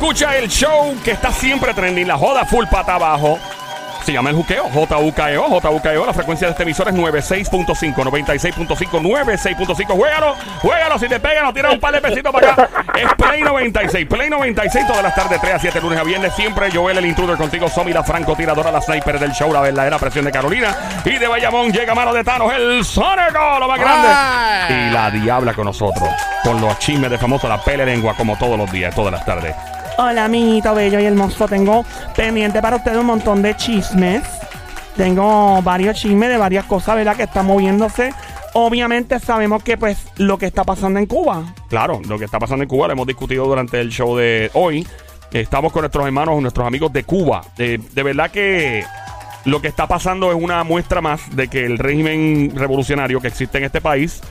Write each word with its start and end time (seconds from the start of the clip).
escucha 0.00 0.34
el 0.34 0.48
show 0.48 0.96
que 1.04 1.10
está 1.10 1.30
siempre 1.30 1.74
trending, 1.74 2.08
la 2.08 2.16
joda 2.16 2.46
full 2.46 2.64
pata 2.70 2.94
abajo. 2.94 3.38
Se 4.02 4.14
llama 4.14 4.30
el 4.30 4.36
juqueo, 4.36 4.66
JUKEO, 4.70 5.60
JUKEO. 5.60 6.06
La 6.06 6.14
frecuencia 6.14 6.46
de 6.46 6.52
este 6.52 6.62
emisor 6.62 6.88
es 6.88 6.94
96.5, 6.94 7.94
96.5, 7.94 8.66
96.5. 8.66 9.86
Juégalo, 9.88 10.34
juégalo. 10.62 10.98
Si 10.98 11.06
te 11.06 11.20
pega, 11.20 11.42
nos 11.42 11.52
tiras 11.52 11.74
un 11.74 11.80
par 11.80 11.92
de 11.92 12.00
pesitos 12.00 12.32
para 12.32 12.50
acá. 12.50 12.68
Es 12.94 13.12
Play 13.14 13.42
96, 13.42 14.06
Play 14.08 14.30
96 14.30 14.86
todas 14.86 15.02
las 15.02 15.14
tardes, 15.14 15.38
3 15.38 15.54
a 15.54 15.58
7, 15.58 15.80
lunes 15.82 15.98
a 15.98 16.02
viernes. 16.02 16.34
Siempre 16.34 16.70
Joel, 16.72 16.96
el 16.96 17.04
intruder 17.04 17.36
contigo. 17.36 17.68
Somi, 17.68 17.92
la 17.92 18.02
francotiradora, 18.02 18.72
la 18.72 18.80
sniper 18.80 19.18
del 19.18 19.32
show, 19.32 19.52
la 19.52 19.60
verdadera 19.60 19.98
presión 19.98 20.24
de 20.24 20.32
Carolina. 20.32 20.74
Y 21.04 21.18
de 21.18 21.28
Bayamón 21.28 21.70
llega 21.70 21.94
mano 21.94 22.14
de 22.14 22.24
Thanos, 22.24 22.50
el 22.54 22.82
Sónico, 22.86 23.58
lo 23.60 23.68
más 23.68 23.78
grande. 23.78 24.08
Ay. 24.10 24.74
Y 24.74 24.90
la 24.92 25.10
diabla 25.10 25.52
con 25.52 25.66
nosotros. 25.66 26.08
Con 26.42 26.58
los 26.58 26.78
chismes 26.78 27.10
de 27.10 27.18
famoso, 27.18 27.46
la 27.48 27.62
pele 27.62 27.84
lengua, 27.84 28.14
como 28.16 28.38
todos 28.38 28.56
los 28.56 28.72
días, 28.72 28.94
todas 28.94 29.12
las 29.12 29.26
tardes. 29.26 29.54
Hola, 30.02 30.24
amiguito 30.24 30.74
bello 30.74 30.98
y 30.98 31.04
hermoso. 31.04 31.46
Tengo 31.46 31.84
pendiente 32.16 32.62
para 32.62 32.76
ustedes 32.76 32.96
un 32.96 33.04
montón 33.04 33.42
de 33.42 33.54
chismes. 33.54 34.22
Tengo 34.96 35.60
varios 35.60 35.98
chismes 35.98 36.30
de 36.30 36.38
varias 36.38 36.64
cosas, 36.64 36.96
¿verdad? 36.96 37.16
Que 37.16 37.24
están 37.24 37.44
moviéndose. 37.44 38.14
Obviamente 38.54 39.18
sabemos 39.20 39.62
que, 39.62 39.76
pues, 39.76 39.98
lo 40.16 40.38
que 40.38 40.46
está 40.46 40.64
pasando 40.64 40.98
en 40.98 41.04
Cuba. 41.04 41.54
Claro, 41.68 42.00
lo 42.08 42.18
que 42.18 42.24
está 42.24 42.38
pasando 42.38 42.62
en 42.62 42.68
Cuba 42.70 42.86
lo 42.86 42.94
hemos 42.94 43.06
discutido 43.08 43.44
durante 43.44 43.78
el 43.78 43.90
show 43.90 44.16
de 44.16 44.50
hoy. 44.54 44.88
Estamos 45.32 45.70
con 45.70 45.82
nuestros 45.82 46.06
hermanos, 46.06 46.40
nuestros 46.40 46.66
amigos 46.66 46.90
de 46.94 47.04
Cuba. 47.04 47.42
Eh, 47.58 47.78
de 47.92 48.02
verdad 48.02 48.30
que 48.30 48.82
lo 49.44 49.60
que 49.60 49.68
está 49.68 49.86
pasando 49.86 50.30
es 50.30 50.42
una 50.42 50.64
muestra 50.64 51.02
más 51.02 51.36
de 51.36 51.48
que 51.48 51.66
el 51.66 51.76
régimen 51.76 52.52
revolucionario 52.54 53.20
que 53.20 53.28
existe 53.28 53.58
en 53.58 53.64
este 53.64 53.82
país, 53.82 54.22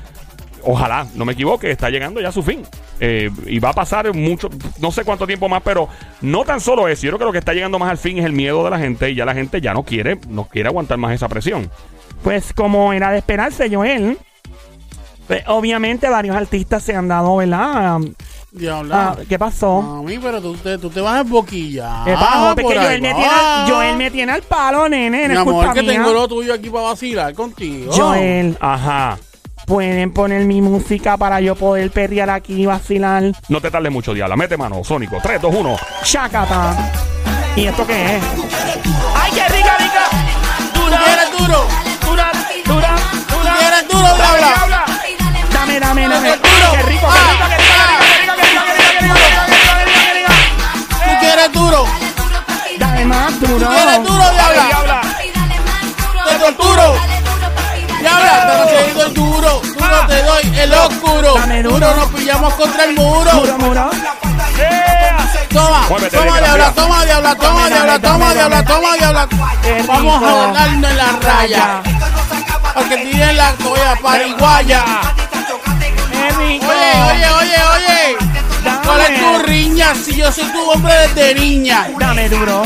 ojalá, 0.64 1.08
no 1.16 1.26
me 1.26 1.34
equivoque, 1.34 1.72
está 1.72 1.90
llegando 1.90 2.20
ya 2.22 2.30
a 2.30 2.32
su 2.32 2.44
fin. 2.44 2.64
Eh, 3.00 3.30
y 3.46 3.60
va 3.60 3.70
a 3.70 3.74
pasar 3.74 4.14
mucho, 4.14 4.50
no 4.80 4.92
sé 4.92 5.04
cuánto 5.04 5.26
tiempo 5.28 5.48
más, 5.50 5.62
pero 5.64 5.88
no 6.22 6.44
tan 6.44 6.60
solo 6.60 6.88
eso. 6.88 7.04
Yo 7.04 7.10
creo 7.12 7.20
que 7.20 7.26
lo 7.26 7.32
que 7.32 7.38
está 7.40 7.54
llegando 7.54 7.80
más 7.80 7.90
al 7.90 7.98
fin 7.98 8.18
es 8.18 8.26
el 8.26 8.34
miedo 8.34 8.64
de 8.64 8.70
la 8.70 8.80
gente 8.80 9.10
y 9.10 9.16
ya 9.16 9.26
la 9.26 9.34
gente 9.34 9.62
ya 9.62 9.74
no 9.74 9.84
quiere, 9.84 10.20
no 10.28 10.46
quiere 10.46 10.70
aguantar 10.70 10.98
más 10.98 11.14
esa 11.14 11.28
presión. 11.30 11.70
Pues, 12.24 12.52
como 12.54 12.92
era 12.94 13.12
de 13.12 13.20
esperarse, 13.20 13.74
Joel. 13.74 14.18
pues, 15.28 15.44
obviamente, 15.48 16.10
varios 16.10 16.36
artistas 16.36 16.84
se 16.84 16.96
han 16.96 17.08
dado, 17.08 17.38
¿verdad? 17.38 18.00
Diabla. 18.52 19.10
Ah, 19.12 19.18
¿Qué 19.30 19.38
pasó? 19.38 19.80
Mami, 19.82 20.18
pero 20.18 20.42
tú 20.42 20.56
te, 20.56 20.78
tú 20.80 20.90
te 20.90 21.00
vas 21.02 21.20
a 21.20 21.24
boquilla. 21.24 22.02
¿Qué 22.04 22.14
pasó? 22.14 22.56
Porque 22.56 22.80
Joel 22.80 23.02
me, 23.02 23.14
tiene, 23.14 23.26
al- 23.30 23.72
Joel 23.72 23.96
me 23.98 24.10
tiene 24.12 24.32
al 24.32 24.42
palo, 24.42 24.90
nene. 24.90 25.28
Mi 25.28 25.34
No 25.36 25.42
es 25.42 25.46
culpa 25.46 25.62
amor, 25.66 25.74
que 25.76 25.82
mía. 25.84 25.92
tengo 25.94 26.14
lo 26.14 26.28
tuyo 26.28 26.52
aquí 26.56 26.70
para 26.72 26.86
vacilar 26.86 27.34
contigo. 27.36 27.92
Joel, 27.94 28.58
Ajá 28.60 29.20
pueden 29.70 30.12
poner 30.12 30.46
mi 30.46 30.64
música 30.64 31.16
para 31.16 31.40
yo 31.42 31.56
poder 31.56 31.92
perrear 31.92 32.32
aquí 32.32 32.64
y 32.64 32.66
vacilar. 32.66 33.32
No 33.50 33.62
te 33.62 33.70
tardes 33.70 33.92
mucho, 33.92 34.16
Diabla. 34.16 34.36
Mete 34.36 34.58
mano, 34.58 34.84
Sónico. 34.84 35.20
3, 35.22 35.40
2, 35.40 35.56
1. 35.56 35.78
¡Chacata! 36.04 36.92
¿Y 37.56 37.68
esto 37.68 37.86
qué 37.86 38.16
es? 38.16 38.24
¡Ay, 39.16 39.32
qué 39.32 39.48
rica, 39.48 39.78
rica! 39.78 40.10
¡Dura, 40.74 41.00
eres 41.14 41.38
duro! 41.38 41.68
¡Dura, 42.04 42.32
dura, 42.66 42.96
dura! 43.30 43.68
eres 43.68 43.88
duro, 43.88 44.08
Diabla! 44.16 44.86
¡Dame, 45.54 45.80
dame, 45.80 46.08
dame! 46.08 46.30
¡Qué 46.30 46.36
rico, 46.36 46.72
qué 46.72 46.82
rico, 46.82 47.08
eres 51.32 51.54
duro. 51.54 51.86
Dale 52.80 53.06
más 53.06 53.40
duro. 53.40 53.68
Tú 53.68 53.74
eres 53.74 54.04
duro, 54.04 54.32
diabla. 54.32 54.56
Dale, 54.56 54.68
diabla. 54.68 55.02
Te 56.28 56.40
torturo. 56.40 57.19
Diabla, 58.00 58.66
te 58.68 58.84
doy 58.84 58.92
doy 58.94 59.14
duro. 59.14 59.62
Duro 59.62 60.08
te 60.08 60.24
doy 60.24 60.60
el 60.60 60.74
oscuro. 60.74 61.34
Duro. 61.34 61.70
Duro 61.70 61.96
nos 61.96 62.10
pillamos 62.12 62.54
contra 62.56 62.84
el 62.86 62.96
muro. 62.96 63.34
Muro, 63.34 63.58
muro. 63.58 63.90
Toma, 65.50 65.88
toma, 66.12 66.40
diabla, 66.40 66.72
toma, 66.74 67.06
diabla, 67.06 67.36
toma, 67.36 67.68
diabla, 67.70 68.00
toma, 68.00 68.34
diabla, 68.34 68.64
toma, 68.64 68.96
diabla. 68.98 69.28
Vamos 69.88 70.24
a 70.24 70.54
darnos 70.54 70.92
en 70.92 70.98
la 70.98 71.20
raya. 71.22 71.82
Porque 72.74 72.98
tienen 72.98 73.38
la 73.38 73.52
toalla 73.54 73.96
pariguaya. 74.02 74.84
Oye, 76.38 76.60
oye, 76.62 77.30
oye, 77.30 77.58
oye. 77.76 78.18
Dame. 78.64 78.80
¿Cuál 78.86 79.02
es 79.02 79.20
tu 79.20 79.40
riña 79.44 79.96
si 79.96 80.16
yo 80.16 80.32
soy 80.32 80.46
tu 80.52 80.70
hombre 80.70 80.94
desde 81.08 81.36
niña? 81.36 81.88
Dame 81.98 82.30
duro. 82.30 82.64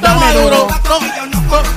Toma 0.00 0.32
duro. 0.32 0.68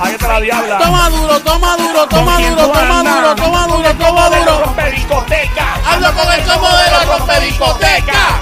Ahí 0.00 0.14
está 0.14 0.28
la 0.28 0.40
Diabla. 0.40 0.78
Toma 0.78 1.10
duro, 1.10 1.40
toma 1.40 1.76
duro, 1.76 2.06
toma 2.08 2.32
¿Con 2.32 2.36
quién 2.36 2.56
duro, 2.56 2.68
toma 2.72 3.02
duro, 3.02 3.34
toma 3.34 3.66
duro, 3.66 3.94
toma 3.94 4.28
duro. 4.30 4.64
Rompe 4.64 4.90
discoteca. 4.90 5.66
Ando 5.92 6.12
con 6.12 6.32
el 6.32 6.42
combo 6.44 6.68
de 6.68 6.90
la 6.90 7.04
rompe 7.04 7.40
discoteca. 7.40 8.40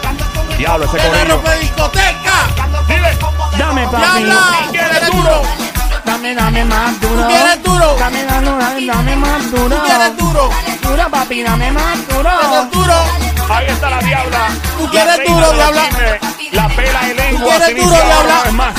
Diablo, 0.58 0.84
ese 0.86 0.96
De 0.98 1.10
la 1.10 1.24
rompe 1.24 1.58
discoteca. 1.58 2.32
Dile. 2.88 3.18
Dame, 3.58 3.86
papi. 3.88 4.22
Diabla, 4.24 4.58
¿quieres 4.70 5.10
duro? 5.10 5.42
Dame, 6.04 6.34
dame 6.34 6.64
más 6.64 7.00
duro. 7.00 7.22
¿Tú 7.22 7.28
quieres 7.28 7.62
duro? 7.62 7.96
Dame, 7.98 8.24
dame, 8.24 8.50
dame, 8.50 8.86
dame 8.86 9.16
más 9.16 9.50
duro. 9.50 9.76
¿Tú 9.76 9.82
quieres 9.84 10.16
duro? 10.16 10.50
Duro, 10.82 11.10
papi, 11.10 11.42
dame 11.42 11.72
más 11.72 12.08
duro. 12.08 12.30
¿Quieres 12.40 12.70
duro? 12.70 12.94
Ahí 13.48 13.66
está 13.68 13.90
la 13.90 13.98
Diabla. 13.98 14.48
¿Tú 14.78 14.88
quieres 14.90 15.20
duro, 15.26 15.52
Diabla? 15.52 15.82
La 16.52 16.68
pela 16.68 17.00
de 17.00 17.14
lengua. 17.14 17.40
¿Tú 17.40 17.46
quieres 17.48 17.84
duro, 17.84 17.96
Diabla? 17.96 18.72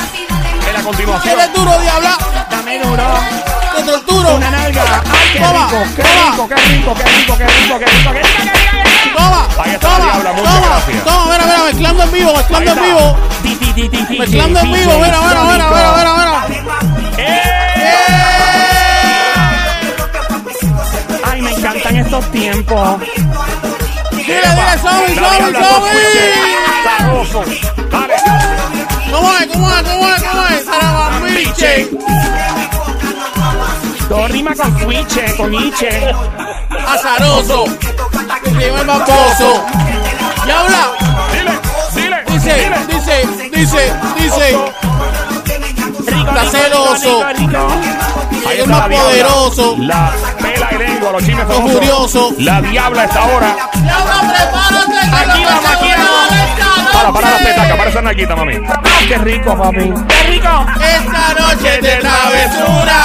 Continuación. 0.84 1.36
¿Quieres 1.36 1.54
duro, 1.54 1.80
diabla? 1.80 2.18
Dame 2.50 2.80
duro. 2.80 3.04
Te 3.76 3.84
torturo. 3.84 4.36
Una 4.36 4.52
nalga. 4.52 4.84
Ay, 5.12 5.30
qué 5.34 5.40
Toma, 5.40 5.68
rico, 5.70 5.84
qué 5.96 6.04
toma. 6.04 6.32
rico, 6.32 6.48
qué 6.48 6.56
rico, 6.56 6.94
qué 6.96 7.04
rico, 7.06 7.38
qué 7.38 7.46
rico, 7.46 7.80
qué 7.80 7.86
rico, 7.86 8.12
qué 8.14 8.22
rico. 8.22 9.18
Toma, 9.18 9.48
Ahí 9.64 9.72
está 9.74 9.90
la 9.90 9.96
toma, 9.98 10.06
diabla, 10.14 10.32
muchas 10.34 10.54
toma, 10.54 10.68
gracias. 10.68 11.04
toma, 11.04 11.26
mira, 11.26 11.46
mira, 11.46 11.64
mezclando 11.66 12.04
en 12.04 12.12
vivo, 12.12 12.34
mezclando 12.36 12.72
en 12.72 12.82
vivo, 12.82 13.18
mezclando 14.20 14.60
en 14.60 14.72
vivo, 14.72 14.94
mira, 15.00 15.20
mira, 15.22 15.44
mira, 15.44 15.70
mira, 15.70 15.94
mira, 15.96 16.14
mira. 16.18 17.54
Ay, 21.26 21.42
me 21.42 21.52
encantan 21.52 21.96
estos 21.98 22.32
tiempos. 22.32 23.00
Dile, 24.12 24.26
dile, 24.26 24.78
Somi, 24.82 25.16
La 25.16 25.30
Somi, 25.30 25.38
Diabla 25.38 25.60
con 25.60 25.70
Somi. 25.70 25.90
switches. 25.90 26.36
Sabroso. 26.98 27.44
Dale. 27.92 28.16
¿Cómo 29.12 29.34
es, 29.38 29.48
cómo 29.48 29.70
es, 29.76 29.84
cómo 29.84 30.08
es, 30.14 30.24
cómo 30.24 30.44
es? 30.48 30.63
switche. 31.54 31.90
Todo 34.10 34.28
con 34.28 34.54
con 35.38 35.54
iche. 35.54 36.14
Azaroso. 36.88 37.66
Rima 38.58 38.84
baboso. 38.84 39.66
Dile, 41.34 41.54
dile. 41.94 42.24
Dice, 42.28 42.72
dice, 42.88 43.28
dice, 43.52 43.94
dice. 44.18 44.58
Está 46.08 46.44
celoso. 46.50 47.26
Ahí 48.46 48.60
es 48.60 48.68
más 48.68 48.90
poderoso. 48.90 49.76
La 49.80 50.12
pela 50.42 50.70
y 50.72 50.78
los. 51.58 52.34
La 52.40 52.62
diabla 52.62 53.04
está 53.06 53.20
ahora. 53.22 53.56
Prepárate. 53.72 55.04
Para, 57.12 57.14
para 57.14 57.30
la 57.30 57.38
noche. 57.40 57.54
petaca, 57.54 57.78
para 57.78 57.90
esa 57.90 58.02
naquita, 58.02 58.36
mami. 58.36 58.54
Ay, 58.56 59.08
qué 59.08 59.18
rico, 59.18 59.58
papi. 59.58 59.94
Qué 60.08 60.24
rico. 60.30 60.66
Esta 60.80 61.34
noche 61.40 61.82
de 61.82 61.96
travesura. 61.98 62.98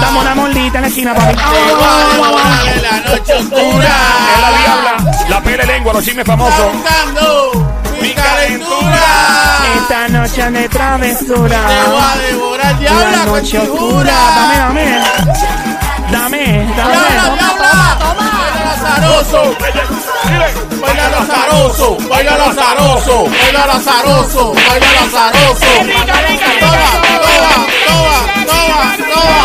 Dame 0.00 0.18
una 0.20 0.34
mordita 0.34 0.78
en 0.78 0.82
la 0.82 0.88
esquina, 0.88 1.14
papi. 1.14 1.34
Te 1.36 1.42
voy 1.42 1.84
a 1.84 2.12
devorar 2.12 2.68
en 2.68 2.82
la 2.82 3.10
noche 3.10 3.34
oscura. 3.34 3.94
Es 4.34 4.40
la 4.40 4.58
Diabla. 4.58 5.12
La 5.28 5.40
pela 5.40 5.64
de 5.64 5.72
lengua, 5.72 5.92
los 5.92 6.04
chismes 6.04 6.26
famosos. 6.26 6.72
Buscando 6.72 7.72
mi 8.00 8.14
calentura. 8.14 9.00
Esta 9.76 10.08
noche 10.08 10.50
de 10.50 10.68
travesura. 10.68 11.58
Te 11.68 11.90
voy 11.90 12.00
a 12.02 12.16
devorar, 12.26 12.78
diabla, 12.78 13.18
con 13.18 13.26
noche 13.26 13.58
oscura. 13.58 13.78
figura. 13.78 14.12
Dame, 14.34 14.58
dame. 14.58 15.02
Dame, 16.10 16.72
Diabla, 16.74 16.94
dame. 16.94 17.36
diabla. 17.36 18.27
Baila 18.98 19.18
azaroso. 19.18 19.56
Baila 20.80 21.06
azaroso. 21.18 21.98
Baila 22.08 22.34
azaroso. 22.46 23.24
Baila 23.28 23.64
azaroso. 23.74 24.54
Baila 24.54 25.00
azaroso. 25.02 25.72
Toma, 26.58 26.90
toma, 27.86 28.12
toma, 28.46 28.96
toma, 29.06 29.38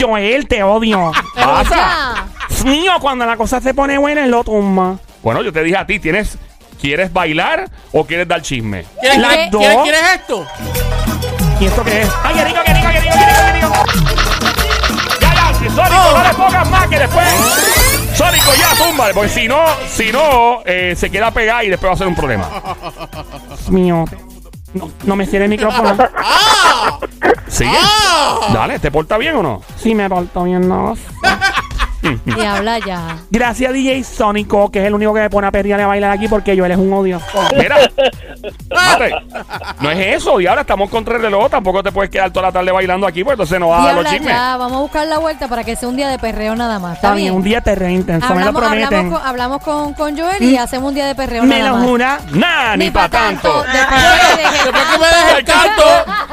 Joel, 0.00 0.48
te 0.48 0.62
odio. 0.62 1.12
Pasa. 1.34 2.26
Mío, 2.64 2.92
cuando 3.00 3.26
la 3.26 3.36
cosa 3.36 3.60
se 3.60 3.74
pone 3.74 3.98
buena, 3.98 4.26
lo 4.26 4.42
tumba. 4.44 4.96
Bueno, 5.22 5.42
yo 5.42 5.52
te 5.52 5.62
dije 5.62 5.76
a 5.76 5.84
ti, 5.86 5.98
¿tienes, 5.98 6.38
¿quieres 6.80 7.12
bailar 7.12 7.68
o 7.92 8.06
quieres 8.06 8.26
dar 8.28 8.40
chisme? 8.40 8.86
¿Quieres, 9.00 9.18
Las 9.18 9.30
quieres, 9.34 9.50
dos. 9.50 9.60
quieres, 9.60 9.82
quieres 9.82 10.00
esto? 10.14 10.46
¿Y 11.60 11.66
esto 11.66 11.84
qué 11.84 12.00
es? 12.02 12.08
Ay, 12.24 12.34
qué 12.34 12.44
rico, 12.44 12.60
qué 12.64 12.72
rico, 12.74 12.88
qué 12.92 13.00
rico, 13.00 13.14
qué 13.14 13.52
rico, 13.52 13.72
qué 13.84 13.92
rico. 13.92 14.19
Sónico, 15.74 16.16
no 16.16 16.22
le 16.22 16.34
pongas 16.34 16.70
más 16.70 16.88
que 16.88 16.98
después. 16.98 17.28
Sónico, 18.14 18.50
ya, 18.58 18.84
túmbale, 18.84 19.14
porque 19.14 19.28
si 19.28 19.48
no, 19.48 19.64
si 19.88 20.12
no, 20.12 20.62
eh, 20.64 20.94
se 20.96 21.10
queda 21.10 21.30
pegada 21.30 21.64
y 21.64 21.68
después 21.70 21.90
va 21.90 21.94
a 21.94 21.98
ser 21.98 22.06
un 22.08 22.14
problema. 22.14 22.48
Dios 23.48 23.70
mío. 23.70 24.04
No, 24.74 24.90
no 25.04 25.16
me 25.16 25.26
cierre 25.26 25.44
el 25.46 25.50
micrófono. 25.50 25.96
¡Ah! 26.16 26.98
¿Sigue? 27.48 27.76
¡Ah! 27.76 28.50
Dale, 28.52 28.78
¿te 28.78 28.90
porta 28.90 29.16
bien 29.18 29.36
o 29.36 29.42
no? 29.42 29.62
Sí, 29.76 29.94
me 29.94 30.08
porto 30.08 30.44
bien, 30.44 30.68
no. 30.68 30.96
Y 32.24 32.40
habla 32.44 32.78
ya. 32.78 33.18
Gracias 33.30 33.72
DJ 33.72 34.02
Sónico, 34.04 34.70
que 34.70 34.80
es 34.80 34.86
el 34.86 34.94
único 34.94 35.12
que 35.14 35.20
me 35.20 35.30
pone 35.30 35.46
a 35.46 35.50
perrear 35.50 35.80
y 35.80 35.82
a 35.82 35.86
bailar 35.86 36.10
aquí 36.10 36.28
porque 36.28 36.56
yo 36.56 36.64
él 36.64 36.72
es 36.72 36.78
un 36.78 36.92
odioso. 36.92 37.26
Mira, 37.56 37.76
mate, 38.70 39.14
no 39.80 39.90
es 39.90 40.16
eso. 40.16 40.40
Y 40.40 40.46
ahora 40.46 40.62
estamos 40.62 40.88
contra 40.90 41.16
el 41.16 41.22
reloj. 41.22 41.50
Tampoco 41.50 41.82
te 41.82 41.92
puedes 41.92 42.10
quedar 42.10 42.30
toda 42.30 42.46
la 42.46 42.52
tarde 42.52 42.72
bailando 42.72 43.06
aquí, 43.06 43.22
pues 43.24 43.34
entonces 43.34 43.58
no 43.60 43.68
vas 43.68 43.82
a 43.82 43.86
dar 43.86 43.94
los 43.96 44.04
chismes. 44.06 44.28
ya. 44.28 44.56
Vamos 44.56 44.78
a 44.78 44.80
buscar 44.80 45.06
la 45.06 45.18
vuelta 45.18 45.48
para 45.48 45.64
que 45.64 45.76
sea 45.76 45.88
un 45.88 45.96
día 45.96 46.08
de 46.08 46.18
perreo 46.18 46.54
nada 46.56 46.78
más. 46.78 46.96
¿Está, 46.96 47.14
bien, 47.14 47.34
un 47.34 47.42
día 47.42 47.60
te 47.60 47.74
re 47.74 47.92
intenso, 47.92 48.28
me 48.34 48.40
lo 48.42 48.48
Hablamos, 48.48 48.62
prometen. 48.62 48.86
hablamos, 48.94 49.18
con, 49.18 49.28
hablamos 49.28 49.62
con, 49.62 49.94
con 49.94 50.18
Joel 50.18 50.42
y 50.42 50.56
hacemos 50.56 50.88
un 50.88 50.94
día 50.94 51.06
de 51.06 51.14
perreo 51.14 51.42
me 51.44 51.58
nada 51.58 51.70
lo 51.70 51.76
más. 51.76 51.86
jura. 51.86 52.20
Nah, 52.32 52.76
ni, 52.76 52.90
para 52.90 53.08
tanto. 53.08 53.62
Deje 53.64 53.80
Después 54.64 54.84
que 54.92 54.98
me 54.98 55.06
deje 55.06 55.38
el 55.38 55.44
canto. 55.44 55.82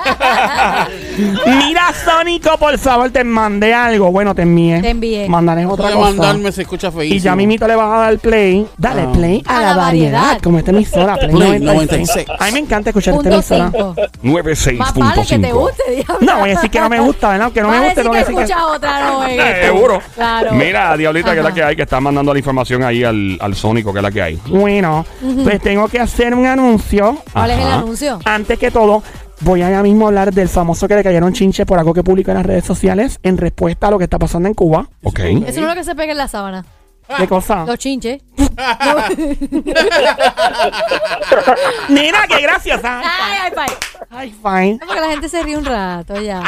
Mira, 1.48 1.92
Sónico, 2.06 2.57
por 2.57 2.77
favor, 2.77 3.09
te 3.09 3.24
mandé 3.24 3.74
algo. 3.74 4.12
Bueno, 4.12 4.36
te 4.36 4.44
envié. 4.44 4.81
Te 4.81 4.89
envié. 4.89 5.27
Mandaré 5.27 5.65
otra 5.65 5.86
Voy 5.86 5.94
a 5.94 5.95
cosa. 5.95 6.09
mandarme, 6.09 6.51
se 6.51 6.62
escucha 6.62 6.92
feísimo. 6.92 7.15
Y 7.18 7.19
ya 7.19 7.36
mimito 7.36 7.68
le 7.68 7.75
vas 7.75 7.92
a 7.92 7.98
dar 8.01 8.18
play. 8.19 8.68
Dale 8.77 9.01
Ah. 9.04 9.12
play 9.13 9.44
a, 9.45 9.57
A 9.57 9.62
la, 9.62 9.75
variedad. 9.75 10.21
variedad. 10.21 10.42
Como 10.42 10.59
esta 10.59 10.71
emisora, 10.71 11.15
Play, 11.18 11.31
Play 11.31 11.59
96. 11.59 12.27
96. 12.27 12.27
A 12.39 12.45
mí 12.45 12.51
me 12.51 12.59
encanta 12.59 12.89
escuchar 12.92 13.13
esta 13.15 13.24
Punto 13.24 13.36
emisora. 13.36 13.71
5. 13.71 13.95
96.5. 14.24 14.77
Más 14.77 14.94
vale 14.94 15.25
que 15.27 15.39
te 15.39 15.51
guste, 15.51 15.83
diablo. 15.95 16.18
No, 16.21 16.39
voy 16.39 16.50
a 16.51 16.53
decir 16.56 16.69
que 16.69 16.80
no 16.80 16.89
me 16.89 17.00
gusta, 17.00 17.30
¿verdad? 17.30 17.51
Que 17.51 17.62
no 17.62 17.69
me 17.69 17.80
guste, 17.80 18.03
no 18.03 18.10
voy 18.10 18.18
a 18.18 18.19
decir 18.21 18.36
que... 18.36 18.42
escuchas 18.44 18.63
otra, 18.63 19.00
no 19.10 19.27
Eh. 19.27 19.62
Seguro. 19.65 20.01
Claro. 20.15 20.51
Mira, 20.53 20.95
Diablita, 20.98 21.31
que 21.31 21.38
es 21.38 21.44
la 21.44 21.50
Ajá. 21.50 21.56
que 21.56 21.63
hay, 21.63 21.75
que 21.75 21.81
está 21.83 22.00
mandando 22.00 22.33
la 22.33 22.39
información 22.39 22.83
ahí 22.83 23.03
al, 23.03 23.38
al 23.42 23.56
Sónico, 23.56 23.92
que 23.92 24.00
es 24.00 24.03
la 24.03 24.12
que 24.12 24.21
hay. 24.21 24.39
Bueno, 24.48 25.06
pues 25.44 25.60
tengo 25.62 25.88
que 25.88 26.00
hacer 26.00 26.33
un 26.36 26.45
anuncio. 26.45 27.18
¿Cuál 27.33 27.51
es 27.51 27.57
el 27.57 27.63
Ajá. 27.63 27.75
anuncio? 27.80 28.19
Antes 28.25 28.60
que 28.60 28.71
todo, 28.71 29.01
voy 29.42 29.62
allá 29.62 29.81
mismo 29.84 30.06
a 30.06 30.07
hablar 30.10 30.34
del 30.34 30.50
famoso 30.50 30.88
que 30.88 30.95
le 30.95 31.04
cayeron 31.04 31.34
chinche 31.34 31.66
por 31.66 31.80
algo 31.80 31.94
que 31.94 32.04
publicó 32.04 32.31
en 32.31 32.38
las 32.38 32.45
redes 32.45 32.66
sociales 32.66 33.19
en 33.24 33.38
respuesta 33.38 33.88
a 33.88 33.92
lo 33.92 33.98
que 33.98 34.06
está 34.06 34.19
pasando 34.19 34.48
en 34.48 34.54
Cuba. 34.54 34.89
Ok. 35.04 35.19
Eso 35.19 35.62
no 35.62 35.68
es 35.68 35.74
lo 35.74 35.75
que 35.75 35.84
se 35.84 35.95
pega 35.95 36.12
en 36.12 36.18
la 36.18 36.28
sábana. 36.28 36.66
¿Qué 37.15 37.27
cosa? 37.27 37.63
Los 37.65 37.77
chinches. 37.77 38.21
Nena, 41.89 42.27
qué 42.27 42.42
graciosa. 42.42 43.00
Ay, 43.00 43.39
ay, 43.45 43.51
ay. 43.56 43.69
Ay, 44.09 44.31
fine. 44.42 44.80
Porque 44.86 45.01
la 45.01 45.07
gente 45.09 45.27
se 45.30 45.44
ríe 45.44 45.57
un 45.57 45.65
rato 45.65 46.19
ya. 46.21 46.42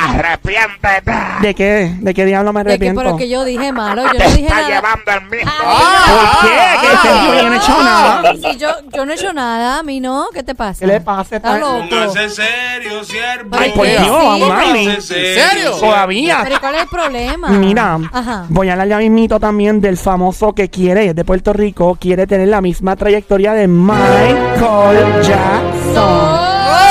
¿De 1.41 1.53
qué? 1.53 1.93
¿De 1.99 2.13
qué 2.13 2.25
diablo 2.25 2.53
me 2.53 2.63
que, 2.63 2.69
arrepiento? 2.69 3.01
pero 3.01 3.17
que 3.17 3.27
yo 3.29 3.43
dije 3.43 3.71
malo, 3.71 4.03
yo 4.13 4.13
no 4.19 4.29
dije 4.35 4.49
nada. 4.49 4.81
¿Por 4.81 5.29
qué? 5.29 5.37
¿Qué 5.39 5.45
Ah, 5.61 6.99
Sergio 7.01 7.33
yo 7.35 7.47
no 7.49 7.53
he 7.53 7.57
hecho 7.57 7.83
nada? 7.83 8.33
Si 8.33 8.57
yo, 8.57 8.69
yo 8.93 9.05
no 9.05 9.11
he 9.11 9.15
hecho 9.15 9.33
nada, 9.33 9.79
a 9.79 9.83
mí 9.83 9.99
no. 9.99 10.27
¿Qué 10.33 10.41
te 10.43 10.55
pasa? 10.55 10.79
¿Qué 10.79 10.87
le 10.87 11.01
pasa? 11.01 11.35
Está 11.37 11.57
loco. 11.57 11.83
Póngase 11.89 12.29
serio, 12.29 13.03
siervo. 13.03 13.57
Ay, 13.59 13.71
por 13.71 13.85
Dios, 13.87 14.01
sí, 14.03 14.43
Miley. 14.43 14.85
Póngase 14.87 15.33
¿En 15.39 15.49
serio? 15.49 15.71
Todavía. 15.79 16.39
Pero 16.43 16.59
¿cuál 16.59 16.75
es 16.75 16.81
el 16.83 16.87
problema? 16.87 17.49
Mira, 17.49 17.97
Ajá. 18.11 18.45
voy 18.49 18.69
a 18.69 18.73
hablar 18.73 18.87
ya 18.87 18.97
mismito 18.99 19.39
también 19.39 19.81
del 19.81 19.97
famoso 19.97 20.48
que 20.53 20.69
quiere, 20.69 21.07
es 21.07 21.15
de 21.15 21.25
Puerto 21.25 21.53
Rico, 21.53 21.97
quiere 21.99 22.27
tener 22.27 22.47
la 22.47 22.61
misma 22.61 22.95
trayectoria 22.95 23.53
de 23.53 23.67
Michael 23.67 25.21
Jackson. 25.23 26.49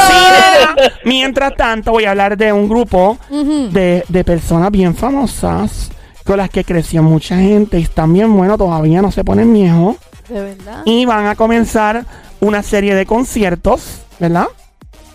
Nena. 0.09 0.93
Mientras 1.05 1.55
tanto, 1.57 1.93
voy 1.93 2.05
a 2.05 2.11
hablar 2.11 2.37
de 2.37 2.53
un 2.53 2.69
grupo 2.69 3.19
de, 3.31 4.05
de 4.09 4.25
personas 4.25 4.71
bien 4.71 4.95
famosas 4.95 5.91
con 6.25 6.37
las 6.37 6.51
que 6.51 6.63
creció 6.63 7.03
mucha 7.03 7.39
gente 7.39 7.79
y 7.79 7.83
están 7.83 8.13
bien 8.13 8.37
buenos, 8.37 8.59
todavía 8.59 9.01
no 9.01 9.11
se 9.11 9.25
ponen 9.25 9.53
viejos. 9.53 9.97
De 10.29 10.41
verdad. 10.43 10.83
Y 10.85 11.07
van 11.07 11.27
a 11.27 11.37
comenzar 11.37 12.05
una 12.41 12.63
serie 12.63 12.95
de 12.95 13.07
conciertos, 13.07 14.03
¿verdad? 14.21 14.47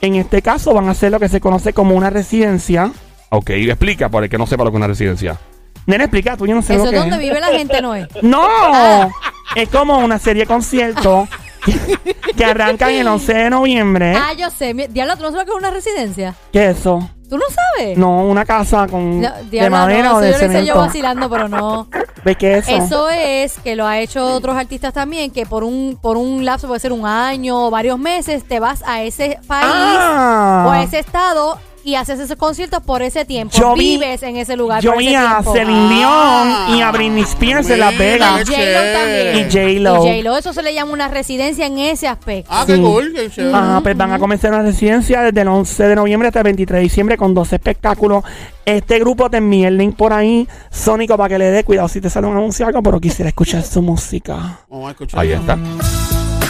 En 0.02 0.16
este 0.16 0.42
caso 0.42 0.74
van 0.74 0.88
a 0.88 0.92
hacer 0.92 1.12
lo 1.12 1.20
que 1.20 1.30
se 1.30 1.40
conoce 1.40 1.72
como 1.72 1.96
una 1.96 2.10
residencia. 2.10 2.92
Ok, 3.30 3.52
explica 3.52 4.10
para 4.10 4.26
el 4.26 4.30
que 4.30 4.38
no 4.38 4.48
sepa 4.48 4.64
lo 4.64 4.72
que 4.72 4.76
es 4.76 4.80
una 4.80 4.88
residencia. 4.88 5.38
Nena, 5.86 6.06
explica, 6.06 6.38
tú 6.38 6.46
yo 6.48 6.56
no 6.56 6.62
sé 6.62 6.76
Eso 6.76 6.84
lo 6.86 6.90
es 6.90 6.94
que 6.94 7.00
donde 7.00 7.16
es. 7.16 7.22
vive 7.22 7.40
la 7.40 7.48
gente, 7.48 7.82
¿no 7.82 7.94
es? 7.96 8.08
¡No! 8.22 9.12
Es 9.56 9.70
como 9.70 9.98
una 10.00 10.18
serie 10.20 10.44
de 10.44 10.48
conciertos 10.48 11.28
que 12.38 12.46
arrancan 12.46 12.92
el 12.92 13.08
11 13.08 13.34
de 13.34 13.50
noviembre. 13.50 14.16
Ah, 14.16 14.34
yo 14.34 14.50
sé. 14.50 14.74
Mi- 14.74 14.88
Diablo, 14.88 15.16
¿tú 15.18 15.24
no 15.24 15.32
sabes 15.32 15.42
lo 15.42 15.46
que 15.46 15.52
es 15.52 15.58
una 15.58 15.72
residencia? 15.72 16.36
¿Qué 16.52 16.70
es 16.70 16.80
eso? 16.80 17.10
¿Tú 17.30 17.38
no 17.38 17.46
sabes? 17.50 17.98
No, 17.98 18.26
una 18.26 18.46
casa 18.46 18.86
con 18.88 19.22
No, 19.22 19.30
de 19.50 19.70
madera 19.70 20.10
no, 20.10 20.18
o 20.18 20.22
eso 20.22 20.26
de 20.26 20.32
yo 20.32 20.38
lo 20.38 20.38
hice 20.38 20.44
yo 20.44 20.50
cemento. 20.74 20.80
vacilando, 20.80 21.30
pero 21.30 21.48
no. 21.48 21.88
¿De 22.24 22.36
qué 22.36 22.58
es 22.58 22.68
eso? 22.68 22.84
Eso 22.86 23.10
es 23.10 23.58
que 23.60 23.76
lo 23.76 23.88
ha 23.88 24.00
hecho 24.00 24.26
otros 24.36 24.56
artistas 24.56 24.94
también, 24.94 25.32
que 25.32 25.46
por 25.46 25.64
un 25.64 25.98
por 26.02 26.16
un 26.18 26.46
lapso, 26.46 26.68
puede 26.68 26.80
ser 26.80 26.92
un 26.94 27.06
año 27.08 27.68
o 27.68 27.72
varios 27.72 27.98
meses, 27.98 28.44
te 28.48 28.60
vas 28.60 28.84
a 28.86 29.02
ese 29.02 29.40
país 29.48 29.66
Ah. 29.68 30.66
o 30.68 30.72
a 30.72 30.84
ese 30.84 31.00
estado 31.00 31.58
y 31.84 31.96
haces 31.96 32.20
esos 32.20 32.38
conciertos 32.38 32.82
por 32.84 33.02
ese 33.02 33.26
tiempo. 33.26 33.56
Yo 33.58 33.74
vi- 33.76 33.94
Vives 33.98 34.24
en 34.24 34.38
ese 34.38 34.56
lugar 34.56 34.82
Yo 34.82 34.92
por 34.92 35.00
vi 35.00 35.08
ese 35.10 35.18
a 35.18 35.30
tiempo. 35.42 35.54
Celine 35.54 35.90
Dion 35.96 36.10
Ah. 36.12 36.68
y 36.78 36.82
a 36.82 36.92
Britney 36.92 37.24
Spears 37.24 37.70
en 37.70 37.80
Las 37.80 37.92
Mira, 37.94 38.04
Vegas. 38.06 38.50
qué 38.50 38.56
J-Lo 38.56 39.00
también. 39.00 39.38
Y 39.38 39.44
J-Lo. 39.52 39.96
Y 39.96 40.08
J-Lo, 40.22 40.38
eso 40.38 40.54
se 40.54 40.62
le 40.64 40.74
llama 40.74 40.94
una 40.94 41.08
residencia 41.10 41.66
en 41.66 41.78
ese 41.80 42.08
aspecto. 42.08 42.50
Ah, 42.54 42.64
qué 42.66 42.76
Sí. 42.76 42.82
cool, 42.82 43.12
qué 43.14 43.30
chévere. 43.30 43.54
Ajá, 43.56 43.82
pues 43.82 43.98
van 43.98 44.12
a 44.14 44.20
comenzar 44.20 44.52
una 44.54 44.62
residencia 44.64 45.22
desde 45.22 45.42
el 45.42 45.48
11 45.48 45.84
de 45.88 45.96
noviembre 45.96 46.28
hasta 46.30 46.40
el 46.40 46.44
23 46.46 46.80
de 46.80 46.84
diciembre 46.84 47.18
con 47.18 47.34
dos 47.34 47.52
espectáculos. 47.54 48.24
Este 48.66 48.98
grupo 49.00 49.30
te 49.30 49.38
envía 49.38 49.68
el 49.68 49.78
link 49.78 49.96
por 49.98 50.14
ahí, 50.14 50.48
Sónico, 50.72 51.18
para 51.18 51.30
que 51.30 51.38
le 51.38 51.52
dé 51.52 51.64
cuidado 51.66 51.90
si 51.90 52.00
te 52.00 52.10
sale 52.10 52.28
un 52.28 52.38
anuncio 52.38 52.66
o 52.66 52.68
algo, 52.70 52.82
pero 52.82 53.00
quisiera 53.02 53.28
escuchar 53.28 53.62
su 53.64 53.82
música. 53.82 54.60
Vamos 54.70 54.88
a 54.88 54.92
escuchar. 54.92 55.20
Ahí 55.20 55.32
está. 55.34 55.58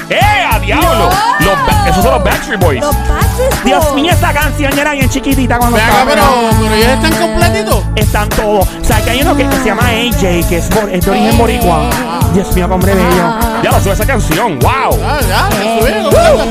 ¡Eh, 0.09 0.19
a 0.51 0.59
diablo! 0.59 1.09
Los 1.39 1.55
ba- 1.65 1.87
esos 1.89 2.03
son 2.03 2.13
los 2.13 2.23
Backstreet 2.23 2.59
Boys. 2.59 2.81
Los 2.81 2.95
Backstreet 3.07 3.63
Dios 3.63 3.83
Boys. 3.85 3.95
mío, 3.95 4.11
esa 4.13 4.33
canción 4.33 4.71
ya 4.73 4.81
era 4.81 4.91
bien 4.93 5.09
chiquitita 5.09 5.57
cuando 5.57 5.77
Ven 5.77 5.85
acá, 5.85 5.99
estaba 6.03 6.11
pero, 6.11 6.57
pero 6.61 6.75
ellos 6.75 6.89
están 6.91 7.13
completitos. 7.13 7.83
Están 7.95 8.29
todos. 8.29 8.67
O 8.81 8.83
sea, 8.85 9.01
que 9.01 9.09
hay 9.11 9.21
uno 9.21 9.35
que, 9.35 9.47
que 9.47 9.55
se 9.57 9.65
llama 9.65 9.83
AJ, 9.87 10.47
que 10.49 10.57
es, 10.57 10.69
bor- 10.69 10.89
es 10.91 11.05
de 11.05 11.11
origen 11.11 11.37
boricua. 11.37 11.89
Dios 12.33 12.53
mío, 12.55 12.67
qué 12.67 12.73
hombre 12.73 12.93
bello. 12.95 13.23
Ah. 13.23 13.59
Ya 13.63 13.71
lo 13.71 13.79
sube 13.79 13.93
esa 13.93 14.05
canción. 14.05 14.59
¡Wow! 14.59 14.99
Ah, 15.03 15.19
ya, 15.21 15.49
ya 15.49 15.79
sube, 15.79 16.01
completa. 16.03 16.45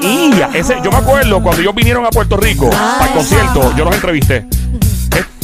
Y 0.00 0.32
ya, 0.36 0.50
ese, 0.52 0.76
yo 0.84 0.90
me 0.90 0.98
acuerdo 0.98 1.42
cuando 1.42 1.62
ellos 1.62 1.74
vinieron 1.74 2.04
a 2.04 2.10
Puerto 2.10 2.36
Rico 2.36 2.68
al 3.00 3.10
concierto, 3.12 3.72
yo 3.74 3.84
los 3.86 3.94
entrevisté. 3.94 4.46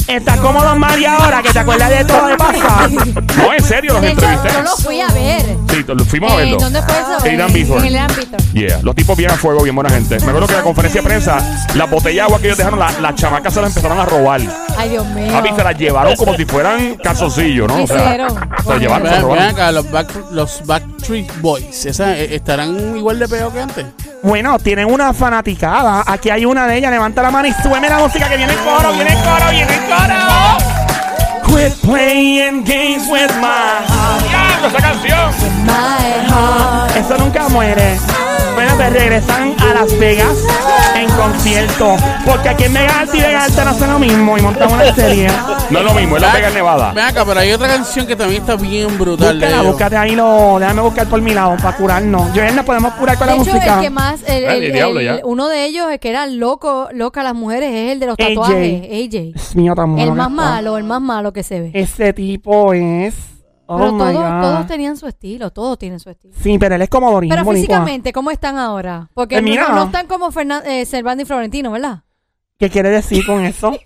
Estás 0.07 0.39
como 0.39 0.61
Don 0.61 0.77
Mario 0.79 1.09
ahora, 1.09 1.41
que 1.41 1.51
te 1.53 1.59
acuerdas 1.59 1.89
de 1.89 2.03
todo 2.05 2.27
de 2.27 2.35
pasar. 2.37 2.89
No, 2.91 3.53
en 3.53 3.63
serio, 3.63 3.93
los 3.93 4.01
De 4.01 4.09
hecho, 4.11 4.21
entrevisté. 4.21 4.49
yo 4.53 4.61
los 4.63 4.83
fui 4.83 4.99
a 5.01 5.07
ver. 5.07 5.41
Sí, 5.69 5.85
lo- 5.87 6.05
fuimos 6.05 6.31
a 6.31 6.35
Eh, 6.35 6.37
verlo. 6.39 6.57
¿Dónde 6.59 6.81
fue 6.81 6.93
eso? 6.99 7.25
En 7.25 7.33
Irán 7.35 7.47
En- 7.47 7.53
Bithorn. 7.53 7.85
En 7.85 7.95
el 7.95 8.07
Bithorn. 8.15 8.53
Yeah, 8.53 8.79
los 8.83 8.95
tipos 8.95 9.17
bien 9.17 9.31
a 9.31 9.35
fuego, 9.35 9.63
bien 9.63 9.75
buena 9.75 9.89
gente. 9.89 10.19
Me 10.19 10.25
acuerdo 10.27 10.47
que 10.47 10.53
en 10.53 10.57
la 10.59 10.63
conferencia 10.63 11.01
de 11.01 11.07
prensa, 11.07 11.65
las 11.75 11.89
botellas 11.89 12.15
de 12.15 12.21
agua 12.21 12.39
que 12.39 12.47
ellos 12.47 12.57
dejaron, 12.57 12.79
la- 12.79 12.91
las 12.99 13.15
chamacas 13.15 13.53
se 13.53 13.61
las 13.61 13.69
empezaron 13.69 13.99
a 13.99 14.05
robar. 14.05 14.41
Ay, 14.77 14.89
Dios 14.89 15.05
mío. 15.07 15.31
Papi, 15.31 15.49
se 15.55 15.63
las 15.63 15.77
llevaron 15.77 16.15
como 16.15 16.35
si 16.35 16.45
fueran 16.45 16.95
calzoncillos, 16.95 17.67
¿no? 17.67 17.83
O 17.83 17.87
sea, 17.87 17.97
Hicieron. 18.05 18.29
se 18.63 18.69
las 18.69 18.79
llevaron, 18.79 18.79
se 18.79 18.79
las 18.79 18.93
Ven, 19.03 19.11
ven 19.13 19.21
robaron. 19.21 19.43
acá, 19.49 19.71
los, 19.71 19.91
back, 19.91 20.09
los 20.31 20.65
Backstreet 20.65 21.41
Boys, 21.41 21.85
¿esa, 21.85 22.17
eh, 22.17 22.35
¿estarán 22.35 22.97
igual 22.97 23.19
de 23.19 23.27
peor 23.27 23.51
que 23.53 23.61
antes? 23.61 23.85
Bueno, 24.23 24.57
tienen 24.59 24.91
una 24.91 25.13
fanaticada. 25.13 26.03
Aquí 26.05 26.29
hay 26.29 26.45
una 26.45 26.67
de 26.67 26.77
ellas. 26.77 26.91
Levanta 26.91 27.21
la 27.23 27.31
mano 27.31 27.47
y 27.47 27.53
súbeme 27.53 27.89
la 27.89 27.97
música 27.99 28.29
que 28.29 28.37
viene 28.37 28.53
el 28.53 28.59
coro, 28.59 28.91
viene 28.93 29.11
el 29.13 29.17
coro, 29.19 29.49
viene 29.51 29.73
el 29.73 29.79
coro. 29.81 31.57
Quit 31.57 31.73
playing 31.81 32.63
games 32.63 33.07
with 33.09 33.31
my 33.39 33.83
heart. 33.87 34.23
¡Diablo, 34.29 34.67
esa 34.67 34.77
canción! 34.79 35.33
My 35.65 36.29
heart. 36.29 36.95
Eso 36.97 37.17
nunca 37.17 37.49
muere. 37.49 37.97
Bueno, 38.53 38.75
pues 38.75 38.93
regresan 38.93 39.55
a 39.59 39.73
Las 39.81 39.97
Vegas 39.97 40.37
en 40.95 41.09
concierto. 41.11 41.95
Porque 42.25 42.49
aquí 42.49 42.63
en 42.65 42.73
Vega 42.73 42.99
Alta 42.99 43.17
y 43.17 43.21
Vega 43.21 43.43
Alta 43.45 43.65
no 43.65 43.73
son 43.77 43.91
lo 43.93 43.99
mismo 43.99 44.37
y 44.37 44.41
montan 44.41 44.71
una 44.71 44.93
serie. 44.93 45.27
No 45.69 45.79
es 45.79 45.85
lo 45.85 45.93
mismo, 45.93 46.15
es 46.17 46.21
la 46.21 46.33
Vega 46.33 46.49
Nevada. 46.49 46.91
Ven 46.93 47.05
acá, 47.05 47.23
pero 47.25 47.39
hay 47.39 47.51
otra 47.51 47.67
canción 47.67 48.05
que 48.05 48.15
también 48.15 48.41
está 48.41 48.55
bien 48.55 48.97
brutal 48.97 49.39
Búscala, 49.39 49.61
búscate 49.63 49.97
ahí 49.97 50.15
lo. 50.15 50.57
Déjame 50.59 50.81
buscar 50.81 51.07
por 51.07 51.21
mi 51.21 51.33
lado 51.33 51.55
para 51.57 51.75
curarnos. 51.77 52.33
Yo 52.33 52.43
y 52.43 52.47
él 52.47 52.55
nos 52.55 52.65
podemos 52.65 52.93
curar 52.93 53.17
con 53.17 53.27
De 53.27 53.35
la 53.35 53.41
hecho, 53.41 53.53
música. 53.53 53.75
el 53.75 53.81
que 53.81 53.89
más, 53.89 54.21
el, 54.27 54.71
diablo, 54.73 54.99
el- 54.99 55.05
ya. 55.05 55.19
uno 55.23 55.47
de 55.47 55.65
ellos, 55.65 55.91
el 55.91 55.99
que 55.99 56.09
era 56.09 56.25
loco, 56.27 56.89
loca 56.93 57.21
a 57.21 57.23
las 57.23 57.35
mujeres, 57.35 57.71
es 57.73 57.91
el 57.93 57.99
de 57.99 58.05
los 58.07 58.15
AJ. 58.19 58.27
tatuajes, 58.29 58.81
AJ. 58.83 59.31
Es 59.35 59.55
mío 59.55 59.73
tan 59.75 59.97
El 59.97 60.11
más 60.13 60.29
malo, 60.31 60.77
el 60.77 60.83
más 60.83 61.01
malo 61.01 61.33
que 61.33 61.43
se 61.43 61.59
ve. 61.61 61.71
Ese 61.73 62.13
tipo 62.13 62.73
es. 62.73 63.13
Oh 63.73 63.77
Pero 63.77 63.91
my 63.93 63.97
todos, 63.99 64.13
God. 64.15 64.41
todos 64.41 64.67
tenían 64.67 64.97
su 64.97 65.07
estilo, 65.07 65.51
todos 65.51 65.77
tienen 65.79 65.99
su 65.99 66.09
estilo. 66.09 66.33
Sí, 66.41 66.57
pero 66.59 66.75
él 66.75 66.81
es 66.81 66.89
como 66.89 67.09
origen 67.09 67.29
Pero 67.35 67.45
boricua. 67.45 67.61
físicamente, 67.77 68.11
¿cómo 68.11 68.29
están 68.31 68.57
ahora? 68.57 69.07
Porque 69.13 69.35
Pues 69.35 69.43
no- 69.43 69.49
mira. 69.49 69.67
no, 69.69 69.75
no 69.75 69.83
están 69.85 70.07
como 70.07 70.31
Fernan 70.31 70.61
eh, 70.65 70.85
Servando 70.85 71.23
y 71.23 71.25
Florentino, 71.25 71.71
¿verdad? 71.71 72.03
¿Qué 72.59 72.69
quiere 72.69 72.89
decir 72.89 73.25
con 73.25 73.43
eso? 73.45 73.71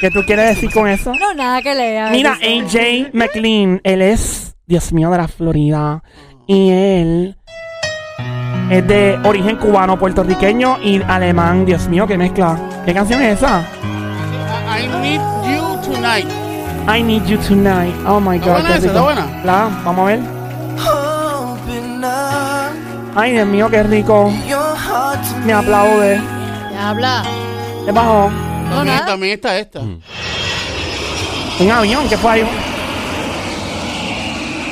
¿Qué 0.00 0.10
tú 0.10 0.20
quieres 0.26 0.48
decir 0.54 0.70
con 0.72 0.88
eso? 0.88 1.12
No, 1.14 1.32
nada 1.34 1.62
que 1.62 1.74
lea. 1.74 2.10
Mira. 2.10 2.32
AJ 2.34 3.10
McLean, 3.14 3.80
él 3.82 4.02
es, 4.02 4.54
Dios 4.66 4.92
mío, 4.92 5.10
de 5.10 5.16
la 5.18 5.28
Florida. 5.28 6.02
Y 6.46 6.70
él 6.70 7.36
es 8.70 8.86
de 8.86 9.18
origen 9.24 9.56
cubano, 9.56 9.98
puertorriqueño 9.98 10.78
y 10.82 11.00
alemán. 11.02 11.64
Dios 11.64 11.88
mío, 11.88 12.06
qué 12.06 12.18
mezcla. 12.18 12.58
¿Qué 12.84 12.92
canción 12.92 13.22
es 13.22 13.38
esa? 13.38 13.62
I 14.68 14.84
I 14.84 14.88
Need 15.00 15.20
You 15.56 15.92
Tonight. 15.94 16.28
I 16.88 17.02
Need 17.02 17.24
You 17.26 17.38
Tonight. 17.38 17.94
Oh 18.06 18.20
my 18.20 18.36
¿Está 18.36 18.46
God. 18.46 18.52
buena 18.60 18.68
esa? 18.70 18.78
rico. 18.78 18.86
¿Está 18.88 19.02
buena? 19.02 19.26
La, 19.44 19.68
vamos 19.84 19.98
a 19.98 20.04
ver. 20.04 20.20
Ay, 23.18 23.32
Dios 23.32 23.46
mío, 23.46 23.68
qué 23.70 23.82
rico. 23.82 24.30
Me 25.44 25.52
aplaude. 25.52 26.20
Ya 26.72 26.90
habla. 26.90 27.22
¿Qué 27.84 27.92
bajó? 27.92 28.30
No, 28.30 28.76
También, 28.76 28.94
nada. 28.96 29.06
también 29.06 29.32
está 29.34 29.58
esta. 29.58 29.80
Un 29.80 31.70
avión, 31.70 32.08
¿qué 32.08 32.16
fue 32.18 32.32
ahí? 32.32 32.48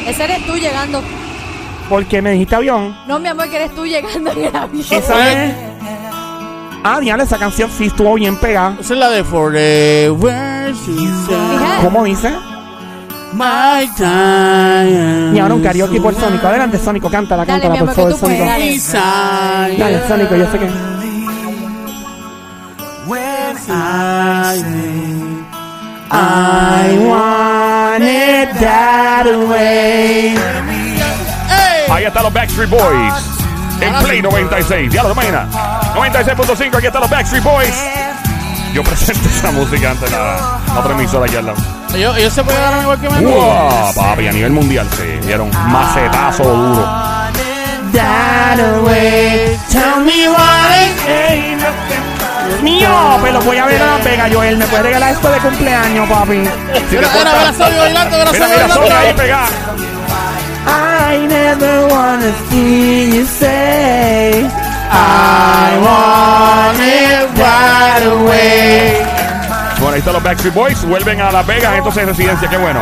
Ese 0.06 0.24
eres 0.24 0.44
tú 0.46 0.54
llegando. 0.56 1.02
¿Por 1.88 2.04
qué 2.06 2.20
me 2.20 2.32
dijiste 2.32 2.54
avión? 2.54 2.94
No, 3.08 3.18
mi 3.18 3.28
amor, 3.28 3.48
que 3.48 3.56
eres 3.56 3.74
tú 3.74 3.86
llegando 3.86 4.30
en 4.32 4.44
el 4.44 4.54
avión. 4.56 4.84
Esa 4.90 5.32
es. 5.32 5.54
Ah, 6.84 7.00
diablo, 7.00 7.24
esa 7.24 7.38
canción 7.38 7.70
sí 7.70 7.86
estuvo 7.86 8.12
bien 8.14 8.36
pegada. 8.38 8.76
Esa 8.78 8.92
es 8.92 9.00
la 9.00 9.08
de 9.08 9.24
Forever. 9.24 10.53
¿Cómo 11.82 12.04
dice? 12.04 12.30
My 13.32 13.86
time. 13.96 15.32
Y 15.34 15.38
ahora 15.40 15.54
un 15.54 15.62
karaoke 15.62 16.00
por 16.00 16.14
Sónico. 16.14 16.46
Adelante, 16.46 16.78
Sónico, 16.78 17.10
cántala, 17.10 17.44
Dale, 17.44 17.62
cántala, 17.62 17.74
mi 17.74 17.80
por 17.80 17.88
amor, 17.90 17.94
que 17.94 18.00
favor, 18.00 18.12
tú 18.12 18.18
puedes, 18.20 18.38
Sónico. 18.38 18.98
dale. 18.98 19.76
Dale, 19.76 20.08
Sónico, 20.08 20.36
yo 20.36 20.50
sé 20.50 20.58
que. 20.58 20.94
I 26.10 26.98
want 27.08 28.04
it 28.04 28.60
that 28.60 29.26
way. 29.48 30.36
Ahí 31.90 32.04
están 32.04 32.22
los 32.24 32.32
Backstreet 32.32 32.70
Boys. 32.70 33.14
En 33.80 33.94
Play 34.04 34.22
96. 34.22 34.92
Ya 34.92 35.02
lo 35.02 35.12
imaginas. 35.12 35.48
96.5. 35.94 36.76
Aquí 36.76 36.86
están 36.86 37.02
los 37.02 37.10
Backstreet 37.10 37.42
Boys. 37.42 37.74
Yo 38.74 38.82
presenté 38.82 39.28
esa 39.28 39.52
música 39.52 39.92
antes 39.92 40.10
de 40.10 40.16
la 40.16 40.58
la 40.74 40.80
otra 40.80 40.94
emisora 40.94 41.26
aquí 41.26 41.36
al 41.36 41.46
lado. 41.46 41.58
Ellos, 41.94 42.16
ellos 42.16 42.32
se 42.32 42.42
pegaron 42.42 42.82
igual 42.82 43.00
que 43.00 43.08
Menudo. 43.08 43.36
¡Wow! 43.36 43.94
Papi, 43.94 44.26
a 44.26 44.32
nivel 44.32 44.52
mundial 44.52 44.88
se 44.96 45.18
dieron 45.20 45.48
macetazo 45.68 46.42
duro. 46.42 47.14
Mío, 52.62 52.88
pero 53.22 53.40
voy 53.42 53.58
a 53.58 53.66
ver 53.66 53.80
a 53.80 53.86
Las 53.86 54.04
Vegas, 54.04 54.32
Joel. 54.34 54.56
¿Me 54.56 54.66
puedes 54.66 54.86
regalar 54.86 55.12
esto 55.12 55.30
de 55.30 55.38
cumpleaños, 55.38 56.08
papi? 56.08 56.32
Si 56.90 56.96
Mira, 56.96 57.08
mira, 57.14 57.52
mira, 57.52 57.78
bailando, 57.78 58.16
ahí 58.96 59.14
pegada. 59.14 59.48
I 60.66 61.26
never 61.28 61.86
wanna 61.92 62.32
see 62.50 63.18
you 63.18 63.26
say 63.26 64.63
I 64.96 65.78
want 65.82 66.80
it 66.80 67.28
right 67.36 68.06
away. 68.06 69.02
Bueno, 69.78 69.94
ahí 69.94 69.98
están 69.98 70.14
los 70.14 70.22
Backstreet 70.22 70.54
Boys. 70.54 70.84
Vuelven 70.84 71.20
a 71.20 71.30
Las 71.32 71.46
Vegas. 71.46 71.74
Entonces 71.76 72.02
en 72.02 72.08
residencia. 72.08 72.48
Qué 72.48 72.56
bueno. 72.56 72.80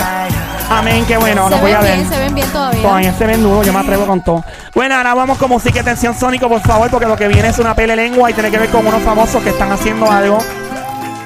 Amén, 0.71 1.05
qué 1.07 1.19
bueno, 1.19 1.49
se 1.51 1.55
voy 1.57 1.73
a 1.73 1.81
ven 1.81 1.85
ver. 1.87 1.97
bien, 1.99 2.09
se 2.09 2.19
ven 2.19 2.35
bien 2.35 2.49
todavía. 2.49 2.81
Todavía 2.83 3.13
se 3.13 3.27
ven 3.27 3.43
duro, 3.43 3.63
yo 3.63 3.73
me 3.75 3.81
atrevo 3.81 4.07
con 4.07 4.23
todo. 4.23 4.43
Bueno, 4.75 4.95
ahora 4.95 5.13
vamos 5.13 5.37
con 5.37 5.51
música 5.51 5.77
y 5.77 5.81
atención 5.81 6.19
sónico, 6.19 6.49
por 6.49 6.63
favor, 6.63 6.89
porque 6.89 7.05
lo 7.07 7.15
que 7.15 7.29
viene 7.29 7.49
es 7.49 7.59
una 7.59 7.75
pele 7.75 7.95
lengua 7.95 8.31
y 8.31 8.33
tiene 8.35 8.51
que 8.51 8.57
ver 8.57 8.71
con 8.71 8.87
unos 8.87 9.03
famosos 9.03 9.43
que 9.43 9.51
están 9.51 9.71
haciendo 9.71 10.11
algo. 10.11 10.39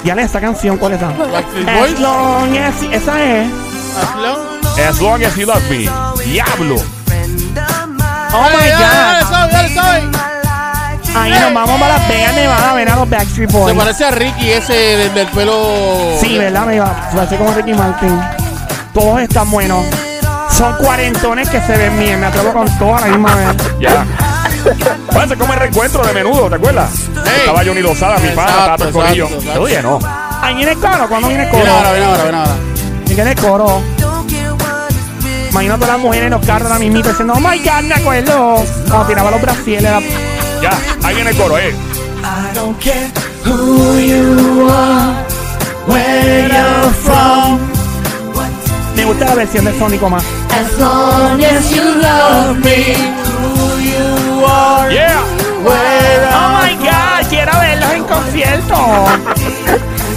Ya 0.02 0.14
esa 0.14 0.40
canción, 0.40 0.78
¿cuál 0.78 0.94
es 0.94 0.98
esa? 1.02 1.12
Backstreet 1.12 1.68
As 1.68 1.78
Boys. 1.78 2.00
long 2.00 2.56
as- 2.58 2.82
esa 2.90 3.22
es. 3.22 3.46
As 4.02 4.16
long- 4.16 4.88
As 4.88 5.00
long 5.00 5.22
as 5.24 5.36
you 5.36 5.46
love 5.46 5.62
me. 5.70 5.88
Diablo. 6.24 6.74
Oh 6.74 8.42
my 8.52 8.68
dale, 8.68 8.70
dale, 8.70 9.20
god. 9.20 9.28
Sobi, 9.30 9.52
dale, 9.52 9.68
Sobi. 9.74 10.35
Ahí 11.18 11.32
nos 11.32 11.54
vamos 11.54 11.80
para 11.80 11.98
Las 11.98 12.08
Vegas, 12.08 12.34
Nevada, 12.34 12.70
a 12.70 12.74
ver 12.74 12.88
a 12.90 12.96
los 12.96 13.08
Backstreet 13.10 13.50
Se 13.50 13.56
Boys. 13.56 13.76
parece 13.76 14.04
a 14.04 14.10
Ricky 14.10 14.50
ese 14.50 14.72
del, 14.74 15.14
del 15.14 15.26
pelo. 15.28 15.68
Sí, 16.20 16.38
¿verdad? 16.38 16.66
Me 16.66 16.78
va. 16.78 17.08
Se 17.10 17.16
parece 17.16 17.36
como 17.36 17.52
Ricky 17.54 17.74
Martin. 17.74 18.20
Todos 18.92 19.20
están 19.20 19.50
buenos. 19.50 19.84
Son 20.50 20.74
cuarentones 20.76 21.48
que 21.50 21.60
se 21.60 21.76
ven 21.76 21.98
bien. 21.98 22.20
Me 22.20 22.26
atrevo 22.26 22.52
con 22.52 22.78
todo 22.78 22.96
a 22.96 23.00
la 23.00 23.06
misma 23.08 23.34
vez. 23.34 23.48
Ya. 23.80 24.04
Bueno, 25.12 25.28
se 25.28 25.36
come 25.36 25.54
el 25.54 25.60
reencuentro 25.60 26.04
de 26.04 26.12
menudo, 26.12 26.48
¿te 26.48 26.56
acuerdas? 26.56 26.90
Hey. 27.24 27.32
Estaba 27.40 27.64
Johnny 27.64 27.82
Lozada, 27.82 28.18
mi 28.18 28.28
pana, 28.30 28.48
estaba 28.50 28.76
todo 28.76 28.88
el 28.88 28.94
corillo. 28.94 29.24
exacto, 29.26 29.42
exacto. 29.42 29.62
Oye, 29.62 29.82
no. 29.82 29.98
Ahí 30.42 30.54
viene 30.56 30.72
el 30.72 30.78
coro. 30.78 31.08
¿Cuándo 31.08 31.28
viene 31.28 31.44
el 31.44 31.50
Viene 31.50 31.68
ahora, 31.70 31.82
coro? 31.82 31.92
viene 31.92 32.06
ahora, 32.06 32.22
viene 32.24 32.38
ahora. 32.38 32.54
Viene 33.06 33.30
el 33.30 33.40
coro. 33.40 33.82
Imagino 35.50 35.74
a 35.74 35.76
todas 35.78 35.92
las 35.94 36.00
mujeres 36.02 36.26
en 36.26 36.30
los 36.32 36.44
carros 36.46 36.66
ahora 36.70 36.78
mismo 36.80 36.98
diciendo, 37.02 37.34
oh 37.36 37.40
my 37.40 37.58
god, 37.60 37.82
me 37.84 37.94
acuerdo. 37.94 38.64
Cuando 38.88 39.06
tiraba 39.06 39.30
los 39.30 39.40
brasiles. 39.40 39.82
la- 39.82 40.00
Ya, 40.62 40.72
ahí 41.02 41.14
viene 41.14 41.30
el 41.30 41.36
coro, 41.36 41.58
eh. 41.58 41.74
Where 45.86 46.48
you're 46.48 46.92
from. 47.04 47.58
Me 48.96 49.04
gusta 49.04 49.26
la 49.26 49.34
versión 49.34 49.64
de 49.66 49.78
Sónico 49.78 50.10
más. 50.10 50.24
As 50.50 50.78
long 50.78 51.42
as 51.44 51.70
you 51.70 51.82
love 51.82 52.58
me. 52.64 52.96
Yeah. 54.90 55.22
Oh 56.34 56.60
my 56.62 56.74
god, 56.76 57.28
quiero 57.28 57.52
verlos 57.60 57.92
en 57.92 58.04
concierto. 58.04 58.74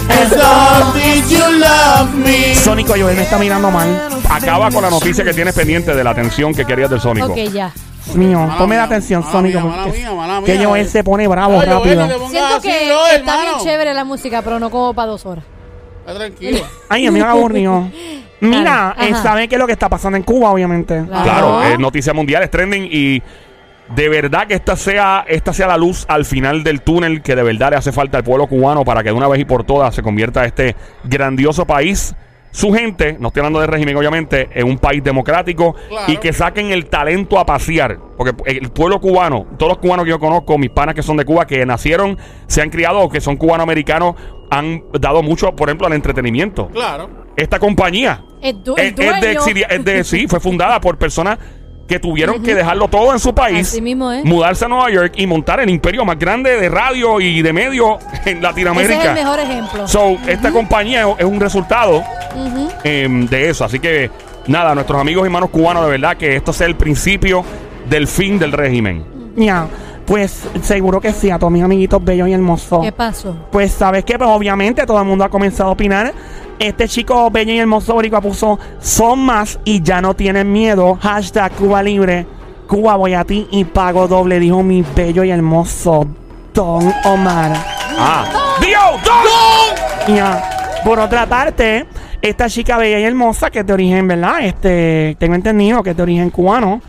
As 0.08 0.30
long 0.32 0.96
as 0.96 1.30
you 1.30 1.44
love 1.58 2.14
me. 2.14 2.54
Sónico 2.56 2.94
Joel 2.98 3.16
me 3.16 3.22
está 3.22 3.38
mirando 3.38 3.70
mal. 3.70 4.08
Acaba 4.28 4.70
con 4.70 4.82
la 4.82 4.90
noticia 4.90 5.24
que 5.24 5.32
tienes 5.34 5.54
pendiente 5.54 5.94
de 5.94 6.02
la 6.02 6.10
atención 6.10 6.52
que 6.54 6.64
querías 6.64 6.90
del 6.90 7.00
Sónico. 7.00 7.32
Ok, 7.32 7.38
ya. 7.52 7.72
Mío, 8.14 8.48
ponme 8.58 8.76
la 8.76 8.84
atención, 8.84 9.20
mala 9.20 9.32
Sónico. 9.32 9.60
mía, 9.60 9.70
mala 9.70 9.82
porque- 9.84 9.98
mía, 9.98 10.12
mala 10.14 10.42
Que 10.44 10.58
mía. 10.58 10.66
Joel 10.66 10.88
se 10.88 11.04
pone 11.04 11.28
bravo 11.28 11.60
rápido. 11.60 12.06
Siento 12.28 12.56
así, 12.56 12.68
que 12.68 12.92
está 13.16 13.40
bien 13.42 13.54
chévere 13.62 13.94
la 13.94 14.04
música, 14.04 14.42
pero 14.42 14.58
no 14.58 14.70
como 14.70 14.94
para 14.94 15.08
dos 15.08 15.24
horas. 15.26 15.44
Está 16.06 16.18
tranquilo. 16.18 16.60
Ay, 16.88 17.06
a 17.06 17.10
mí 17.10 17.20
me 17.20 17.26
aburrió. 17.26 17.90
Mira, 18.40 18.96
eh, 18.98 19.12
saben 19.22 19.48
qué 19.48 19.56
es 19.56 19.58
lo 19.58 19.66
que 19.66 19.74
está 19.74 19.88
pasando 19.90 20.16
en 20.16 20.22
Cuba, 20.22 20.50
obviamente. 20.50 21.04
Claro. 21.06 21.22
Claro, 21.24 21.62
es 21.64 21.78
noticia 21.78 22.14
mundial, 22.14 22.42
es 22.42 22.50
trending 22.50 22.88
y 22.90 23.22
de 23.94 24.08
verdad 24.08 24.46
que 24.46 24.54
esta 24.54 24.76
sea, 24.76 25.24
esta 25.28 25.52
sea 25.52 25.66
la 25.66 25.76
luz 25.76 26.06
al 26.08 26.24
final 26.24 26.62
del 26.64 26.80
túnel 26.80 27.22
que 27.22 27.36
de 27.36 27.42
verdad 27.42 27.70
le 27.70 27.76
hace 27.76 27.92
falta 27.92 28.16
al 28.16 28.24
pueblo 28.24 28.46
cubano 28.46 28.84
para 28.84 29.02
que 29.02 29.10
de 29.10 29.14
una 29.14 29.28
vez 29.28 29.40
y 29.40 29.44
por 29.44 29.64
todas 29.64 29.94
se 29.94 30.02
convierta 30.02 30.44
este 30.46 30.74
grandioso 31.04 31.66
país. 31.66 32.14
Su 32.52 32.72
gente, 32.72 33.16
no 33.20 33.28
estoy 33.28 33.40
hablando 33.40 33.60
de 33.60 33.66
régimen 33.68 33.96
obviamente, 33.96 34.48
en 34.54 34.66
un 34.68 34.78
país 34.78 35.02
democrático 35.04 35.74
Claro. 35.88 36.12
y 36.12 36.16
que 36.16 36.32
saquen 36.32 36.72
el 36.72 36.86
talento 36.86 37.38
a 37.38 37.46
pasear. 37.46 37.98
Porque 38.16 38.34
el 38.50 38.70
pueblo 38.70 39.00
cubano, 39.00 39.46
todos 39.56 39.70
los 39.72 39.78
cubanos 39.78 40.04
que 40.04 40.10
yo 40.10 40.18
conozco, 40.18 40.58
mis 40.58 40.70
panas 40.70 40.94
que 40.94 41.02
son 41.02 41.16
de 41.16 41.24
Cuba, 41.24 41.46
que 41.46 41.64
nacieron, 41.64 42.18
se 42.48 42.60
han 42.60 42.70
criado 42.70 42.98
o 43.00 43.08
que 43.08 43.20
son 43.20 43.36
cubano-americanos, 43.36 44.16
han 44.50 44.82
dado 45.00 45.22
mucho, 45.22 45.54
por 45.54 45.68
ejemplo, 45.68 45.86
al 45.86 45.92
entretenimiento. 45.92 46.68
Claro. 46.68 47.08
Esta 47.36 47.58
compañía 47.60 48.24
El, 48.42 48.62
du- 48.64 48.74
es, 48.76 48.86
es 48.90 48.96
de, 48.96 49.36
exili- 49.38 49.66
es 49.70 49.84
de- 49.84 50.02
sí, 50.04 50.26
fue 50.26 50.40
fundada 50.40 50.80
por 50.80 50.98
personas 50.98 51.38
que 51.90 51.98
tuvieron 51.98 52.40
que 52.40 52.54
dejarlo 52.54 52.86
todo 52.86 53.12
en 53.12 53.18
su 53.18 53.34
país, 53.34 53.66
Así 53.66 53.82
mismo 53.82 54.12
es. 54.12 54.24
mudarse 54.24 54.64
a 54.64 54.68
Nueva 54.68 54.88
York 54.92 55.14
y 55.16 55.26
montar 55.26 55.58
el 55.58 55.68
imperio 55.68 56.04
más 56.04 56.16
grande 56.16 56.56
de 56.56 56.68
radio 56.68 57.20
y 57.20 57.42
de 57.42 57.52
medio 57.52 57.98
en 57.98 58.12
Ese 58.20 58.30
es 58.30 58.40
Latinoamérica. 58.40 59.02
el 59.08 59.14
mejor 59.14 59.40
ejemplo. 59.40 59.88
So, 59.88 60.16
esta 60.28 60.52
compañía 60.52 61.04
es 61.18 61.24
un 61.24 61.40
resultado 61.40 62.04
em, 62.84 63.26
de 63.26 63.50
eso. 63.50 63.64
Así 63.64 63.80
que, 63.80 64.08
nada, 64.46 64.72
nuestros 64.76 65.00
amigos 65.00 65.24
y 65.24 65.26
hermanos 65.26 65.50
cubanos, 65.50 65.84
de 65.84 65.90
verdad 65.90 66.16
que 66.16 66.36
esto 66.36 66.52
sea 66.52 66.68
el 66.68 66.76
principio 66.76 67.44
del 67.88 68.06
fin 68.06 68.38
del 68.38 68.52
régimen. 68.52 69.04
Ya, 69.34 69.66
pues 70.10 70.42
seguro 70.62 71.00
que 71.00 71.12
sí, 71.12 71.30
a 71.30 71.38
todos 71.38 71.52
mis 71.52 71.62
amiguitos 71.62 72.02
bellos 72.02 72.26
y 72.26 72.32
hermosos. 72.32 72.82
¿Qué 72.82 72.90
pasó? 72.90 73.32
Pues 73.52 73.70
sabes 73.70 74.04
que 74.04 74.18
pues, 74.18 74.28
obviamente 74.28 74.84
todo 74.84 74.98
el 74.98 75.04
mundo 75.04 75.22
ha 75.22 75.28
comenzado 75.28 75.68
a 75.68 75.72
opinar. 75.72 76.12
Este 76.58 76.88
chico 76.88 77.30
bello 77.30 77.52
y 77.52 77.60
hermoso 77.60 77.94
boricua 77.94 78.20
puso 78.20 78.58
son 78.80 79.20
más 79.20 79.60
y 79.64 79.80
ya 79.80 80.00
no 80.00 80.14
tienen 80.14 80.50
miedo. 80.50 80.98
Hashtag 81.00 81.52
Cuba 81.52 81.80
Libre. 81.84 82.26
Cuba 82.66 82.96
voy 82.96 83.14
a 83.14 83.22
ti 83.24 83.46
y 83.52 83.62
pago 83.62 84.08
doble, 84.08 84.40
dijo 84.40 84.64
mi 84.64 84.82
bello 84.82 85.22
y 85.22 85.30
hermoso 85.30 86.08
Don 86.52 86.92
Omar. 87.04 87.52
Ah, 87.96 88.56
Dios, 88.60 89.00
Don! 89.04 90.16
Ya. 90.16 90.80
Por 90.84 90.98
otra 90.98 91.26
parte, 91.26 91.86
esta 92.20 92.48
chica 92.48 92.78
bella 92.78 92.98
y 92.98 93.04
hermosa, 93.04 93.48
que 93.48 93.60
es 93.60 93.66
de 93.66 93.72
origen, 93.72 94.08
¿verdad? 94.08 94.40
Este, 94.40 95.16
tengo 95.20 95.36
entendido 95.36 95.84
que 95.84 95.90
es 95.90 95.96
de 95.96 96.02
origen 96.02 96.30
cubano. 96.30 96.82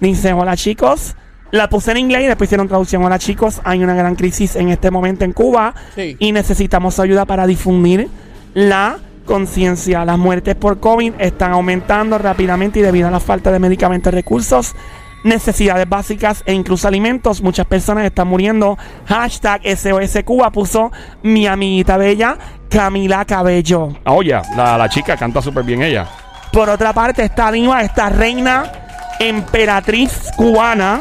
Dice, 0.00 0.32
hola 0.32 0.56
chicos. 0.56 1.14
La 1.54 1.68
puse 1.68 1.92
en 1.92 1.98
inglés 1.98 2.24
y 2.24 2.26
después 2.26 2.48
hicieron 2.48 2.66
traducción. 2.66 3.04
Hola 3.04 3.16
chicos, 3.20 3.60
hay 3.62 3.84
una 3.84 3.94
gran 3.94 4.16
crisis 4.16 4.56
en 4.56 4.70
este 4.70 4.90
momento 4.90 5.24
en 5.24 5.32
Cuba 5.32 5.72
Sí. 5.94 6.16
y 6.18 6.32
necesitamos 6.32 6.98
ayuda 6.98 7.26
para 7.26 7.46
difundir 7.46 8.08
la 8.54 8.96
conciencia. 9.24 10.04
Las 10.04 10.18
muertes 10.18 10.56
por 10.56 10.80
COVID 10.80 11.12
están 11.20 11.52
aumentando 11.52 12.18
rápidamente 12.18 12.80
y 12.80 12.82
debido 12.82 13.06
a 13.06 13.12
la 13.12 13.20
falta 13.20 13.52
de 13.52 13.60
medicamentos 13.60 14.12
y 14.12 14.16
recursos, 14.16 14.74
necesidades 15.22 15.88
básicas 15.88 16.42
e 16.44 16.52
incluso 16.54 16.88
alimentos, 16.88 17.40
muchas 17.40 17.66
personas 17.66 18.04
están 18.04 18.26
muriendo. 18.26 18.76
Hashtag 19.06 19.60
SOS 19.64 20.24
Cuba 20.24 20.50
puso 20.50 20.90
mi 21.22 21.46
amiguita 21.46 21.96
bella 21.96 22.36
Camila 22.68 23.24
Cabello. 23.26 23.90
Ah, 24.04 24.14
oye, 24.14 24.32
la, 24.56 24.76
la 24.76 24.88
chica 24.88 25.16
canta 25.16 25.40
súper 25.40 25.62
bien 25.62 25.82
ella. 25.82 26.04
Por 26.52 26.68
otra 26.68 26.92
parte, 26.92 27.22
esta 27.22 27.52
diva, 27.52 27.80
esta 27.82 28.08
reina 28.08 28.72
emperatriz 29.20 30.32
cubana, 30.36 31.00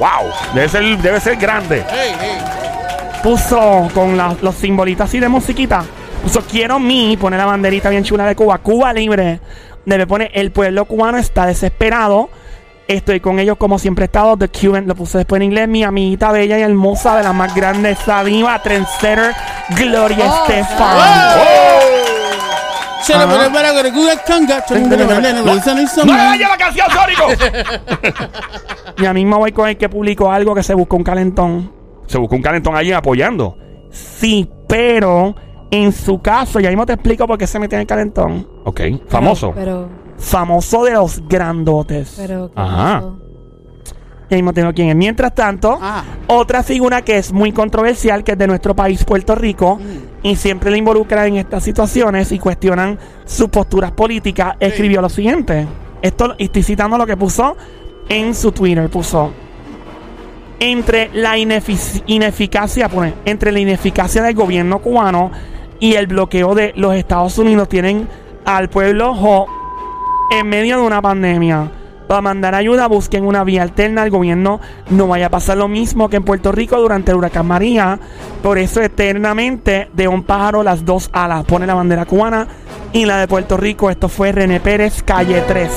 Wow, 0.00 0.32
debe 0.54 0.68
ser, 0.68 0.98
debe 0.98 1.20
ser 1.20 1.36
grande. 1.36 1.84
Hey, 1.90 2.14
hey. 2.18 2.38
puso 3.22 3.86
con 3.94 4.16
la- 4.16 4.34
los 4.40 4.54
simbolitos 4.56 5.04
así 5.04 5.20
de 5.20 5.28
musiquita. 5.28 5.84
Puso 6.22 6.40
quiero 6.42 6.78
mi, 6.80 7.16
pone 7.16 7.36
la 7.36 7.44
banderita 7.46 7.90
bien 7.90 8.02
chula 8.02 8.24
de 8.26 8.34
Cuba, 8.34 8.58
Cuba 8.58 8.92
libre. 8.92 9.40
Debe 9.84 10.06
poner 10.06 10.30
el 10.34 10.50
pueblo 10.52 10.84
cubano 10.86 11.18
está 11.18 11.46
desesperado. 11.46 12.30
Estoy 12.88 13.20
con 13.20 13.38
ellos 13.38 13.56
como 13.56 13.78
siempre 13.78 14.04
he 14.04 14.06
estado. 14.06 14.36
The 14.36 14.48
Cuban 14.48 14.86
lo 14.88 14.94
puse 14.94 15.18
después 15.18 15.38
en 15.38 15.44
inglés. 15.44 15.68
Mi 15.68 15.84
amiguita 15.84 16.32
bella 16.32 16.58
y 16.58 16.62
hermosa 16.62 17.16
de 17.16 17.22
la 17.22 17.32
más 17.32 17.54
grande, 17.54 17.90
esa 17.92 18.24
diva, 18.24 18.60
trendsetter, 18.62 19.32
Gloria 19.76 20.24
Oh, 20.26 20.44
Estefan. 20.48 20.96
¡Oh! 20.98 21.89
Chale, 23.06 23.24
Ajá. 23.24 23.36
pero 23.38 23.52
para 23.52 23.82
que 23.82 23.92
cuida 23.92 24.16
canga. 24.24 24.64
Chale, 24.64 24.86
pero 24.88 25.06
para 25.06 25.20
que 25.34 25.42
cuida 25.42 25.74
no 25.74 25.82
hizo 25.82 26.04
¡No 26.04 26.12
nada. 26.12 26.28
vaya 26.30 26.48
la 26.48 26.56
canción, 26.56 26.86
Sónico! 26.90 27.24
Ya 28.98 29.12
mismo 29.14 29.38
voy 29.38 29.52
con 29.52 29.68
el 29.68 29.76
que 29.76 29.88
publicó 29.88 30.30
algo 30.30 30.54
que 30.54 30.62
se 30.62 30.74
buscó 30.74 30.96
un 30.96 31.04
calentón. 31.04 31.72
Se 32.06 32.18
buscó 32.18 32.36
un 32.36 32.42
calentón 32.42 32.76
allí 32.76 32.92
apoyando. 32.92 33.56
Sí, 33.90 34.50
pero 34.68 35.34
en 35.70 35.92
su 35.92 36.20
caso, 36.20 36.60
ya 36.60 36.68
mismo 36.68 36.84
te 36.84 36.92
explico 36.94 37.26
por 37.26 37.38
qué 37.38 37.46
se 37.46 37.58
metió 37.58 37.76
en 37.76 37.82
el 37.82 37.86
calentón. 37.86 38.46
Ok, 38.64 38.80
famoso. 39.08 39.52
Pero, 39.54 39.88
Famoso 40.18 40.84
de 40.84 40.92
los 40.92 41.26
grandotes. 41.26 42.14
pero, 42.18 42.48
¿qué 42.48 42.60
Ajá. 42.60 42.94
pasó? 43.00 43.18
Ya 44.28 44.36
mismo 44.36 44.52
tengo 44.52 44.72
quién 44.74 44.90
es. 44.90 44.96
Mientras 44.96 45.34
tanto, 45.34 45.78
Ah. 45.80 46.04
otra 46.26 46.62
figura 46.62 47.00
que 47.02 47.16
es 47.16 47.32
muy 47.32 47.52
controversial, 47.52 48.22
que 48.22 48.32
es 48.32 48.38
de 48.38 48.46
nuestro 48.46 48.76
país, 48.76 49.02
Puerto 49.04 49.34
Rico, 49.34 49.76
Mm. 49.76 50.09
Y 50.22 50.36
siempre 50.36 50.70
le 50.70 50.78
involucran 50.78 51.28
en 51.28 51.36
estas 51.36 51.64
situaciones 51.64 52.30
y 52.32 52.38
cuestionan 52.38 52.98
sus 53.24 53.48
posturas 53.48 53.92
políticas, 53.92 54.56
escribió 54.60 55.00
lo 55.00 55.08
siguiente. 55.08 55.66
Esto, 56.02 56.34
estoy 56.38 56.62
citando 56.62 56.98
lo 56.98 57.06
que 57.06 57.16
puso 57.16 57.56
en 58.08 58.34
su 58.34 58.52
Twitter. 58.52 58.88
Puso, 58.90 59.32
entre 60.58 61.10
la 61.14 61.38
inefic- 61.38 62.02
ineficacia, 62.06 62.88
pone, 62.88 63.14
entre 63.24 63.52
la 63.52 63.60
ineficacia 63.60 64.22
del 64.22 64.34
gobierno 64.34 64.80
cubano 64.80 65.30
y 65.78 65.94
el 65.94 66.06
bloqueo 66.06 66.54
de 66.54 66.72
los 66.76 66.94
Estados 66.94 67.38
Unidos 67.38 67.68
tienen 67.68 68.06
al 68.44 68.68
pueblo 68.68 69.14
jo 69.14 69.46
en 70.38 70.48
medio 70.48 70.76
de 70.78 70.82
una 70.82 71.00
pandemia. 71.00 71.70
Para 72.10 72.22
mandar 72.22 72.56
ayuda, 72.56 72.88
busquen 72.88 73.24
una 73.24 73.44
vía 73.44 73.62
alterna 73.62 74.02
al 74.02 74.10
gobierno. 74.10 74.58
No 74.90 75.06
vaya 75.06 75.26
a 75.26 75.30
pasar 75.30 75.56
lo 75.56 75.68
mismo 75.68 76.08
que 76.08 76.16
en 76.16 76.24
Puerto 76.24 76.50
Rico 76.50 76.76
durante 76.80 77.12
el 77.12 77.16
huracán 77.16 77.46
María. 77.46 78.00
Por 78.42 78.58
eso, 78.58 78.82
eternamente, 78.82 79.90
de 79.92 80.08
un 80.08 80.24
pájaro 80.24 80.64
las 80.64 80.84
dos 80.84 81.08
alas. 81.12 81.44
Pone 81.44 81.68
la 81.68 81.74
bandera 81.74 82.06
cubana 82.06 82.48
y 82.92 83.04
la 83.04 83.18
de 83.18 83.28
Puerto 83.28 83.56
Rico. 83.56 83.90
Esto 83.90 84.08
fue 84.08 84.32
René 84.32 84.58
Pérez, 84.58 85.04
calle 85.04 85.40
13. 85.42 85.70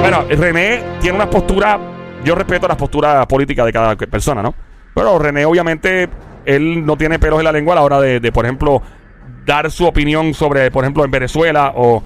Bueno, 0.00 0.24
René 0.30 0.82
tiene 1.00 1.14
una 1.14 1.30
postura. 1.30 1.78
Yo 2.24 2.34
respeto 2.34 2.66
las 2.66 2.76
posturas 2.76 3.24
políticas 3.28 3.66
de 3.66 3.72
cada 3.72 3.94
persona, 3.94 4.42
¿no? 4.42 4.52
Pero 4.96 5.16
René, 5.20 5.44
obviamente, 5.44 6.08
él 6.44 6.84
no 6.84 6.96
tiene 6.96 7.20
pelos 7.20 7.38
en 7.38 7.44
la 7.44 7.52
lengua 7.52 7.74
a 7.74 7.76
la 7.76 7.82
hora 7.82 8.00
de, 8.00 8.18
de, 8.18 8.32
por 8.32 8.46
ejemplo, 8.46 8.82
dar 9.46 9.70
su 9.70 9.86
opinión 9.86 10.34
sobre, 10.34 10.72
por 10.72 10.82
ejemplo, 10.82 11.04
en 11.04 11.12
Venezuela 11.12 11.72
o. 11.76 12.02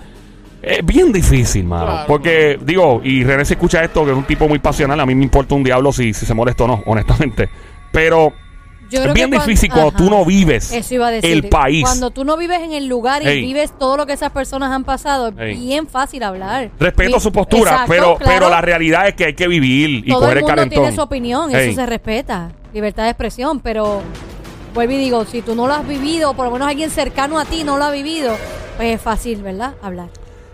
Es 0.63 0.85
bien 0.85 1.13
difícil, 1.13 1.65
mano. 1.65 1.87
Claro. 1.87 2.05
Porque, 2.09 2.59
digo, 2.63 3.01
y 3.05 3.23
René 3.25 3.45
se 3.45 3.55
escucha 3.55 3.83
esto, 3.85 4.05
que 4.05 4.11
es 4.11 4.17
un 4.17 4.25
tipo 4.25 4.49
muy 4.49 4.59
pasional. 4.59 4.99
A 5.01 5.07
mí 5.07 5.15
me 5.15 5.23
importa 5.25 5.55
un 5.55 5.63
diablo 5.63 5.93
si, 5.93 6.13
si 6.13 6.27
se 6.27 6.35
molesta 6.35 6.65
o 6.65 6.67
no, 6.67 6.83
honestamente. 6.87 7.49
Pero 7.93 8.33
Yo 8.91 9.05
es 9.05 9.13
bien 9.15 9.31
difícil 9.31 9.71
cuando 9.71 9.89
Ajá. 9.91 9.99
tú 9.99 10.11
no 10.11 10.25
vives 10.25 10.73
Eso 10.73 10.95
iba 10.95 11.07
a 11.09 11.11
decir. 11.13 11.31
el 11.31 11.49
país. 11.49 11.83
Cuando 11.85 12.11
tú 12.11 12.25
no 12.25 12.37
vives 12.37 12.61
en 12.61 12.73
el 12.73 12.87
lugar 12.87 13.23
y 13.23 13.29
Ey. 13.29 13.41
vives 13.43 13.73
todo 13.79 13.97
lo 13.97 14.05
que 14.07 14.15
esas 14.15 14.33
personas 14.33 14.73
han 14.73 14.83
pasado, 14.85 15.29
es 15.29 15.35
Ey. 15.39 15.55
bien 15.59 15.87
fácil 15.87 16.23
hablar. 16.25 16.71
Respeto 16.81 17.17
Mi- 17.17 17.21
su 17.21 17.31
postura, 17.31 17.71
Exacto, 17.71 17.87
pero, 17.93 18.17
claro. 18.17 18.33
pero 18.35 18.51
la 18.51 18.61
realidad 18.61 19.07
es 19.09 19.15
que 19.15 19.27
hay 19.27 19.35
que 19.35 19.47
vivir 19.47 19.91
y 20.05 20.09
todo 20.11 20.21
coger 20.21 20.33
el 20.33 20.39
el 20.39 20.43
mundo 20.45 20.55
calentón. 20.57 20.83
tiene 20.83 20.95
su 20.97 21.03
opinión, 21.03 21.55
Ey. 21.55 21.69
eso 21.71 21.81
se 21.81 21.87
respeta. 21.87 22.51
Libertad 22.75 23.05
de 23.05 23.11
expresión, 23.11 23.61
pero 23.61 24.03
vuelvo 24.75 24.93
y 24.93 24.99
digo, 24.99 25.25
si 25.25 25.41
tú 25.43 25.55
no 25.55 25.67
lo 25.67 25.75
has 25.75 25.87
vivido, 25.87 26.31
o 26.31 26.35
por 26.35 26.47
lo 26.47 26.51
menos 26.51 26.69
alguien 26.69 26.91
cercano 26.91 27.39
a 27.39 27.45
ti 27.45 27.63
no 27.65 27.79
lo 27.79 27.85
ha 27.85 27.91
vivido, 27.91 28.37
pues 28.77 28.95
es 28.97 29.01
fácil, 29.01 29.43
¿verdad? 29.43 29.75
Hablar. 29.83 30.09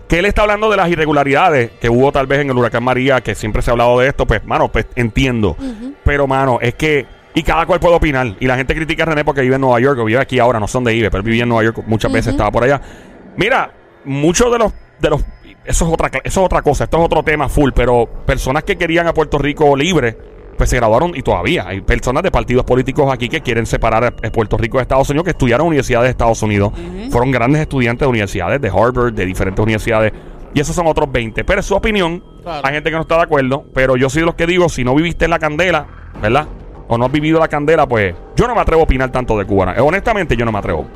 Que 0.09 0.19
él 0.19 0.27
está 0.27 0.43
hablando 0.43 0.71
de 0.71 0.77
las 0.77 0.91
irregularidades 0.91 1.71
que 1.81 1.89
hubo 1.89 2.13
tal 2.13 2.27
vez 2.27 2.41
en 2.41 2.51
el 2.51 2.57
huracán 2.57 2.85
María, 2.85 3.21
que 3.21 3.35
siempre 3.35 3.63
se 3.63 3.71
ha 3.71 3.73
hablado 3.73 3.99
de 3.99 4.09
esto, 4.09 4.27
pues, 4.27 4.45
mano, 4.45 4.71
pues 4.71 4.87
entiendo. 4.97 5.57
Pero, 6.05 6.27
mano, 6.27 6.59
es 6.61 6.75
que. 6.75 7.07
Y 7.37 7.43
cada 7.43 7.67
cual 7.67 7.81
puede 7.81 7.97
opinar. 7.97 8.37
Y 8.39 8.47
la 8.47 8.57
gente 8.57 8.75
critica 8.75 9.03
a 9.03 9.07
René 9.07 9.25
porque 9.25 9.41
vive 9.41 9.57
en 9.57 9.61
Nueva 9.61 9.81
York, 9.81 9.99
o 9.99 10.05
vive 10.05 10.21
aquí 10.21 10.39
ahora, 10.39 10.61
no 10.61 10.69
son 10.69 10.85
de 10.85 10.95
IBE, 10.95 11.11
pero 11.11 11.19
él 11.19 11.25
vivía 11.25 11.43
en 11.43 11.49
Nueva 11.49 11.65
York 11.65 11.83
muchas 11.87 12.13
veces, 12.13 12.33
estaba 12.33 12.51
por 12.51 12.63
allá. 12.65 12.81
Mira, 13.37 13.73
muchos 14.05 14.53
de 14.53 14.59
los. 14.59 14.73
de 15.01 15.11
los 15.11 15.25
eso 15.65 15.87
es, 15.87 15.93
otra, 15.93 16.11
eso 16.23 16.41
es 16.41 16.47
otra 16.47 16.61
cosa, 16.61 16.85
esto 16.85 16.99
es 16.99 17.05
otro 17.05 17.23
tema 17.23 17.49
full, 17.49 17.71
pero 17.75 18.07
personas 18.27 18.65
que 18.65 18.77
querían 18.77 19.07
a 19.07 19.15
Puerto 19.15 19.39
Rico 19.39 19.75
libre, 19.75 20.17
pues 20.57 20.71
se 20.71 20.77
graduaron 20.77 21.13
y 21.15 21.23
todavía 21.23 21.67
hay 21.69 21.81
personas 21.81 22.23
de 22.23 22.31
partidos 22.31 22.65
políticos 22.65 23.13
aquí 23.13 23.29
que 23.29 23.41
quieren 23.41 23.67
separar 23.67 24.05
a 24.05 24.09
a 24.09 24.31
Puerto 24.31 24.57
Rico 24.57 24.79
de 24.79 24.83
Estados 24.83 25.09
Unidos, 25.11 25.25
que 25.25 25.31
estudiaron 25.31 25.65
en 25.67 25.69
universidades 25.69 26.07
de 26.07 26.11
Estados 26.11 26.43
Unidos, 26.43 26.73
fueron 27.11 27.31
grandes 27.31 27.61
estudiantes 27.61 28.01
de 28.01 28.07
universidades, 28.11 28.61
de 28.61 28.69
Harvard, 28.69 29.13
de 29.13 29.27
diferentes 29.27 29.63
universidades, 29.63 30.13
y 30.55 30.61
esos 30.61 30.75
son 30.75 30.87
otros 30.87 31.11
20. 31.11 31.45
Pero 31.45 31.61
es 31.61 31.67
su 31.67 31.75
opinión, 31.75 32.23
Claro. 32.43 32.61
hay 32.67 32.75
gente 32.75 32.91
que 32.91 32.97
no 32.97 33.03
está 33.03 33.17
de 33.17 33.23
acuerdo, 33.23 33.65
pero 33.75 33.97
yo 33.97 34.09
soy 34.11 34.21
de 34.23 34.27
los 34.27 34.35
que 34.35 34.47
digo, 34.47 34.69
si 34.69 34.85
no 34.85 34.95
viviste 34.95 35.25
en 35.25 35.31
la 35.33 35.39
candela, 35.39 35.87
¿verdad? 36.23 36.47
O 36.89 36.97
no 36.99 37.07
has 37.07 37.13
vivido 37.13 37.41
la 37.41 37.49
candela, 37.49 37.87
pues 37.89 38.15
yo 38.37 38.47
no 38.47 38.55
me 38.55 38.61
atrevo 38.61 38.83
a 38.83 38.85
opinar 38.85 39.11
tanto 39.11 39.37
de 39.39 39.45
Cuba. 39.47 39.75
Eh, 39.77 39.81
Honestamente, 39.81 40.37
yo 40.37 40.45
no 40.45 40.53
me 40.53 40.59
atrevo. 40.59 40.87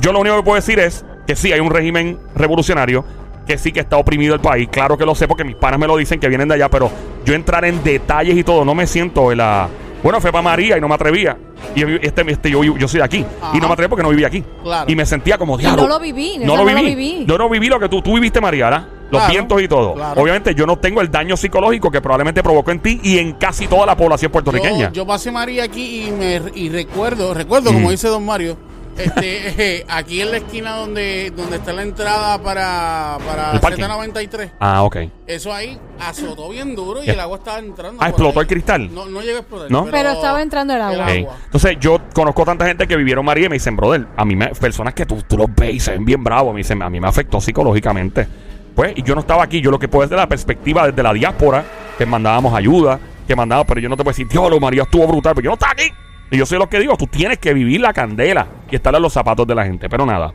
Yo 0.00 0.12
lo 0.12 0.20
único 0.20 0.36
que 0.36 0.42
puedo 0.42 0.56
decir 0.56 0.78
es 0.78 1.04
que 1.26 1.34
sí 1.34 1.52
hay 1.52 1.60
un 1.60 1.70
régimen 1.70 2.18
revolucionario, 2.36 3.04
que 3.48 3.58
sí 3.58 3.72
que 3.72 3.80
está 3.80 3.96
oprimido 3.96 4.34
el 4.34 4.40
país. 4.40 4.68
Claro 4.70 4.96
que 4.96 5.04
lo 5.04 5.14
sé 5.16 5.26
porque 5.26 5.42
mis 5.42 5.56
panas 5.56 5.80
me 5.80 5.86
lo 5.88 5.96
dicen 5.96 6.20
que 6.20 6.28
vienen 6.28 6.46
de 6.46 6.54
allá, 6.54 6.68
pero 6.68 6.88
yo 7.24 7.34
entrar 7.34 7.64
en 7.64 7.82
detalles 7.82 8.36
y 8.36 8.44
todo, 8.44 8.64
no 8.64 8.74
me 8.76 8.86
siento 8.86 9.32
en 9.32 9.38
la... 9.38 9.68
Bueno, 10.00 10.20
fue 10.20 10.30
para 10.30 10.42
María 10.42 10.78
y 10.78 10.80
no 10.80 10.86
me 10.86 10.94
atrevía. 10.94 11.36
Y 11.74 11.82
este, 12.06 12.22
este, 12.30 12.50
yo, 12.52 12.62
yo 12.62 12.86
soy 12.86 12.98
de 12.98 13.04
aquí. 13.04 13.24
Ajá. 13.42 13.56
Y 13.56 13.60
no 13.60 13.66
me 13.66 13.72
atrevo 13.72 13.90
porque 13.90 14.04
no 14.04 14.10
viví 14.10 14.22
aquí. 14.22 14.44
Claro. 14.62 14.88
Y 14.88 14.94
me 14.94 15.04
sentía 15.04 15.36
como 15.38 15.58
diablo. 15.58 15.82
no 15.82 15.88
lo 15.88 15.98
viví, 15.98 16.38
No 16.38 16.54
lo 16.56 16.64
no 16.64 16.70
lo 16.70 16.76
viví. 16.78 16.94
viví. 16.94 17.24
Yo 17.26 17.36
no 17.36 17.48
viví 17.48 17.66
lo 17.68 17.80
que 17.80 17.88
tú, 17.88 18.00
tú 18.00 18.14
viviste, 18.14 18.40
Mariana. 18.40 18.86
Los 19.10 19.22
Claro, 19.22 19.32
vientos 19.32 19.62
y 19.62 19.66
todo. 19.68 19.94
claro. 19.94 20.20
Obviamente 20.22 20.54
yo 20.54 20.66
no 20.66 20.76
tengo 20.76 21.00
el 21.00 21.10
daño 21.10 21.36
psicológico 21.36 21.90
que 21.90 22.00
probablemente 22.02 22.42
provocó 22.42 22.70
en 22.70 22.78
ti 22.80 23.00
y 23.02 23.18
en 23.18 23.32
casi 23.32 23.66
toda 23.66 23.86
la 23.86 23.96
población 23.96 24.30
puertorriqueña. 24.30 24.88
Yo, 24.88 24.92
yo 24.92 25.06
pasé 25.06 25.32
María 25.32 25.64
aquí 25.64 26.04
y 26.06 26.10
me 26.12 26.42
y 26.54 26.68
recuerdo, 26.68 27.32
recuerdo, 27.34 27.72
Mm. 27.72 27.74
como 27.74 27.90
dice 27.90 28.06
Don 28.08 28.24
Mario, 28.24 28.56
este, 28.98 29.78
eh, 29.78 29.86
aquí 29.88 30.20
en 30.20 30.30
la 30.30 30.36
esquina 30.38 30.76
donde, 30.76 31.32
donde 31.34 31.56
está 31.56 31.72
la 31.72 31.82
entrada 31.82 32.42
para, 32.42 33.18
para 33.26 33.52
El 33.52 33.60
parking. 33.60 33.82
Z93, 33.82 34.50
Ah, 34.60 34.82
ok. 34.82 34.96
eso 35.26 35.52
ahí 35.52 35.78
azotó 36.00 36.48
bien 36.50 36.74
duro 36.76 37.02
y 37.02 37.10
el 37.10 37.18
agua 37.20 37.38
estaba 37.38 37.58
entrando. 37.58 37.96
Ah, 38.00 38.06
por 38.06 38.08
explotó 38.08 38.40
ahí. 38.40 38.44
el 38.44 38.48
cristal. 38.48 38.94
No, 38.94 39.06
no 39.06 39.20
llegó 39.20 39.38
a 39.38 39.40
explotar. 39.40 39.70
¿No? 39.70 39.84
Pero 39.86 40.10
estaba 40.10 40.42
entrando 40.42 40.74
el 40.74 40.80
agua. 40.82 41.06
Entonces 41.44 41.76
yo 41.80 41.98
conozco 42.12 42.44
tanta 42.44 42.66
gente 42.66 42.86
que 42.86 42.96
vivieron 42.96 43.24
María 43.24 43.46
y 43.46 43.48
me 43.48 43.56
dicen, 43.56 43.76
brother, 43.76 44.06
a 44.16 44.24
mí 44.24 44.36
me, 44.36 44.48
personas 44.48 44.94
que 44.94 45.06
tú, 45.06 45.22
tú 45.28 45.36
los 45.36 45.54
ves 45.54 45.74
y 45.74 45.80
se 45.80 45.92
ven 45.92 46.04
bien 46.04 46.22
bravos, 46.22 46.52
me 46.54 46.58
dicen, 46.58 46.82
a 46.82 46.90
mí 46.90 47.00
me 47.00 47.08
afectó 47.08 47.40
psicológicamente. 47.40 48.26
Pues, 48.74 48.92
y 48.96 49.02
yo 49.02 49.14
no 49.14 49.22
estaba 49.22 49.42
aquí, 49.42 49.60
yo 49.60 49.70
lo 49.72 49.78
que 49.78 49.88
puedo 49.88 50.04
es 50.04 50.10
de 50.10 50.16
la 50.16 50.28
perspectiva 50.28 50.86
desde 50.86 51.02
la 51.02 51.12
diáspora, 51.12 51.64
que 51.98 52.06
mandábamos 52.06 52.54
ayuda, 52.54 53.00
que 53.26 53.34
mandábamos, 53.34 53.66
pero 53.66 53.80
yo 53.80 53.88
no 53.88 53.96
te 53.96 54.04
puedo 54.04 54.12
decir, 54.12 54.28
Dios, 54.28 54.60
María 54.60 54.82
estuvo 54.84 55.04
brutal, 55.08 55.34
pero 55.34 55.46
yo 55.46 55.50
no 55.50 55.54
estaba 55.54 55.72
aquí. 55.72 55.90
Y 56.30 56.36
yo 56.36 56.46
soy 56.46 56.58
lo 56.58 56.68
que 56.68 56.78
digo, 56.78 56.96
tú 56.96 57.06
tienes 57.06 57.38
que 57.38 57.54
vivir 57.54 57.80
la 57.80 57.92
candela 57.92 58.46
y 58.70 58.76
estar 58.76 58.94
en 58.94 59.02
los 59.02 59.12
zapatos 59.12 59.46
de 59.46 59.54
la 59.54 59.64
gente, 59.64 59.88
pero 59.88 60.04
nada. 60.04 60.32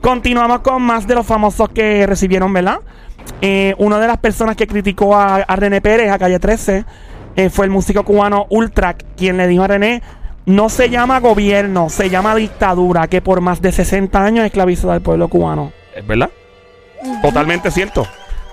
Continuamos 0.00 0.60
con 0.60 0.82
más 0.82 1.06
de 1.06 1.14
los 1.14 1.26
famosos 1.26 1.68
que 1.70 2.06
recibieron, 2.06 2.52
¿verdad? 2.52 2.80
Eh, 3.40 3.74
una 3.78 3.98
de 3.98 4.06
las 4.06 4.18
personas 4.18 4.56
que 4.56 4.66
criticó 4.66 5.16
a, 5.16 5.36
a 5.36 5.56
René 5.56 5.80
Pérez, 5.80 6.10
a 6.10 6.18
Calle 6.18 6.38
13, 6.38 6.84
eh, 7.36 7.50
fue 7.50 7.66
el 7.66 7.70
músico 7.70 8.04
cubano 8.04 8.46
Ultrac, 8.50 9.04
quien 9.16 9.36
le 9.36 9.46
dijo 9.46 9.62
a 9.62 9.68
René, 9.68 10.02
no 10.46 10.68
se 10.68 10.90
llama 10.90 11.20
gobierno, 11.20 11.88
se 11.88 12.10
llama 12.10 12.34
dictadura, 12.34 13.06
que 13.06 13.20
por 13.20 13.40
más 13.40 13.60
de 13.60 13.70
60 13.70 14.24
años 14.24 14.44
esclavizó 14.44 14.90
al 14.90 15.02
pueblo 15.02 15.28
cubano. 15.28 15.72
¿Es 15.94 16.06
verdad? 16.06 16.30
Totalmente 17.22 17.70
cierto. 17.70 18.06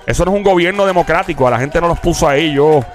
Eso 0.06 0.26
no 0.26 0.32
es 0.32 0.38
un 0.38 0.43
gobierno 0.43 0.86
democrático. 0.86 1.48
A 1.48 1.52
la 1.52 1.60
gente 1.60 1.82
no 1.82 1.88
los 1.88 2.00
puso 2.00 2.28
a 2.28 2.36
ellos. 2.36 2.86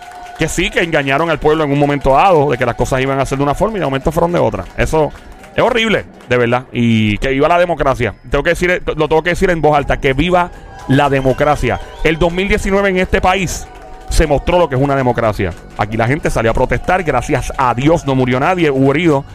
Que 0.41 0.49
sí, 0.49 0.71
que 0.71 0.83
engañaron 0.83 1.29
al 1.29 1.39
pueblo 1.39 1.65
en 1.65 1.71
un 1.71 1.79
momento 1.79 2.15
dado 2.15 2.51
de 2.51 2.57
que 2.57 2.65
las 2.65 2.75
cosas 2.75 3.03
iban 3.03 3.21
a 3.21 3.27
ser 3.27 3.37
de 3.37 3.45
una 3.45 3.55
forma 3.55 3.77
y 3.77 3.81
de 3.81 3.85
momento 3.85 4.11
fueron 4.11 4.33
de 4.33 4.39
otra. 4.39 4.65
Eso 4.79 5.13
es 5.55 5.63
horrible, 5.63 6.07
de 6.31 6.37
verdad. 6.39 6.65
Y 6.73 7.19
que 7.19 7.29
viva 7.29 7.47
la 7.47 7.59
democracia. 7.59 8.15
Tengo 8.31 8.43
que 8.43 8.49
decir, 8.49 8.83
lo 8.97 9.07
tengo 9.07 9.23
que 9.23 9.29
decir 9.29 9.51
en 9.51 9.61
voz 9.61 9.77
alta, 9.77 10.01
que 10.01 10.15
viva 10.15 10.51
la 10.89 11.11
democracia. 11.11 11.79
El 12.05 12.19
2019 12.19 12.89
en 12.89 12.97
este 12.97 13.21
país 13.21 13.67
se 14.09 14.27
mostró 14.27 14.59
lo 14.59 14.67
que 14.71 14.77
es 14.77 14.81
una 14.81 14.97
democracia. 14.97 15.53
Aquí 15.77 15.99
la 15.99 16.07
gente 16.07 16.31
salió 16.31 16.53
a 16.53 16.55
protestar, 16.55 17.03
gracias 17.03 17.53
a 17.59 17.75
Dios 17.75 18.07
no 18.07 18.15
murió 18.15 18.41
nadie, 18.41 18.71
hubo 18.71 18.93
herido. 18.93 19.27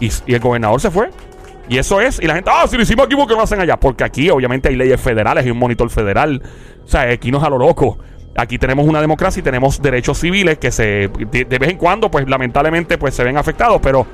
Y, 0.00 0.10
el 0.26 0.40
gobernador 0.40 0.80
se 0.80 0.90
fue. 0.90 1.10
Y 1.68 1.76
eso 1.76 2.00
es, 2.00 2.22
y 2.22 2.26
la 2.26 2.36
gente, 2.36 2.50
ah, 2.50 2.66
si 2.66 2.78
lo 2.78 2.84
hicimos 2.84 3.04
aquí, 3.04 3.16
¿por 3.16 3.26
qué 3.26 3.34
no 3.34 3.40
lo 3.40 3.44
hacen 3.44 3.60
allá? 3.60 3.76
Porque 3.76 4.02
aquí, 4.02 4.30
obviamente, 4.30 4.70
hay 4.70 4.76
leyes 4.76 4.98
federales, 4.98 5.44
hay 5.44 5.50
un 5.50 5.58
monitor 5.58 5.90
federal. 5.90 6.42
O 6.82 6.88
sea, 6.88 7.02
aquí 7.02 7.30
no 7.30 7.36
es 7.36 7.44
a 7.44 7.50
lo 7.50 7.58
loco. 7.58 7.98
Aquí 8.36 8.58
tenemos 8.58 8.86
una 8.86 9.00
democracia 9.00 9.40
y 9.40 9.42
tenemos 9.42 9.80
derechos 9.80 10.18
civiles 10.18 10.58
que 10.58 10.72
se, 10.72 11.08
de, 11.08 11.44
vez 11.44 11.70
en 11.70 11.76
cuando, 11.76 12.10
pues 12.10 12.28
lamentablemente, 12.28 12.98
pues 12.98 13.14
se 13.14 13.22
ven 13.22 13.36
afectados, 13.36 13.80
pero 13.80 14.06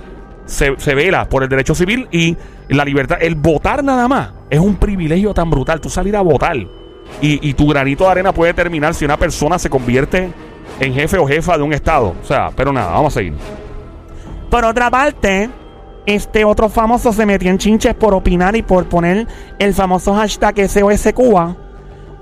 se, 0.45 0.75
se 0.79 0.95
vela 0.95 1.29
por 1.29 1.43
el 1.43 1.49
derecho 1.49 1.75
civil 1.75 2.07
y 2.11 2.37
la 2.69 2.85
libertad. 2.85 3.19
El 3.21 3.35
votar 3.35 3.83
nada 3.83 4.09
más 4.09 4.33
es 4.51 4.59
un 4.59 4.77
privilegio 4.77 5.33
tan 5.33 5.49
brutal. 5.49 5.81
Tú 5.81 5.89
salir 5.89 6.17
a 6.17 6.21
votar 6.21 6.57
y, 6.57 6.69
y 7.21 7.55
tu 7.55 7.67
granito 7.69 8.05
de 8.05 8.11
arena 8.11 8.33
puede 8.33 8.53
determinar 8.53 8.95
si 8.95 9.05
una 9.05 9.17
persona 9.17 9.59
se 9.59 9.71
convierte 9.71 10.31
en 10.81 10.95
jefe 10.95 11.17
o 11.19 11.27
jefa 11.27 11.57
de 11.57 11.63
un 11.63 11.73
estado. 11.73 12.15
O 12.23 12.27
sea, 12.27 12.51
pero 12.55 12.73
nada, 12.73 12.93
vamos 12.93 13.15
a 13.15 13.21
seguir. 13.21 13.35
Por 14.51 14.65
otra 14.65 14.91
parte, 14.91 15.49
este 16.07 16.45
otro 16.45 16.69
famoso 16.69 17.13
se 17.13 17.25
metió 17.25 17.51
en 17.51 17.59
chinches 17.59 17.95
por 17.95 18.15
opinar 18.15 18.57
y 18.57 18.63
por 18.63 18.87
poner 18.87 19.27
el 19.59 19.75
famoso 19.75 20.15
hashtag 20.15 20.69
SOS 20.69 21.13
Cuba. 21.15 21.57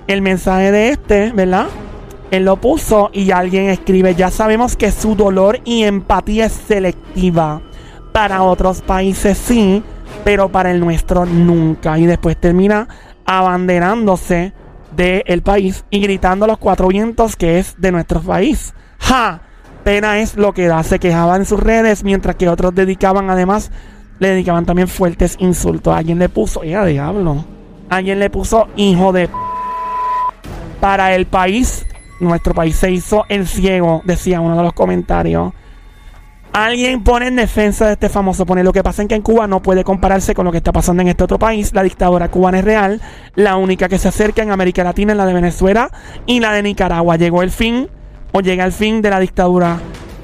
El 0.09 0.23
mensaje 0.23 0.73
de 0.73 0.89
este, 0.89 1.33
¿verdad? 1.33 1.67
Él 2.31 2.47
lo 2.47 2.57
puso 2.57 3.11
y 3.13 3.31
alguien 3.31 3.69
escribe, 3.69 4.15
ya 4.15 4.31
sabemos 4.31 4.75
que 4.75 4.91
su 4.91 5.15
dolor 5.15 5.61
y 5.65 5.85
empatía 5.85 6.47
es 6.47 6.53
selectiva. 6.53 7.61
Para 8.13 8.43
otros 8.43 8.81
países 8.81 9.37
sí, 9.37 9.83
pero 10.25 10.49
para 10.49 10.71
el 10.71 10.81
nuestro 10.81 11.27
nunca. 11.27 11.99
Y 11.99 12.07
después 12.07 12.39
termina 12.39 12.89
abanderándose 13.27 14.55
del 14.97 15.43
país 15.43 15.85
y 15.91 16.01
gritando 16.01 16.47
a 16.47 16.49
los 16.49 16.59
cuatro 16.59 16.89
vientos 16.89 17.37
que 17.37 17.59
es 17.59 17.79
de 17.79 17.93
nuestro 17.93 18.21
país. 18.21 18.73
¡Ja! 18.99 19.43
Pena 19.85 20.21
es 20.21 20.37
lo 20.37 20.55
que 20.55 20.69
da. 20.69 20.83
Se 20.85 20.99
quejaba 20.99 21.37
en 21.37 21.45
sus 21.45 21.61
redes, 21.61 22.03
mientras 22.03 22.37
que 22.37 22.49
otros 22.49 22.75
dedicaban, 22.75 23.29
además, 23.29 23.71
le 24.19 24.31
dedicaban 24.31 24.65
también 24.65 24.89
fuertes 24.89 25.37
insultos. 25.39 25.95
Alguien 25.95 26.19
le 26.19 26.31
puso, 26.31 26.65
¡ya 26.65 26.85
diablo! 26.87 27.45
Alguien 27.91 28.19
le 28.19 28.31
puso 28.31 28.69
hijo 28.77 29.13
de. 29.13 29.29
p-". 29.29 29.48
Para 30.81 31.15
el 31.15 31.27
país, 31.27 31.87
nuestro 32.21 32.55
país 32.55 32.77
se 32.77 32.91
hizo 32.91 33.25
el 33.29 33.47
ciego, 33.47 34.03
decía 34.05 34.41
uno 34.41 34.57
de 34.57 34.63
los 34.63 34.73
comentarios. 34.73 35.53
Alguien 36.53 37.05
pone 37.05 37.27
en 37.27 37.37
defensa 37.37 37.87
de 37.87 37.93
este 37.93 38.09
famoso, 38.09 38.47
pone 38.47 38.65
lo 38.65 38.73
que 38.73 38.83
pasa 38.83 39.03
en 39.03 39.09
que 39.09 39.15
en 39.15 39.23
Cuba 39.23 39.47
no 39.47 39.61
puede 39.61 39.85
compararse 39.85 40.35
con 40.35 40.45
lo 40.45 40.51
que 40.51 40.59
está 40.59 40.73
pasando 40.73 41.03
en 41.03 41.09
este 41.09 41.23
otro 41.23 41.39
país. 41.39 41.75
La 41.75 41.83
dictadura 41.83 42.31
cubana 42.31 42.61
es 42.61 42.65
real. 42.65 43.01
La 43.35 43.57
única 43.57 43.89
que 43.89 43.99
se 43.99 44.09
acerca 44.09 44.43
en 44.43 44.51
América 44.51 44.83
Latina 44.83 45.13
es 45.13 45.19
la 45.19 45.27
de 45.27 45.35
Venezuela 45.35 45.91
y 46.27 46.41
la 46.41 46.53
de 46.53 46.63
Nicaragua. 46.63 47.17
Llegó 47.17 47.43
el 47.43 47.51
fin 47.51 47.89
o 48.33 48.41
llega 48.41 48.65
el 48.65 48.73
fin 48.73 49.03
de 49.03 49.11
la 49.11 49.21
dictadura. 49.21 49.79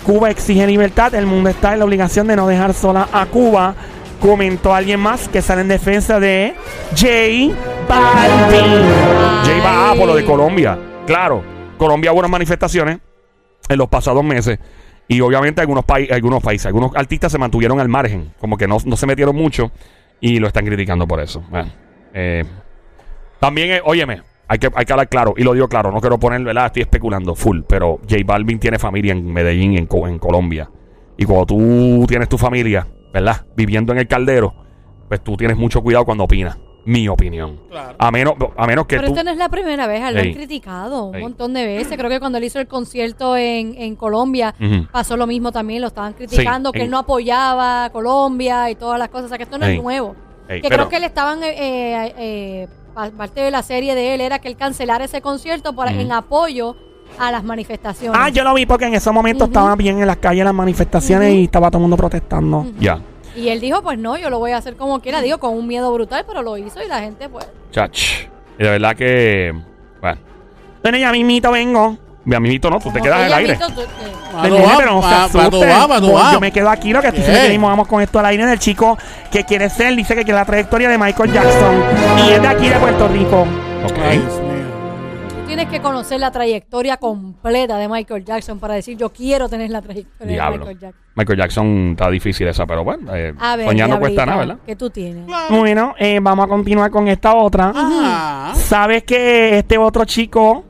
Cuba 0.04 0.30
exige 0.30 0.66
libertad. 0.66 1.14
El 1.14 1.26
mundo 1.26 1.50
está 1.50 1.74
en 1.74 1.80
la 1.80 1.84
obligación 1.84 2.26
de 2.26 2.36
no 2.36 2.46
dejar 2.46 2.72
sola 2.74 3.08
a 3.12 3.26
Cuba. 3.26 3.74
Comentó 4.20 4.74
alguien 4.74 5.00
más 5.00 5.28
que 5.28 5.42
sale 5.42 5.60
en 5.60 5.68
defensa 5.68 6.18
de 6.20 6.54
J 6.96 7.73
Balvin. 7.88 8.82
J 9.44 9.64
va 9.64 9.90
Ay. 9.90 9.98
por 9.98 10.08
lo 10.08 10.14
de 10.16 10.24
Colombia. 10.24 10.78
Claro, 11.06 11.42
Colombia 11.76 12.12
hubo 12.12 12.20
unas 12.20 12.30
manifestaciones 12.30 12.98
en 13.68 13.78
los 13.78 13.88
pasados 13.88 14.24
meses. 14.24 14.58
Y 15.06 15.20
obviamente 15.20 15.60
algunos, 15.60 15.84
países, 15.84 16.66
algunos 16.66 16.92
artistas 16.96 17.30
se 17.30 17.38
mantuvieron 17.38 17.80
al 17.80 17.88
margen. 17.88 18.32
Como 18.40 18.56
que 18.56 18.66
no, 18.66 18.78
no 18.84 18.96
se 18.96 19.06
metieron 19.06 19.36
mucho. 19.36 19.70
Y 20.20 20.38
lo 20.38 20.46
están 20.46 20.64
criticando 20.64 21.06
por 21.06 21.20
eso. 21.20 21.42
Bueno, 21.50 21.70
eh, 22.14 22.44
también, 23.38 23.72
eh, 23.72 23.80
óyeme, 23.84 24.22
hay 24.48 24.58
que, 24.58 24.70
hay 24.74 24.84
que 24.84 24.92
hablar 24.92 25.08
claro. 25.08 25.34
Y 25.36 25.42
lo 25.42 25.52
digo 25.52 25.68
claro, 25.68 25.92
no 25.92 26.00
quiero 26.00 26.18
poner, 26.18 26.42
¿verdad? 26.42 26.66
Estoy 26.66 26.82
especulando 26.82 27.34
full. 27.34 27.60
Pero 27.68 28.00
J 28.08 28.22
Balvin 28.24 28.58
tiene 28.58 28.78
familia 28.78 29.12
en 29.12 29.30
Medellín, 29.30 29.72
en, 29.76 29.88
en 29.90 30.18
Colombia. 30.18 30.70
Y 31.16 31.24
cuando 31.24 31.46
tú 31.46 32.06
tienes 32.08 32.28
tu 32.28 32.38
familia, 32.38 32.86
¿verdad? 33.12 33.44
Viviendo 33.54 33.92
en 33.92 33.98
el 33.98 34.08
caldero, 34.08 34.54
pues 35.08 35.22
tú 35.22 35.36
tienes 35.36 35.56
mucho 35.56 35.82
cuidado 35.82 36.04
cuando 36.04 36.24
opinas. 36.24 36.58
Mi 36.86 37.08
opinión. 37.08 37.58
Claro. 37.70 37.96
A 37.98 38.10
menos, 38.10 38.34
a 38.56 38.66
menos 38.66 38.86
que 38.86 38.96
Pero 38.96 39.08
tú. 39.08 39.14
esta 39.14 39.24
no 39.24 39.30
es 39.30 39.36
la 39.38 39.48
primera 39.48 39.86
vez, 39.86 40.00
lo 40.02 40.06
han 40.20 40.26
Ey. 40.26 40.34
criticado 40.34 41.04
un 41.06 41.14
Ey. 41.16 41.22
montón 41.22 41.54
de 41.54 41.64
veces. 41.64 41.96
Creo 41.96 42.10
que 42.10 42.20
cuando 42.20 42.38
él 42.38 42.44
hizo 42.44 42.60
el 42.60 42.66
concierto 42.66 43.36
en, 43.36 43.74
en 43.78 43.96
Colombia 43.96 44.54
pasó 44.92 45.16
lo 45.16 45.26
mismo 45.26 45.50
también, 45.52 45.80
lo 45.80 45.88
estaban 45.88 46.12
criticando, 46.12 46.72
que 46.72 46.82
él 46.82 46.90
no 46.90 46.98
apoyaba 46.98 47.86
a 47.86 47.90
Colombia 47.90 48.68
y 48.70 48.74
todas 48.74 48.98
las 48.98 49.08
cosas. 49.08 49.26
O 49.26 49.28
sea, 49.28 49.38
que 49.38 49.44
esto 49.44 49.56
no 49.58 49.66
Ey. 49.66 49.76
es 49.76 49.82
nuevo. 49.82 50.14
Ey, 50.48 50.60
que 50.60 50.68
pero- 50.68 50.82
creo 50.84 50.88
que 50.90 51.00
le 51.00 51.06
estaban, 51.06 51.42
eh, 51.42 51.54
eh, 51.56 52.14
eh, 52.18 52.68
pa- 52.94 53.10
parte 53.10 53.40
de 53.40 53.50
la 53.50 53.62
serie 53.62 53.94
de 53.94 54.14
él 54.14 54.20
era 54.20 54.38
que 54.38 54.48
él 54.48 54.56
cancelara 54.56 55.04
ese 55.06 55.22
concierto 55.22 55.74
por, 55.74 55.86
Ujú. 55.86 56.00
en 56.00 56.12
apoyo 56.12 56.76
a 57.18 57.30
las 57.30 57.44
manifestaciones. 57.44 58.20
Ah, 58.22 58.28
yo 58.28 58.44
lo 58.44 58.52
vi 58.52 58.66
porque 58.66 58.84
en 58.86 58.94
esos 58.94 59.12
momentos 59.14 59.48
Ujú. 59.48 59.52
estaban 59.58 59.78
bien 59.78 60.00
en 60.00 60.06
las 60.06 60.16
calles 60.18 60.44
las 60.44 60.52
manifestaciones 60.52 61.32
y 61.34 61.44
estaba 61.44 61.70
todo 61.70 61.78
el 61.78 61.82
mundo 61.82 61.96
protestando. 61.96 62.66
Ya. 62.78 63.00
Y 63.36 63.48
él 63.48 63.60
dijo, 63.60 63.82
pues 63.82 63.98
no, 63.98 64.16
yo 64.16 64.30
lo 64.30 64.38
voy 64.38 64.52
a 64.52 64.58
hacer 64.58 64.76
como 64.76 65.00
quiera, 65.00 65.20
digo, 65.20 65.38
con 65.38 65.54
un 65.54 65.66
miedo 65.66 65.92
brutal, 65.92 66.24
pero 66.26 66.42
lo 66.42 66.56
hizo 66.56 66.82
y 66.82 66.88
la 66.88 67.00
gente, 67.00 67.28
pues... 67.28 67.46
Chach. 67.72 67.98
Y 68.58 68.62
de 68.62 68.70
verdad 68.70 68.94
que. 68.94 69.52
Bueno. 70.00 70.20
Bueno, 70.82 70.98
ya 70.98 71.10
mismito 71.10 71.50
vengo. 71.50 71.98
Mi 72.24 72.36
amiguito 72.36 72.70
no, 72.70 72.78
tú 72.78 72.90
te 72.90 73.00
quedas 73.02 73.20
en 73.20 73.26
el 73.26 73.32
aire. 73.34 73.58
Yo- 76.32 76.40
me 76.40 76.52
quedo 76.52 76.70
aquí, 76.70 76.92
lo 76.92 77.00
que 77.02 77.08
estoy 77.08 77.20
diciendo 77.20 77.42
que 77.42 77.50
mismo 77.50 77.68
vamos 77.68 77.86
con 77.86 78.00
esto 78.00 78.18
al 78.18 78.26
aire 78.26 78.46
del 78.46 78.58
chico 78.58 78.96
que 79.30 79.44
quiere 79.44 79.68
ser, 79.68 79.94
dice 79.94 80.14
que 80.14 80.24
quiere 80.24 80.38
la 80.38 80.46
trayectoria 80.46 80.88
de 80.88 80.96
Michael 80.96 81.32
Jackson. 81.32 81.82
Y 82.26 82.30
es 82.32 82.40
de 82.40 82.48
aquí 82.48 82.68
de 82.68 82.76
Puerto 82.76 83.08
Rico. 83.08 83.42
Ok. 83.84 84.53
Tienes 85.54 85.72
que 85.72 85.80
conocer 85.80 86.18
la 86.18 86.32
trayectoria 86.32 86.96
completa 86.96 87.76
de 87.76 87.88
Michael 87.88 88.24
Jackson 88.24 88.58
para 88.58 88.74
decir, 88.74 88.96
yo 88.96 89.10
quiero 89.10 89.48
tener 89.48 89.70
la 89.70 89.82
trayectoria 89.82 90.32
Diablo. 90.32 90.52
de 90.52 90.58
Michael 90.58 90.78
Jackson. 90.80 91.02
Michael 91.14 91.38
Jackson 91.38 91.88
está 91.92 92.10
difícil 92.10 92.48
esa, 92.48 92.66
pero 92.66 92.82
bueno. 92.82 93.14
Eh, 93.14 93.32
A 93.38 93.54
ver, 93.54 93.68
soñar 93.68 93.88
no 93.88 94.00
cuesta 94.00 94.26
nada, 94.26 94.38
¿verdad? 94.38 94.58
¿Qué 94.66 94.74
tú 94.74 94.90
tienes? 94.90 95.26
Bueno, 95.50 95.94
eh, 95.96 96.18
vamos 96.20 96.46
a 96.46 96.48
continuar 96.48 96.90
con 96.90 97.06
esta 97.06 97.34
otra. 97.34 97.72
Ajá. 97.72 98.52
¿Sabes 98.56 99.04
que 99.04 99.58
este 99.58 99.78
otro 99.78 100.04
chico, 100.04 100.64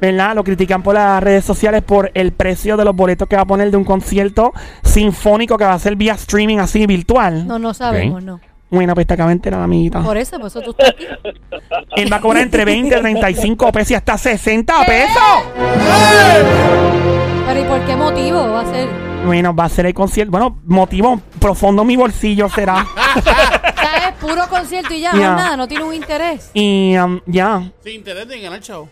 ¿verdad? 0.00 0.34
Lo 0.34 0.42
critican 0.42 0.82
por 0.82 0.94
las 0.94 1.22
redes 1.22 1.44
sociales 1.44 1.82
por 1.82 2.10
el 2.14 2.32
precio 2.32 2.78
de 2.78 2.86
los 2.86 2.96
boletos 2.96 3.28
que 3.28 3.36
va 3.36 3.42
a 3.42 3.46
poner 3.46 3.70
de 3.70 3.76
un 3.76 3.84
concierto 3.84 4.54
sinfónico 4.82 5.58
que 5.58 5.64
va 5.64 5.74
a 5.74 5.78
ser 5.78 5.96
vía 5.96 6.14
streaming 6.14 6.58
así 6.58 6.86
virtual? 6.86 7.46
No, 7.46 7.58
no 7.58 7.74
sabemos, 7.74 8.24
no. 8.24 8.40
Bueno, 8.70 8.94
pues 8.94 9.06
te 9.06 9.14
acaba 9.14 9.30
de 9.30 9.34
enterar, 9.34 9.60
amiguita. 9.62 10.00
Por 10.02 10.16
eso, 10.16 10.38
por 10.38 10.46
eso 10.46 10.60
tú 10.60 10.70
estás 10.70 10.90
aquí. 10.90 11.06
Él 11.96 12.12
va 12.12 12.18
a 12.18 12.20
cobrar 12.20 12.42
entre 12.44 12.64
20 12.64 12.96
y 12.96 13.00
35 13.00 13.72
pesos 13.72 13.90
y 13.90 13.94
hasta 13.94 14.16
60 14.16 14.86
pesos. 14.86 15.22
Pero 17.46 17.60
¿y 17.60 17.64
por 17.64 17.80
qué 17.84 17.96
motivo 17.96 18.48
va 18.52 18.60
a 18.60 18.66
ser? 18.66 18.88
Bueno, 19.26 19.54
va 19.54 19.64
a 19.64 19.68
ser 19.68 19.86
el 19.86 19.94
concierto. 19.94 20.30
Bueno, 20.30 20.58
motivo 20.64 21.20
profundo 21.40 21.82
en 21.82 21.88
mi 21.88 21.96
bolsillo 21.96 22.48
será. 22.48 22.86
Es 24.08 24.14
puro 24.20 24.46
concierto 24.48 24.94
y 24.94 25.00
ya, 25.00 25.12
Ya. 25.12 25.32
más 25.32 25.36
nada, 25.36 25.56
no 25.56 25.66
tiene 25.68 25.84
un 25.84 25.94
interés. 25.94 26.50
Y 26.54 26.96
um, 26.96 27.20
ya. 27.26 27.70
Sin 27.82 27.94
interés 27.96 28.28
de 28.28 28.40
ganar 28.40 28.60
chavo. 28.60 28.88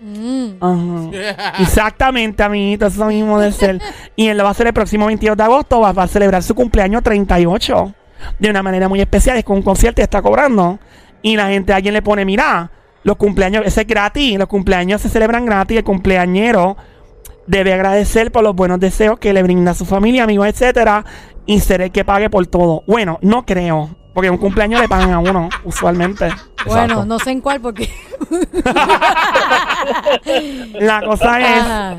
Mm. 0.00 0.50
Ajá. 0.60 1.52
Exactamente, 1.60 2.42
amiguito, 2.42 2.86
eso 2.86 3.04
mismo 3.06 3.40
de 3.40 3.50
ser. 3.52 3.80
Y 4.16 4.28
él 4.28 4.38
lo 4.38 4.44
va 4.44 4.50
a 4.50 4.52
hacer 4.52 4.68
el 4.68 4.72
próximo 4.72 5.06
22 5.06 5.36
de 5.36 5.42
agosto. 5.42 5.80
Va, 5.80 5.92
va 5.92 6.04
a 6.04 6.08
celebrar 6.08 6.42
su 6.42 6.54
cumpleaños 6.54 7.02
38 7.02 7.94
de 8.38 8.50
una 8.50 8.62
manera 8.62 8.88
muy 8.88 9.00
especial. 9.00 9.36
Es 9.36 9.44
con 9.44 9.56
un 9.56 9.62
concierto 9.62 10.00
y 10.00 10.04
está 10.04 10.22
cobrando. 10.22 10.78
Y 11.22 11.36
la 11.36 11.48
gente, 11.48 11.72
alguien 11.72 11.94
le 11.94 12.02
pone, 12.02 12.24
mira, 12.24 12.70
los 13.02 13.16
cumpleaños, 13.16 13.64
ese 13.66 13.82
es 13.82 13.86
gratis. 13.86 14.38
Los 14.38 14.48
cumpleaños 14.48 15.00
se 15.00 15.08
celebran 15.08 15.46
gratis. 15.46 15.78
El 15.78 15.84
cumpleañero 15.84 16.76
debe 17.46 17.72
agradecer 17.72 18.30
por 18.30 18.42
los 18.44 18.54
buenos 18.54 18.78
deseos 18.80 19.18
que 19.18 19.32
le 19.32 19.42
brinda 19.42 19.70
a 19.72 19.74
su 19.74 19.84
familia, 19.86 20.24
amigos, 20.24 20.46
etcétera. 20.46 21.04
Y 21.46 21.60
ser 21.60 21.80
el 21.80 21.90
que 21.92 22.04
pague 22.04 22.28
por 22.30 22.46
todo. 22.46 22.82
Bueno, 22.86 23.18
no 23.22 23.44
creo. 23.46 23.96
Porque 24.14 24.30
un 24.30 24.36
cumpleaños 24.38 24.80
le 24.80 24.88
pagan 24.88 25.12
a 25.12 25.18
uno, 25.20 25.48
usualmente. 25.64 26.28
Bueno, 26.66 26.82
Exacto. 26.82 27.04
no 27.06 27.18
sé 27.20 27.30
en 27.30 27.40
cuál 27.40 27.60
porque... 27.60 27.88
La 30.80 31.02
cosa 31.02 31.40
es. 31.40 31.62
Ajá. 31.62 31.96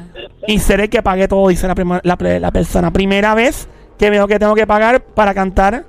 Y 0.47 0.59
seré 0.59 0.89
que 0.89 1.01
pague 1.01 1.27
todo, 1.27 1.47
dice 1.47 1.67
la, 1.67 1.75
prima- 1.75 2.01
la, 2.03 2.17
pre- 2.17 2.39
la 2.39 2.51
persona. 2.51 2.91
Primera 2.91 3.33
vez 3.35 3.67
que 3.97 4.09
veo 4.09 4.27
que 4.27 4.39
tengo 4.39 4.55
que 4.55 4.67
pagar 4.67 5.01
para 5.01 5.33
cantar 5.33 5.85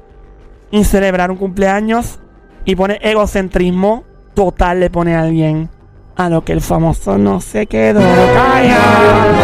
y 0.71 0.85
celebrar 0.85 1.31
un 1.31 1.37
cumpleaños. 1.37 2.21
Y 2.65 2.77
pone 2.77 2.99
egocentrismo 3.03 4.05
total, 4.35 4.81
le 4.81 4.91
pone 4.91 5.15
a 5.15 5.23
alguien. 5.23 5.71
A 6.17 6.29
lo 6.29 6.45
que 6.45 6.53
el 6.53 6.61
famoso 6.61 7.17
no 7.17 7.41
se 7.41 7.67
quedó 7.67 8.01
callado. 8.01 9.35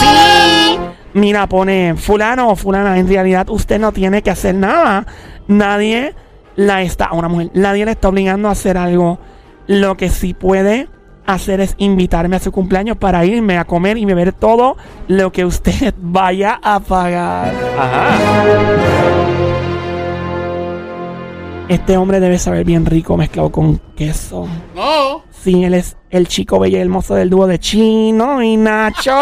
Sí. 0.00 0.78
Mira, 1.12 1.46
pone 1.48 1.94
fulano 1.96 2.48
o 2.48 2.56
fulana. 2.56 2.98
En 2.98 3.08
realidad 3.08 3.48
usted 3.50 3.78
no 3.78 3.92
tiene 3.92 4.22
que 4.22 4.30
hacer 4.30 4.54
nada. 4.54 5.06
Nadie 5.46 6.14
la 6.56 6.82
está, 6.82 7.12
una 7.12 7.28
mujer, 7.28 7.50
nadie 7.54 7.84
le 7.84 7.92
está 7.92 8.08
obligando 8.08 8.48
a 8.48 8.52
hacer 8.52 8.78
algo. 8.78 9.18
Lo 9.66 9.96
que 9.96 10.08
sí 10.08 10.34
puede 10.34 10.88
hacer 11.26 11.60
es 11.60 11.74
invitarme 11.78 12.36
a 12.36 12.40
su 12.40 12.52
cumpleaños 12.52 12.96
para 12.96 13.24
irme 13.24 13.58
a 13.58 13.64
comer 13.64 13.96
y 13.96 14.04
beber 14.04 14.32
todo 14.32 14.76
lo 15.08 15.32
que 15.32 15.44
usted 15.44 15.94
vaya 16.00 16.58
a 16.62 16.80
pagar. 16.80 17.52
Ajá. 17.78 19.53
Este 21.68 21.96
hombre 21.96 22.20
debe 22.20 22.38
saber 22.38 22.64
bien 22.64 22.84
rico 22.84 23.16
mezclado 23.16 23.50
con 23.50 23.78
queso. 23.96 24.46
No. 24.74 25.24
Sí, 25.30 25.64
él 25.64 25.72
es 25.74 25.96
el 26.10 26.28
chico 26.28 26.58
bello 26.58 26.76
y 26.76 26.80
hermoso 26.80 27.14
del 27.14 27.30
dúo 27.30 27.46
de 27.46 27.58
Chino 27.58 28.42
y 28.42 28.56
Nacho. 28.58 29.12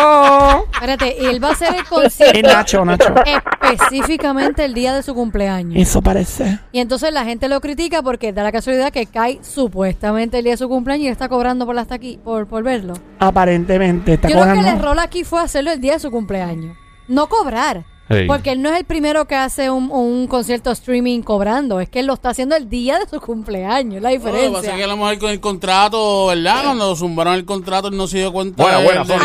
Espérate, 0.73 1.17
y 1.21 1.27
él 1.27 1.43
va 1.43 1.49
a 1.49 1.53
hacer 1.53 1.73
el 1.75 1.81
Es 1.81 1.89
concierto 1.89 2.49
Nacho, 2.49 2.85
Nacho. 2.85 3.15
específicamente 3.63 4.65
el 4.65 4.75
día 4.75 4.93
de 4.95 5.03
su 5.05 5.15
cumpleaños. 5.15 5.81
Eso 5.81 6.03
parece. 6.03 6.59
Y 6.73 6.81
entonces 6.81 7.13
la 7.13 7.25
gente 7.25 7.49
lo 7.49 7.61
critica 7.61 8.03
porque 8.03 8.33
da 8.33 8.43
la 8.43 8.53
casualidad 8.53 8.93
que 8.93 9.07
cae 9.07 9.39
supuestamente 9.43 10.39
el 10.39 10.45
día 10.45 10.55
de 10.55 10.59
su 10.59 10.69
cumpleaños 10.69 11.07
y 11.07 11.09
está 11.09 11.29
cobrando 11.29 11.65
por 11.65 11.79
hasta 11.79 11.95
aquí, 11.95 12.19
por, 12.25 12.47
por 12.49 12.63
verlo. 12.65 12.95
Aparentemente 13.21 14.15
está 14.15 14.29
Yo 14.29 14.35
creo 14.35 14.45
que 14.47 14.51
el 14.51 14.57
cobrando. 14.59 14.81
error 14.81 15.01
aquí 15.01 15.23
fue 15.25 15.41
hacerlo 15.41 15.71
el 15.73 15.81
día 15.81 15.93
de 15.95 16.01
su 16.01 16.11
cumpleaños. 16.11 16.77
No 17.09 17.29
cobrar. 17.29 17.85
Ey. 18.09 18.27
Porque 18.27 18.51
él 18.53 18.61
no 18.61 18.69
es 18.69 18.77
el 18.79 18.85
primero 18.85 19.27
que 19.27 19.35
hace 19.37 19.71
un, 19.71 19.91
un 19.91 20.27
concierto 20.27 20.71
streaming 20.73 21.23
cobrando. 21.23 21.81
Es 21.81 21.89
que 21.89 22.01
él 22.01 22.07
lo 22.07 22.15
está 22.15 22.31
haciendo 22.31 22.55
el 22.57 22.69
día 22.69 22.99
de 22.99 23.07
su 23.09 23.21
cumpleaños. 23.21 24.03
La 24.03 24.11
No, 24.11 24.17
Lo 24.17 24.21
que 24.21 24.29
pasa 24.29 24.37
diferencia. 24.37 24.71
es 24.73 24.77
que 24.77 24.85
a 24.85 24.87
lo 24.89 24.97
mejor 24.99 25.19
con 25.19 25.31
el 25.31 25.41
contrato, 25.41 26.27
¿verdad? 26.27 26.65
Cuando 26.65 26.95
zumbaron 26.97 27.35
el 27.35 27.45
contrato, 27.47 27.89
él 27.89 27.97
no 27.97 28.07
se 28.07 28.19
dio 28.19 28.33
cuenta. 28.33 28.63
Sónico, 28.65 28.79
Ay, 28.79 28.85
buena. 28.85 29.05
por 29.05 29.19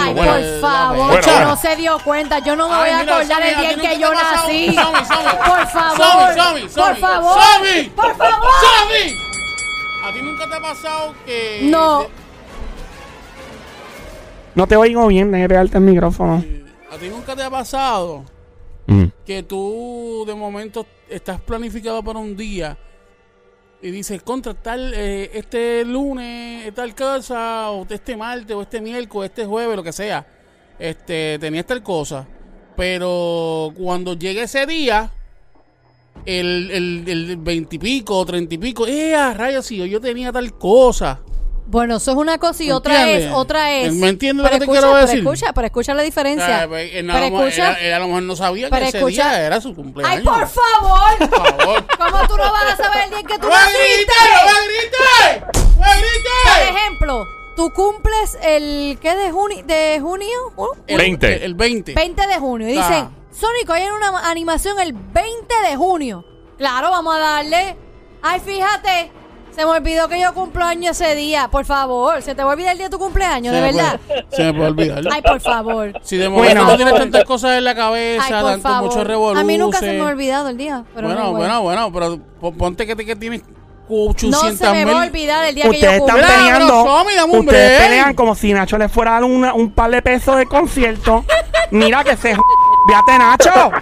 favor, 0.61 1.07
buena. 1.21 1.43
no 1.45 1.57
se 1.57 1.75
dio 1.75 1.97
cuenta. 2.03 2.39
Yo 2.39 2.55
no 2.55 2.69
me 2.69 2.75
Ay, 2.75 2.79
voy 2.81 2.89
a 2.91 2.99
acordar 3.15 3.41
el 3.41 3.57
día 3.57 3.71
en 3.71 3.79
que 3.81 3.99
yo 3.99 4.13
nací. 4.13 4.75
Sammy, 4.75 5.05
Sammy. 5.05 5.37
Por 5.45 5.67
favor. 5.67 5.97
Sammy, 5.97 6.35
Sammy, 6.39 6.61
Por 6.73 6.95
favor. 6.97 7.41
Sammy. 7.41 7.83
Por 7.89 8.15
favor. 8.15 8.49
¡Sammy! 8.61 9.15
¿A 10.05 10.13
ti 10.13 10.21
nunca 10.21 10.47
te 10.49 10.55
ha 10.55 10.61
pasado 10.61 11.13
que... 11.25 11.59
No. 11.63 12.05
No 14.55 14.65
te 14.67 14.75
oigo 14.77 15.05
bien, 15.07 15.31
déjame 15.31 15.49
pegarte 15.49 15.77
el 15.77 15.83
micrófono. 15.83 16.43
¿A 16.91 16.97
ti 16.97 17.09
nunca 17.09 17.35
te 17.35 17.43
ha 17.43 17.49
pasado 17.49 18.23
Mm. 18.87 19.05
que 19.25 19.43
tú 19.43 20.23
de 20.25 20.33
momento 20.33 20.85
estás 21.09 21.41
planificado 21.41 22.01
para 22.01 22.19
un 22.19 22.37
día 22.37 22.77
y 23.81 23.91
dice, 23.91 24.19
contra 24.21 24.53
tal, 24.53 24.93
eh, 24.95 25.29
este 25.33 25.85
lunes, 25.85 26.73
tal 26.73 26.95
cosa, 26.95 27.69
o 27.71 27.85
este 27.87 28.17
martes, 28.17 28.55
o 28.55 28.61
este 28.61 28.81
miércoles, 28.81 29.29
este 29.29 29.45
jueves, 29.45 29.75
lo 29.75 29.83
que 29.83 29.91
sea, 29.91 30.25
este, 30.79 31.37
tenía 31.39 31.63
tal 31.65 31.83
cosa. 31.83 32.27
Pero 32.75 33.71
cuando 33.75 34.15
llegue 34.15 34.43
ese 34.43 34.65
día, 34.65 35.11
el, 36.25 36.71
el, 36.71 37.03
el 37.07 37.37
20 37.37 37.75
y 37.75 37.79
pico, 37.79 38.25
30 38.25 38.55
y 38.55 38.57
pico, 38.57 38.87
eh, 38.87 39.33
rayos, 39.33 39.65
sí, 39.65 39.77
yo 39.89 40.01
tenía 40.01 40.31
tal 40.31 40.57
cosa. 40.57 41.19
Bueno, 41.69 41.97
eso 41.97 42.11
es 42.11 42.17
una 42.17 42.37
cosa 42.37 42.63
y 42.63 42.67
¿Me 42.67 42.73
otra 42.73 43.09
es, 43.11 43.29
otra 43.33 43.73
es. 43.73 43.93
¿Me 43.93 44.07
entiendes 44.07 44.43
lo 44.43 44.49
Pero 44.49 44.53
que 44.53 44.59
te 44.59 44.63
escucha, 44.65 44.79
quiero 44.79 44.93
pero 44.93 45.05
decir? 45.05 45.19
escucha, 45.19 45.53
pero 45.53 45.65
escucha 45.67 45.93
la 45.93 46.01
O 46.01 46.05
diferencia. 46.05 46.45
sea, 46.47 46.67
pues, 46.67 46.89
Pero 46.91 47.07
lo 47.07 47.13
mejor- 47.19 47.47
escucha- 47.49 47.73
él- 47.79 47.85
él 47.87 47.93
a 47.93 47.99
lo 47.99 48.07
mejor 48.07 48.23
no 48.23 48.35
sabía 48.37 48.69
pero 48.69 48.81
que 48.83 48.87
ese 48.87 48.97
escucha- 48.99 49.29
día 49.29 49.45
era 49.45 49.59
su 49.61 49.75
cumpleaños. 49.75 50.17
¡Ay, 50.19 50.23
por 50.23 50.47
favor! 50.47 51.17
Por 51.29 51.57
favor. 51.57 51.85
¿Cómo 51.97 52.27
tú 52.27 52.37
no 52.37 52.51
vas 52.51 52.73
a 52.73 52.77
saber 52.77 53.03
el 53.03 53.09
día 53.09 53.19
en 53.19 53.27
que 53.27 53.37
tú 53.37 53.47
¡No 53.47 53.53
me 53.53 53.57
grites! 53.57 54.15
¡No 54.45 54.53
naciste? 54.53 54.97
me 55.37 55.47
grites! 55.47 55.75
¡No 55.75 55.81
me 55.81 55.87
Por 55.87 55.97
grites! 55.97 56.69
ejemplo, 56.77 57.25
tú 57.57 57.69
cumples 57.73 58.37
el, 58.43 58.97
¿qué 59.01 59.15
de 59.15 59.31
junio? 59.31 59.63
¿De 59.65 59.99
junio? 60.01 60.37
¿Uh? 60.55 60.67
El 60.87 60.97
20. 60.97 61.45
El 61.45 61.53
20. 61.55 61.93
20 61.95 62.27
de 62.27 62.35
junio. 62.39 62.69
Y 62.69 62.77
Ah. 62.77 62.87
dicen, 62.87 63.09
Sónico, 63.37 63.73
hay 63.73 63.83
una 63.87 64.29
animación 64.31 64.79
el 64.79 64.93
20 64.93 65.53
de 65.69 65.75
junio. 65.75 66.23
Claro, 66.57 66.89
vamos 66.91 67.13
a 67.15 67.19
darle. 67.19 67.77
Ay, 68.23 68.39
fíjate, 68.39 69.11
se 69.57 69.65
me 69.65 69.71
olvidó 69.71 70.07
que 70.07 70.19
yo 70.21 70.33
cumplo 70.33 70.63
año 70.63 70.91
ese 70.91 71.15
día. 71.15 71.47
Por 71.49 71.65
favor, 71.65 72.21
¿se 72.21 72.35
te 72.35 72.43
va 72.43 72.51
a 72.51 72.53
olvidar 72.53 72.73
el 72.73 72.77
día 72.77 72.87
de 72.87 72.91
tu 72.91 72.99
cumpleaños, 72.99 73.53
de 73.53 73.59
Se 73.59 73.65
verdad? 73.65 73.99
puede- 74.07 74.25
se 74.29 74.43
me 74.43 74.53
puede 74.53 74.69
olvidar. 74.69 75.03
Ay, 75.11 75.21
por 75.23 75.41
favor. 75.41 75.93
Si 76.03 76.15
de 76.17 76.29
momento 76.29 76.53
Bueno. 76.61 76.69
tú 76.71 76.75
tienes 76.77 76.93
tantas 76.95 77.23
cosas 77.25 77.57
en 77.57 77.63
la 77.63 77.71
Ay, 77.71 77.75
cabeza, 77.75 78.27
por 78.41 78.49
tanto 78.51 78.69
favor. 78.69 78.83
mucho 78.89 79.03
revolución. 79.03 79.39
A 79.39 79.43
mí 79.43 79.57
nunca 79.57 79.79
se 79.79 79.93
me 79.93 79.99
ha 80.01 80.05
olvidado 80.05 80.49
el 80.49 80.57
día. 80.57 80.83
Pero 80.93 81.07
Bueno, 81.07 81.23
no, 81.23 81.31
bueno, 81.33 81.61
bueno, 81.63 81.91
pero 81.91 82.19
po- 82.39 82.53
ponte 82.53 82.85
que, 82.85 82.95
te- 82.95 83.05
que 83.05 83.15
tienes 83.15 83.41
800 83.89 84.41
No 84.43 84.57
se 84.57 84.71
me 84.73 84.85
va 84.85 85.01
a 85.01 85.05
olvidar 85.05 85.45
el 85.45 85.55
día 85.55 85.63
que 85.63 85.69
yo 85.69 85.75
Ustedes 85.75 86.01
están 86.01 86.15
peleando. 86.17 86.83
Somi, 86.85 87.39
Ustedes 87.39 87.81
pelean 87.81 88.13
como 88.13 88.35
si 88.35 88.53
Nacho 88.53 88.77
le 88.77 88.89
fuera 88.89 89.11
a 89.11 89.13
dar 89.15 89.23
una- 89.23 89.53
un 89.53 89.71
par 89.71 89.89
de 89.89 90.01
pesos 90.01 90.37
de 90.37 90.45
concierto. 90.45 91.23
Mira 91.71 92.03
que 92.03 92.15
se. 92.17 92.35
Véate, 92.87 93.17
Nacho. 93.17 93.71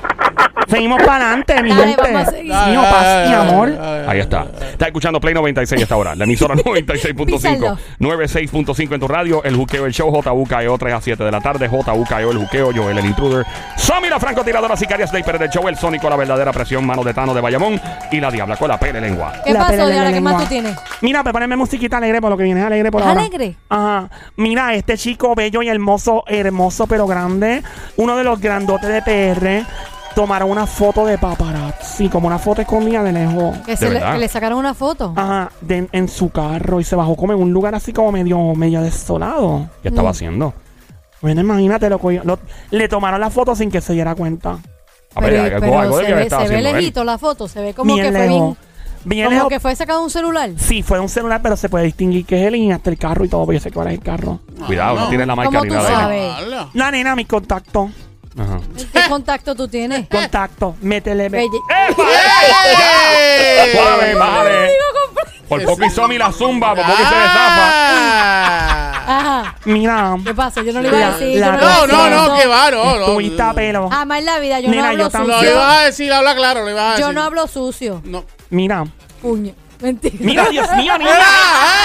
Seguimos 0.67 0.97
para 1.03 1.27
adelante, 1.27 1.61
mi 1.61 1.69
Dale, 1.69 1.85
gente. 1.93 2.01
vamos 2.11 2.27
a 2.27 2.31
seguir. 2.31 2.51
Mío, 2.51 2.81
paz 2.81 3.29
y 3.29 3.33
amor. 3.33 3.71
Ahí 4.07 4.19
está. 4.19 4.47
Está 4.71 4.87
escuchando 4.87 5.19
Play 5.19 5.35
96 5.35 5.79
a 5.79 5.83
esta 5.83 5.95
hora. 5.95 6.15
La 6.15 6.23
emisora 6.23 6.55
96.5. 6.55 7.25
Písalo. 7.25 7.77
96.5 7.99 8.93
en 8.95 8.99
tu 8.99 9.07
radio. 9.07 9.43
El 9.43 9.55
juqueo, 9.55 9.85
el 9.85 9.93
show 9.93 10.09
JUKEO 10.11 10.77
3 10.79 10.91
E 10.91 10.95
a 10.95 11.01
7 11.01 11.23
de 11.23 11.31
la 11.31 11.39
tarde. 11.39 11.67
JUKEO, 11.67 12.31
el 12.31 12.37
juqueo. 12.39 12.71
Joel, 12.75 12.97
el 12.97 13.05
intruder. 13.05 13.45
Somi, 13.77 14.09
la 14.09 14.19
francotiradora 14.19 14.75
sicaria 14.75 15.05
sniper 15.05 15.37
del 15.37 15.49
show. 15.51 15.67
El 15.67 15.77
sónico, 15.77 16.09
la 16.09 16.15
verdadera 16.15 16.51
presión. 16.51 16.83
Mano 16.83 17.03
de 17.03 17.13
Tano 17.13 17.35
de 17.35 17.41
Bayamón. 17.41 17.79
Y 18.11 18.19
la 18.19 18.31
diabla 18.31 18.57
con 18.57 18.67
la 18.69 18.79
pele 18.79 18.99
lengua. 18.99 19.33
¿Qué 19.45 19.53
La 19.53 19.59
pasó, 19.59 19.71
pele 19.71 19.83
de 19.85 19.91
Diana? 19.91 20.05
la 20.09 20.13
¿Qué 20.15 20.21
más 20.21 20.31
lengua. 20.33 20.43
tú 20.45 20.49
tienes? 20.49 20.75
Mira, 21.01 21.21
prepárenme 21.23 21.55
musiquita 21.57 21.97
alegre 21.97 22.19
por 22.21 22.31
lo 22.31 22.37
que 22.37 22.43
viene 22.43 22.61
es 22.61 22.65
alegre 22.65 22.91
por 22.91 23.01
¿Es 23.01 23.07
ahora. 23.07 23.21
alegre? 23.21 23.55
Ajá. 23.69 24.09
Mira, 24.35 24.73
este 24.73 24.97
chico 24.97 25.35
bello 25.35 25.61
y 25.61 25.69
hermoso, 25.69 26.23
hermoso 26.25 26.87
pero 26.87 27.05
grande, 27.05 27.61
uno 27.97 28.17
de 28.17 28.23
los 28.23 28.41
grandotes 28.41 28.89
de 28.89 28.94
PR, 29.01 29.65
tomaron 30.15 30.49
una 30.49 30.65
foto 30.65 31.05
de 31.05 31.17
paparazzi, 31.17 32.07
como 32.09 32.27
una 32.27 32.39
foto 32.39 32.61
escondida 32.61 33.03
de 33.03 33.11
lejos. 33.11 33.57
Que, 33.65 33.75
se 33.75 33.85
le, 33.89 33.95
verdad? 33.95 34.13
que 34.13 34.19
le 34.19 34.27
sacaron 34.27 34.59
una 34.59 34.73
foto. 34.73 35.13
Ajá, 35.15 35.51
de- 35.61 35.87
en 35.91 36.07
su 36.07 36.29
carro 36.29 36.79
y 36.79 36.83
se 36.83 36.95
bajó 36.95 37.15
como 37.15 37.33
en 37.33 37.39
un 37.39 37.51
lugar 37.51 37.75
así 37.75 37.91
como 37.93 38.11
medio, 38.11 38.53
medio 38.55 38.81
desolado. 38.81 39.69
¿Qué 39.83 39.89
Mm. 39.89 39.93
estaba 39.93 40.09
haciendo? 40.11 40.53
Bueno, 41.21 41.41
imagínate, 41.41 41.89
lo, 41.89 41.99
cogió- 41.99 42.23
lo- 42.23 42.39
le 42.71 42.87
tomaron 42.87 43.19
la 43.19 43.29
foto 43.29 43.55
sin 43.55 43.69
que 43.71 43.81
se 43.81 43.93
diera 43.93 44.15
cuenta. 44.15 44.59
A 45.15 45.21
ver, 45.21 45.31
Pero- 45.31 45.65
algo, 45.65 45.79
algo 45.79 45.99
se 45.99 46.05
que 46.07 46.13
ve, 46.13 46.23
estaba 46.23 46.43
se 46.43 46.49
ve 46.49 46.55
haciendo 46.55 46.69
él. 46.77 46.81
lejito 46.83 47.03
la 47.03 47.17
foto, 47.17 47.47
se 47.47 47.61
ve 47.61 47.73
como 47.73 47.93
bien 47.93 48.05
que 48.07 48.11
fue 48.11 48.27
lejos. 48.27 48.41
bien, 48.41 48.57
Bien 49.05 49.25
como 49.25 49.35
lejos. 49.35 49.49
que 49.49 49.59
fue 49.61 49.75
sacado 49.75 49.99
de 49.99 50.05
un 50.05 50.11
celular. 50.11 50.49
Sí, 50.57 50.83
fue 50.83 50.97
de 50.97 51.03
un 51.03 51.09
celular, 51.09 51.41
pero 51.41 51.55
se 51.55 51.69
puede 51.69 51.85
distinguir 51.85 52.25
que 52.25 52.41
es 52.41 52.47
él 52.47 52.55
y 52.57 52.71
hasta 52.71 52.89
el 52.89 52.97
carro 52.97 53.23
y 53.23 53.29
todo, 53.29 53.45
porque 53.45 53.57
yo 53.59 53.63
sé 53.63 53.71
que 53.71 53.79
ahora 53.79 53.91
es 53.91 53.97
el 53.97 54.03
carro. 54.03 54.39
Cuidado, 54.67 54.99
no, 54.99 55.07
tiene 55.09 55.25
la 55.25 55.35
marca 55.35 55.51
¿Cómo 55.51 55.63
ni 55.63 55.69
tú 55.69 55.75
nada. 55.75 55.89
sabes? 55.89 56.33
Hala. 56.37 56.69
La 56.73 56.91
nena, 56.91 57.15
mi 57.15 57.25
contacto. 57.25 57.89
Ajá. 58.37 58.59
¿Qué 58.93 59.09
contacto 59.09 59.55
tú 59.55 59.67
tienes? 59.67 60.07
Contacto, 60.09 60.75
métele. 60.81 61.27
¡Eh! 61.27 61.49
Suave, 63.73 64.15
bájale. 64.15 64.69
Por 65.47 65.63
poco 65.63 65.85
y 65.85 65.89
Somi 65.89 66.17
la 66.17 66.31
zumba, 66.31 66.73
por 66.75 66.83
poco 66.85 66.97
se 66.97 67.03
desafa. 67.03 67.71
Ah. 67.71 68.91
Ajá. 69.07 69.55
Mira. 69.65 70.15
¿Qué 70.23 70.33
pasa? 70.33 70.63
Yo 70.63 70.73
no 70.73 70.81
le 70.81 70.87
iba 70.87 70.97
a 70.97 71.11
decir. 71.17 71.39
la 71.39 71.59
yo 71.59 71.61
No, 71.61 71.83
a 71.83 72.09
no, 72.09 72.27
no, 72.27 72.37
que 72.39 72.47
va, 72.47 72.71
no, 72.71 72.83
no. 72.95 72.99
Estuviste 73.01 73.41
a 73.41 73.53
pelo. 73.53 73.89
Jamás 73.89 74.19
en 74.19 74.25
la 74.25 74.39
vida, 74.39 74.59
yo 74.59 74.69
Nena, 74.69 74.81
no 74.81 74.87
hablo 74.89 75.03
yo 75.03 75.09
también. 75.11 75.31
Lo 75.31 75.37
sucio. 75.37 75.53
ibas 75.53 75.77
a 75.77 75.81
decir, 75.85 76.11
habla 76.13 76.35
claro, 76.35 76.63
lo 76.63 76.69
ibas 76.71 76.83
a 76.83 76.89
decir. 76.91 77.05
Yo 77.05 77.13
no 77.13 77.21
hablo 77.21 77.47
sucio. 77.47 78.01
No. 78.05 78.25
Mira. 78.49 78.83
Puño. 79.21 79.53
Mentira. 79.81 80.15
Mira, 80.19 80.49
Dios 80.49 80.67
mío, 80.75 80.97
niña. 80.97 81.11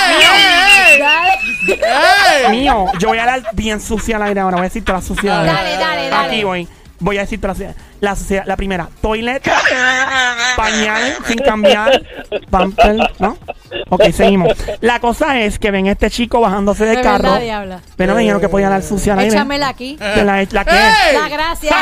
¡Ey, 0.08 0.16
ey, 0.22 0.79
ey! 0.98 2.50
Mío, 2.50 2.86
yo 2.98 3.08
voy 3.08 3.18
a 3.18 3.22
hablar 3.22 3.42
bien 3.52 3.80
sucia 3.80 4.16
al 4.16 4.22
aire 4.24 4.40
ahora. 4.40 4.56
Voy 4.56 4.66
a 4.66 4.68
decir 4.68 4.84
todas 4.84 5.02
las 5.02 5.08
suciedades. 5.08 5.52
Dale, 5.52 5.76
dale, 5.76 6.08
dale. 6.10 6.28
Aquí 6.28 6.44
voy. 6.44 6.68
Voy 7.02 7.16
a 7.16 7.22
decir 7.22 7.40
todas 7.40 7.58
las 7.58 7.74
la, 8.00 8.14
suciedad- 8.16 8.44
la 8.46 8.56
primera, 8.56 8.88
toilet, 9.00 9.42
pañal 10.56 11.16
sin 11.26 11.38
cambiar, 11.38 12.02
pamper, 12.50 12.96
¿no? 13.18 13.38
Ok, 13.88 14.02
seguimos. 14.12 14.52
La 14.80 15.00
cosa 15.00 15.40
es 15.40 15.58
que 15.58 15.70
ven 15.70 15.86
este 15.86 16.10
chico 16.10 16.40
bajándose 16.40 16.84
De 16.84 16.90
del 16.96 17.02
carro. 17.02 17.22
verdad, 17.24 17.40
diabla. 17.40 17.80
Pero 17.96 18.14
me 18.14 18.20
dijeron 18.20 18.40
que 18.40 18.48
podía 18.50 18.66
hablar 18.66 18.82
sucia 18.82 19.14
al 19.14 19.20
aire. 19.20 19.34
Échamela 19.34 19.68
aquí. 19.68 19.96
La, 19.98 20.46
la 20.50 20.64
que 20.64 20.70
¡Ey! 20.72 21.16
La 21.16 21.28
gracia. 21.30 21.70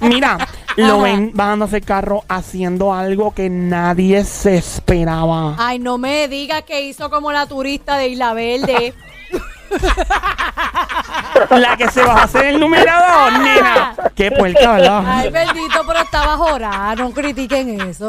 Mira, 0.00 0.36
lo 0.76 0.94
Ajá. 0.94 1.02
ven 1.02 1.30
bajándose 1.34 1.76
el 1.78 1.84
carro 1.84 2.24
haciendo 2.28 2.92
algo 2.94 3.32
que 3.34 3.50
nadie 3.50 4.24
se 4.24 4.56
esperaba. 4.56 5.56
Ay, 5.58 5.78
no 5.78 5.98
me 5.98 6.28
digas 6.28 6.62
que 6.62 6.82
hizo 6.82 7.10
como 7.10 7.32
la 7.32 7.46
turista 7.46 7.96
de 7.96 8.08
Isla 8.08 8.34
Verde. 8.34 8.94
La 11.50 11.76
que 11.76 11.88
se 11.90 12.02
va 12.02 12.20
a 12.20 12.24
hacer 12.24 12.46
el 12.46 12.60
numerador, 12.60 13.32
nena. 13.38 13.94
Qué 14.14 14.30
puerca, 14.30 14.72
¿verdad? 14.72 15.02
Ay, 15.06 15.30
bendito, 15.30 15.82
pero 15.86 16.00
estaba 16.00 16.36
jorada. 16.36 16.94
No 16.94 17.10
critiquen 17.10 17.80
eso. 17.80 18.08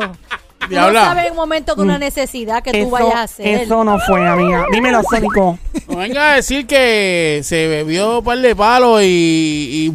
Tú 0.67 0.76
no 0.76 0.82
Diabla. 0.82 1.06
sabes 1.06 1.26
en 1.26 1.32
un 1.32 1.38
momento 1.38 1.76
de 1.76 1.82
una 1.82 1.97
necesidad 1.97 2.63
que 2.63 2.71
tú 2.71 2.78
Eso, 2.78 2.89
vayas 2.89 3.15
a 3.15 3.23
hacer. 3.23 3.47
eso 3.47 3.84
no 3.84 3.97
fue, 3.99 4.28
amiga. 4.28 4.65
Dímelo, 4.71 5.02
Sónico. 5.10 5.58
No 5.88 5.97
venga 5.97 6.32
a 6.32 6.36
decir 6.36 6.65
que 6.67 7.41
se 7.43 7.67
bebió 7.67 8.19
un 8.19 8.23
par 8.26 8.38
de 8.39 8.56
palos 8.56 9.02
y. 9.04 9.06
y- 9.06 9.93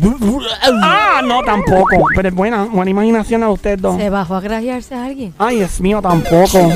Ah, 0.83 1.21
no, 1.25 1.43
tampoco. 1.43 1.97
Pero 2.15 2.29
es 2.29 2.35
buena, 2.35 2.65
buena 2.65 2.91
imaginación 2.91 3.43
a 3.43 3.51
ustedes 3.51 3.81
dos. 3.81 3.97
¿Se 3.97 4.11
bajó 4.11 4.35
a 4.37 4.41
grajearse 4.41 4.95
a 4.95 5.05
alguien? 5.05 5.35
Ay, 5.39 5.57
Dios 5.57 5.81
mío, 5.81 6.01
tampoco. 6.03 6.71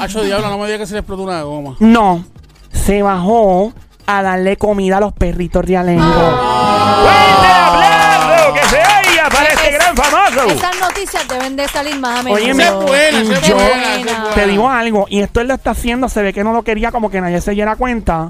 Hacho 0.00 0.22
diablo, 0.22 0.48
no 0.50 0.58
me 0.58 0.66
digas 0.66 0.80
que 0.80 0.86
se 0.86 0.92
le 0.94 0.98
explotó 1.00 1.22
una 1.22 1.42
goma. 1.42 1.76
No, 1.80 2.24
se 2.72 3.02
bajó 3.02 3.72
a 4.06 4.22
darle 4.22 4.56
comida 4.56 4.98
a 4.98 5.00
los 5.00 5.12
perritos 5.12 5.64
realengos. 5.64 6.06
¡Fuerte 6.06 7.46
el 7.46 7.52
aplauso! 7.64 7.65
¡Que 7.65 7.65
se 9.30 9.36
para 9.36 9.48
este 9.50 9.68
Es- 9.68 9.74
gran 9.74 9.96
famoso! 9.96 10.46
Esas 10.48 10.78
noticias 10.80 11.28
deben 11.28 11.56
de 11.56 11.68
salir 11.68 11.96
más 11.98 12.20
a 12.20 12.22
menudo. 12.22 12.42
Oye, 12.42 12.50
es 12.50 12.56
buena, 12.72 13.40
Yo- 13.40 13.54
buena. 13.56 14.30
Te 14.34 14.46
digo 14.46 14.68
algo, 14.68 15.06
y 15.08 15.20
esto 15.22 15.40
él 15.40 15.48
lo 15.48 15.54
está 15.54 15.70
haciendo, 15.72 16.08
se 16.08 16.22
ve 16.22 16.32
que 16.32 16.44
no 16.44 16.52
lo 16.52 16.62
quería 16.62 16.90
como 16.92 17.10
que 17.10 17.20
nadie 17.20 17.40
se 17.40 17.52
diera 17.52 17.76
cuenta. 17.76 18.28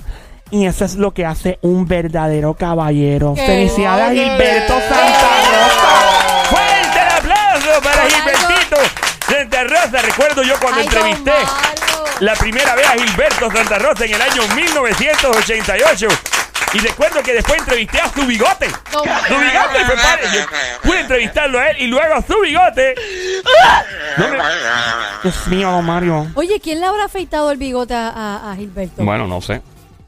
Y 0.51 0.67
eso 0.67 0.85
es 0.85 0.95
lo 0.95 1.13
que 1.13 1.27
hace 1.27 1.59
un 1.63 1.89
verdadero 1.89 2.55
caballero. 2.55 3.35
¿Qué? 3.35 3.45
Felicidades 3.45 4.05
a 4.07 4.09
Oye. 4.11 4.25
Gilberto 4.31 4.75
Santa 4.75 5.29
Rosa. 5.41 6.51
¡Fuerte 6.51 7.01
el 7.03 7.09
aplauso 7.19 7.83
para 7.83 8.03
Gilbertito 8.09 8.77
Santa 9.29 9.65
Rosa! 9.65 10.03
Recuerdo 10.03 10.43
yo 10.45 10.55
cuando 10.61 10.79
Ay, 10.81 10.87
entrevisté 10.87 11.33
la 12.21 12.35
primera 12.35 12.77
vez 12.77 12.87
a 12.87 12.93
Gilberto 12.93 13.51
Santa 13.51 13.79
Rosa 13.81 14.05
en 14.05 14.15
el 14.15 14.23
año 14.23 14.43
1988. 14.55 16.07
Y 16.77 16.79
recuerdo 16.79 17.23
que 17.23 17.33
después 17.33 17.59
entrevisté 17.59 17.99
a 18.01 18.13
su 18.13 18.27
bigote. 18.27 18.67
Don 18.93 19.03
Su 19.05 19.35
bigote 19.35 19.85
fue 19.87 19.95
padre. 19.97 20.23
Yo 20.35 20.89
pude 20.89 21.01
entrevistarlo 21.01 21.59
a 21.59 21.71
él 21.71 21.77
y 21.81 21.87
luego 21.87 22.15
a 22.15 22.23
su 22.23 22.39
bigote. 22.41 22.95
No 24.19 24.29
me- 24.29 24.39
Dios 25.23 25.47
mío, 25.49 25.71
don 25.71 25.85
Mario. 25.85 26.27
Oye, 26.35 26.59
¿quién 26.61 26.81
le 26.81 26.87
habrá 26.87 27.05
afeitado 27.05 27.51
el 27.51 27.59
bigote 27.59 27.95
a, 27.95 28.09
a- 28.09 28.53
a 28.53 28.57
Gilberto? 28.57 29.05
Bueno, 29.05 29.27
no 29.27 29.41
sé. 29.41 29.61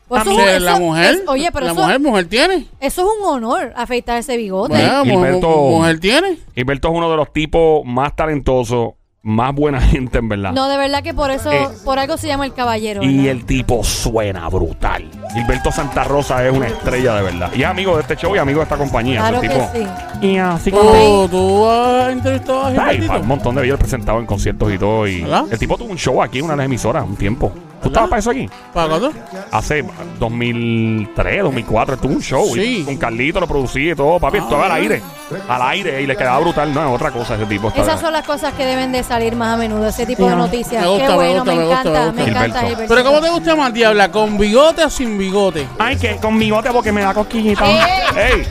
Pues 0.09 0.23
eso- 0.23 0.41
eso- 0.49 0.61
la 0.61 0.79
mujer. 0.79 1.15
es- 1.17 1.23
oye, 1.27 1.51
pero 1.53 1.67
la 1.67 1.73
eso, 1.73 1.81
mujer, 1.83 2.01
mujer 2.01 2.27
tiene. 2.29 2.67
eso 2.81 3.03
es 3.03 3.09
un 3.21 3.27
honor, 3.35 3.73
afeitar 3.77 4.17
ese 4.19 4.37
bigote. 4.39 4.73
Bueno, 4.75 5.05
Gilberto- 5.05 5.49
mu- 5.49 5.79
mujer 5.79 6.01
tiene. 6.01 6.39
Gilberto 6.55 6.89
es 6.89 6.95
uno 6.95 7.11
de 7.11 7.17
los 7.17 7.33
tipos 7.33 7.85
más 7.85 8.17
talentosos, 8.17 8.93
más 9.29 9.55
buena 9.55 9.81
gente 9.83 10.19
en 10.19 10.29
verdad. 10.29 10.53
No, 10.53 10.69
de 10.69 10.77
verdad 10.77 11.03
que 11.03 11.15
por 11.15 11.31
eso, 11.31 11.53
Eh, 11.53 11.69
por 11.85 11.99
algo 11.99 12.17
se 12.17 12.27
llama 12.27 12.45
el 12.47 12.53
caballero. 12.55 13.03
Y 13.03 13.17
¿verdad? 13.19 13.31
el 13.33 13.45
tipo 13.45 13.85
suena 13.85 14.49
brutal. 14.49 15.09
Gilberto 15.35 15.71
Santa 15.71 16.05
Rosa 16.05 16.45
es 16.47 16.53
una 16.53 16.67
estrella 16.67 17.15
de 17.17 17.23
verdad. 17.23 17.51
Y 17.55 17.63
es 17.63 17.69
amigo 17.69 17.95
de 17.97 18.03
este 18.03 18.17
show 18.17 18.35
y 18.35 18.39
amigo 18.39 18.59
de 18.61 18.65
esta 18.65 18.77
compañía. 18.77 19.21
Claro 19.21 19.41
que 19.41 19.49
sí. 19.51 20.27
Y 20.27 20.39
así 20.39 20.71
como. 20.71 20.91
¿Tú, 20.91 21.29
tú 21.31 21.67
has 21.69 22.11
entrevistado 22.11 22.63
a 22.65 22.69
Ay, 22.69 22.75
Gilbertito? 22.97 23.21
un 23.21 23.29
montón 23.29 23.55
de 23.55 23.63
videos 23.63 23.79
presentados 23.79 24.21
en 24.21 24.27
conciertos 24.27 24.73
y 24.73 24.79
todo. 24.79 25.07
Y 25.07 25.21
¿Verdad? 25.23 25.45
el 25.51 25.59
tipo 25.59 25.77
tuvo 25.77 25.91
un 25.91 25.99
show 25.99 26.23
aquí 26.23 26.39
en 26.39 26.45
una 26.47 26.55
de 26.55 26.59
las 26.59 26.67
emisoras 26.67 27.05
un 27.05 27.17
tiempo. 27.17 27.53
¿Tú 27.83 27.89
estabas 27.89 28.11
para 28.11 28.21
eso 28.21 28.31
aquí? 28.31 28.49
¿Para 28.75 28.89
cuándo? 28.89 29.13
Hace 29.53 29.85
2003, 30.19 31.43
2004, 31.43 31.95
estuvo 31.95 32.13
un 32.13 32.23
show. 32.23 32.47
Sí. 32.55 32.79
Y 32.81 32.85
con 32.85 32.97
Carlito 32.97 33.41
lo 33.41 33.47
producía 33.47 33.93
y 33.93 33.95
todo, 33.95 34.19
papi. 34.19 34.39
Estuvo 34.39 34.63
al 34.63 34.73
aire. 34.73 35.03
Al 35.49 35.63
aire. 35.63 36.03
Y 36.03 36.07
le 36.07 36.17
quedaba 36.17 36.39
brutal. 36.41 36.73
No, 36.75 36.89
es 36.89 36.95
otra 36.95 37.11
cosa 37.11 37.35
ese 37.37 37.47
tipo. 37.47 37.69
está- 37.69 37.83
Esas 37.83 38.01
son 38.01 38.13
las 38.13 38.27
cosas 38.27 38.53
que 38.55 38.65
deben 38.65 38.93
de 38.93 39.03
salir 39.03 39.37
más 39.37 39.55
a 39.55 39.57
menudo, 39.57 39.87
ese 39.89 40.07
tipo 40.07 40.29
de 40.29 40.37
noticias. 40.37 40.83
Me 40.83 40.89
gusta, 40.89 41.05
Qué 41.07 41.11
me 41.11 41.17
bueno, 41.17 41.35
gusta, 41.35 41.51
me, 41.53 41.57
me 41.59 41.65
gusta, 41.67 41.81
encanta, 41.81 42.01
me 42.01 42.13
me, 42.13 42.23
gusta. 42.25 42.45
encanta. 42.47 42.61
Gilberto. 42.69 42.95
Pero 42.95 43.05
¿cómo 43.09 43.21
te 43.21 43.31
gusta 43.31 43.57
más, 43.57 43.73
Diabla? 43.75 44.11
¿Con 44.11 44.39
bigote 44.39 44.85
o 44.85 44.91
sin 44.91 45.19
bigote? 45.19 45.67
Ay, 45.79 45.97
que 45.97 46.17
con 46.17 46.39
bigote 46.39 46.71
porque 46.71 46.93
me 46.93 47.03
da 47.03 47.15
cosquillita. 47.15 47.65
Eh, 47.71 48.33
¡Ey! 48.35 48.43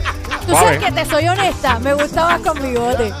Tú 0.46 0.54
sabes 0.54 0.78
que 0.78 0.90
te 0.92 1.04
soy 1.04 1.28
honesta, 1.28 1.78
me 1.80 1.92
gustaba 1.94 2.38
con 2.38 2.60
bigote. 2.62 3.12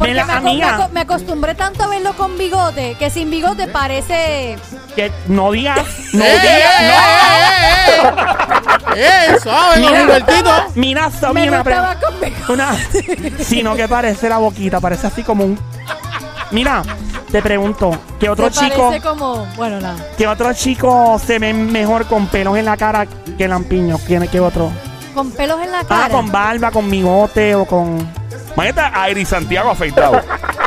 Porque 0.00 0.14
me, 0.14 0.20
aco- 0.22 0.32
amiga. 0.32 0.78
me 0.78 0.88
me 0.94 1.00
acostumbré 1.00 1.54
tanto 1.54 1.84
a 1.84 1.86
verlo 1.88 2.14
con 2.14 2.38
bigote 2.38 2.96
que 2.98 3.10
sin 3.10 3.30
bigote 3.30 3.68
parece. 3.68 4.56
Que 4.96 5.12
no 5.28 5.52
digas, 5.52 5.86
no 6.14 6.24
¡Eh, 6.24 6.38
digas, 6.40 6.80
eh, 6.80 6.90
eh, 7.92 8.10
eh! 8.96 9.32
¡Eh, 9.34 9.36
suave 9.42 9.78
Mira. 9.80 9.98
Gilbertito! 10.00 10.50
no. 10.50 12.00
Con 12.00 12.20
bigote. 12.20 12.52
una, 12.52 12.76
sino 13.44 13.76
que 13.76 13.86
parece 13.88 14.30
la 14.30 14.38
boquita, 14.38 14.80
parece 14.80 15.06
así 15.08 15.22
como 15.22 15.44
un. 15.44 15.58
Mira, 16.50 16.82
te 17.30 17.42
pregunto, 17.42 17.90
¿qué 18.18 18.30
otro 18.30 18.48
chico, 18.48 18.88
parece 18.88 19.06
como. 19.06 19.44
Bueno, 19.56 19.80
nada. 19.80 19.96
qué 20.16 20.26
otro 20.26 20.52
chico 20.54 21.20
se 21.24 21.38
ve 21.38 21.52
mejor 21.52 22.06
con 22.06 22.26
pelos 22.28 22.56
en 22.56 22.64
la 22.64 22.78
cara 22.78 23.06
que 23.36 23.46
Lampiño? 23.46 23.98
¿Quién, 24.06 24.26
qué 24.28 24.40
otro? 24.40 24.72
Con 25.14 25.30
pelos 25.32 25.60
en 25.60 25.70
la 25.72 25.84
cara. 25.84 26.06
Ah, 26.06 26.08
con 26.08 26.32
barba, 26.32 26.70
con 26.70 26.90
bigote 26.90 27.54
o 27.54 27.66
con. 27.66 28.19
Imagínate 28.54 28.80
a 28.98 29.10
Iris 29.10 29.28
Santiago 29.28 29.70
afeitado. 29.70 30.20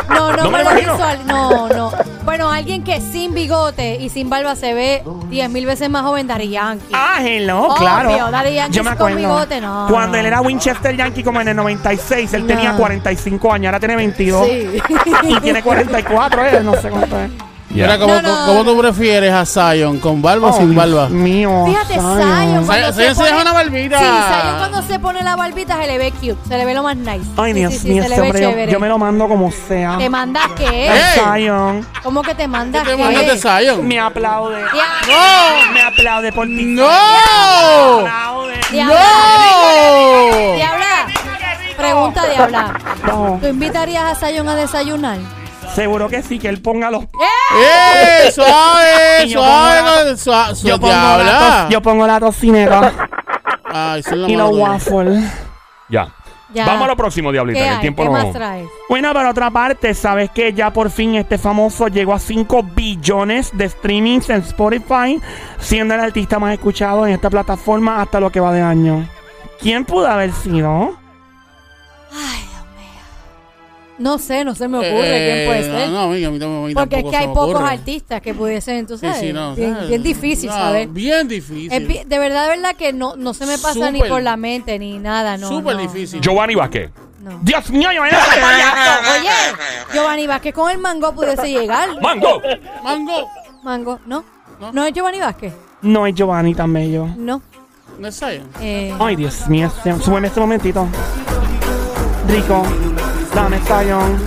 No, 0.09 0.31
no, 0.31 0.43
No 0.43 0.51
me 0.51 0.61
imagino. 0.61 0.93
visual. 0.93 1.19
No, 1.25 1.67
no. 1.69 1.91
Bueno, 2.23 2.49
alguien 2.51 2.83
que 2.83 3.01
sin 3.01 3.33
bigote 3.33 3.95
y 3.95 4.09
sin 4.09 4.29
barba 4.29 4.55
se 4.55 4.73
ve 4.73 5.03
10 5.29 5.49
mil 5.49 5.65
veces 5.65 5.89
más 5.89 6.03
joven, 6.03 6.25
Daddy 6.27 6.49
Yankee. 6.49 6.85
Ah, 6.93 7.19
hello, 7.21 7.63
Obvio, 7.67 7.75
claro. 7.77 8.31
Daddy 8.31 8.53
Yankee 8.55 8.77
Yo 8.77 8.83
me 8.83 8.89
con 8.95 9.11
acuerdo. 9.11 9.17
bigote, 9.17 9.61
no, 9.61 9.87
Cuando 9.89 10.13
no. 10.13 10.19
él 10.21 10.25
era 10.25 10.41
Winchester 10.41 10.95
Yankee, 10.95 11.23
como 11.23 11.41
en 11.41 11.49
el 11.49 11.55
96, 11.55 12.33
él 12.33 12.41
No. 12.41 12.47
tenía 12.47 12.73
45 12.75 13.51
años, 13.53 13.65
ahora 13.67 13.79
tiene 13.79 13.95
22. 13.97 14.47
Sí. 14.47 14.81
Y 15.23 15.39
tiene 15.41 15.61
44, 15.61 16.45
eh, 16.45 16.61
no 16.63 16.73
sé 16.75 16.89
cuánto 16.89 17.19
es. 17.19 17.29
Ya. 17.73 17.86
Mira, 17.86 17.97
¿cómo, 17.99 18.13
No, 18.15 18.21
no. 18.21 18.45
cómo 18.45 18.63
tú 18.63 18.77
prefieres 18.79 19.33
a 19.33 19.45
Zion? 19.45 19.99
¿Con 19.99 20.21
barba 20.21 20.49
o 20.49 20.51
Oh, 20.51 20.57
sin 20.57 20.71
Dios 20.71 20.75
barba? 20.75 21.09
mío. 21.09 21.63
Fíjate, 21.65 21.93
Zion. 21.95 22.65
Zion. 22.65 22.93
Zion 22.93 23.15
se 23.15 23.23
deja 23.23 23.41
una 23.41 23.53
barbita. 23.53 23.97
Sí, 23.99 24.05
Zion 24.05 24.57
cuando 24.59 24.81
se 24.83 24.99
pone 24.99 25.23
la 25.23 25.36
barbita 25.36 25.77
se 25.81 25.88
le 25.88 25.97
ve 25.97 26.12
cute. 26.12 26.38
Se 26.47 26.57
le 26.57 26.65
ve 26.65 26.73
lo 26.75 26.83
más 26.83 26.95
nice. 26.95 27.25
Ay, 27.36 27.53
Sí, 27.53 27.59
Dios 27.59 27.73
sí, 27.73 27.79
sí, 27.79 27.88
mío, 27.89 28.03
hombre, 28.21 28.67
yo, 28.71 28.79
me 28.79 28.88
lo 28.88 28.97
mando 28.99 29.27
como 29.27 29.51
sea. 29.51 29.97
¿Te 29.97 30.07
mandas 30.09 30.47
qué? 30.55 30.88
¡Ey! 30.88 31.19
Zion 31.43 31.88
¿Cómo 32.03 32.21
que 32.21 32.36
te 32.36 32.47
mandas 32.47 32.83
¿Qué 32.83 32.91
te 32.91 32.97
qué? 32.97 33.03
mandas 33.03 33.25
de 33.25 33.38
Zion? 33.38 33.88
me 33.88 33.99
aplaude. 33.99 34.62
Ya- 35.07 35.71
Me 35.73 35.81
aplaude 35.81 36.31
por 36.31 36.45
ti. 36.45 36.63
¡No! 36.65 36.88
aplaude. 36.88 38.53
Diabla. 38.71 38.95
¡No! 38.95 40.55
Diabla. 40.55 41.07
Pregunta, 41.77 42.27
Diabla. 42.27 42.73
No, 43.07 43.39
¿Tú 43.41 43.47
invitarías 43.47 44.03
a 44.03 44.15
Zion 44.15 44.47
a 44.47 44.55
desayunar? 44.55 45.17
Seguro 45.75 46.09
que 46.09 46.21
sí, 46.23 46.39
que 46.39 46.49
él 46.49 46.62
ponga 46.62 46.89
los. 46.91 47.03
¡Eh! 47.03 48.31
¡Suave! 48.31 49.25
Y 49.25 49.29
yo 49.29 49.41
¡Suave! 49.43 49.79
pongo 49.79 49.91
la- 49.95 50.03
con- 50.05 50.17
sua- 50.17 50.55
sua- 50.55 50.69
Yo 50.69 50.79
pongo, 50.79 50.93
la 50.93 51.67
yo 51.69 51.81
pongo 51.81 52.07
la 52.07 52.19
tocineta 52.19 52.93
Ay, 53.65 53.99
eso 54.01 54.12
es 54.12 54.17
la 54.17 54.29
y 54.29 54.36
los 54.36 54.51
waffles. 54.57 55.23
Ya. 55.89 56.07
Ya. 56.53 56.67
Vamos 56.67 56.83
a 56.86 56.88
lo 56.89 56.95
próximo, 56.95 57.31
Diablita. 57.31 57.59
¿Qué 57.59 57.65
que 57.67 57.73
el 57.73 57.79
tiempo 57.81 58.03
¿Qué 58.03 58.09
no. 58.09 58.13
más 58.13 58.31
traes? 58.31 58.67
Bueno, 58.88 59.12
por 59.12 59.25
otra 59.25 59.49
parte, 59.49 59.95
sabes 59.95 60.29
que 60.29 60.53
ya 60.53 60.71
por 60.71 60.91
fin 60.91 61.15
este 61.15 61.39
famoso 61.39 61.88
llegó 61.88 62.13
a 62.13 62.19
5 62.19 62.62
billones 62.75 63.49
de 63.57 63.69
streamings 63.69 64.29
en 64.29 64.41
Spotify, 64.41 65.19
siendo 65.57 65.95
el 65.95 65.99
artista 66.01 66.38
más 66.38 66.53
escuchado 66.53 67.07
en 67.07 67.13
esta 67.13 67.31
plataforma 67.31 67.99
hasta 68.03 68.19
lo 68.19 68.31
que 68.31 68.39
va 68.39 68.53
de 68.53 68.62
año. 68.62 69.09
¿Quién 69.59 69.83
pudo 69.86 70.07
haber 70.07 70.31
sido? 70.33 70.95
No 73.99 74.17
sé, 74.17 74.43
no 74.43 74.56
se 74.56 74.67
me 74.67 74.77
ocurre 74.79 74.91
quién 75.01 75.47
puede 75.47 75.60
Eh, 75.60 75.63
ser. 75.63 75.89
No, 75.89 75.91
no, 75.93 75.99
a 76.01 76.08
mí, 76.08 76.23
a 76.23 76.32
mí 76.32 76.39
tampoco- 76.39 76.63
a 76.63 76.67
mí 76.67 76.73
Porque 76.73 76.95
es 76.99 77.03
que 77.06 77.15
hay 77.15 77.27
pocos 77.27 77.56
ocurre. 77.56 77.69
artistas 77.69 78.21
que 78.21 78.34
pudiesen, 78.34 78.88
tú 78.88 78.97
Sí, 78.97 79.08
sí, 79.19 79.32
no, 79.32 79.56
bien, 79.56 79.77
bien 79.88 80.01
difícil, 80.03 80.49
No, 80.49 80.56
¿sabes? 80.56 80.91
Bien 80.91 81.27
difícil. 81.27 81.71
Es 81.71 82.10
de 82.10 82.17
verdad, 82.19 82.43
de 82.43 82.49
verdad 82.56 82.75
que 82.75 82.91
no, 82.91 83.15
no 83.15 83.34
se 83.36 83.45
me 83.45 83.58
pasa 83.60 83.91
ni 83.91 84.01
por 84.01 84.21
la 84.23 84.36
mente 84.36 84.79
ni 84.79 84.97
nada, 84.97 85.38
no. 85.38 85.47
Súper 85.47 85.75
no, 85.75 85.82
difícil. 85.84 86.19
Giovanni 86.21 86.56
Vázquez. 86.56 86.89
no. 87.21 87.39
Dios 87.43 87.69
mío, 87.69 87.89
ese 87.91 88.15
payaso. 88.41 89.12
Oye, 89.19 89.29
Giovanni 89.93 90.27
Vázquez 90.27 90.53
con 90.56 90.71
el 90.71 90.77
mango 90.79 91.13
pudiese 91.13 91.47
llegar. 91.49 91.89
¡Mango! 92.01 92.41
Mango. 92.84 93.29
Mango, 93.63 93.99
¿no? 94.08 94.23
No. 94.60 94.71
¿No 94.73 94.86
es 94.86 94.93
Giovanni 94.93 95.19
Vázquez? 95.19 95.53
No 95.84 96.08
es 96.08 96.15
Giovanni 96.15 96.56
tan 96.56 96.73
bello. 96.73 97.08
No. 97.15 97.41
No 97.99 98.08
es. 98.08 98.19
Eh, 98.60 98.91
Ay, 98.99 99.15
Dios 99.15 99.47
mío, 99.47 99.71
súbeme 100.03 100.27
este 100.27 100.39
momentito. 100.39 100.88
Rico, 102.27 102.63
dame 103.35 103.59
Zion. 103.59 104.17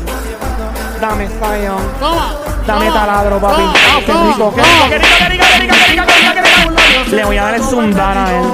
Dame 1.01 1.29
Zion. 1.29 1.83
Toma. 2.01 2.35
Dame 2.67 2.87
taladro, 2.91 3.39
papi. 3.41 3.63
qué 4.05 4.13
rico, 4.13 4.55
qué 4.55 4.63
rico, 4.63 4.89
qué 4.89 4.99
rico, 4.99 5.15
qué 5.19 5.29
rico, 5.29 5.45
qué 5.47 5.59
rico, 5.59 5.75
qué 5.77 5.91
rico, 5.91 6.05
qué 6.07 6.41
rico, 6.41 6.75
qué 6.77 7.05
rico. 7.05 7.17
Le 7.17 7.25
voy 7.25 7.37
a 7.39 7.43
dar 7.45 7.55
el 7.55 7.63
zundar 7.63 8.19
a 8.19 8.33
él. 8.37 8.47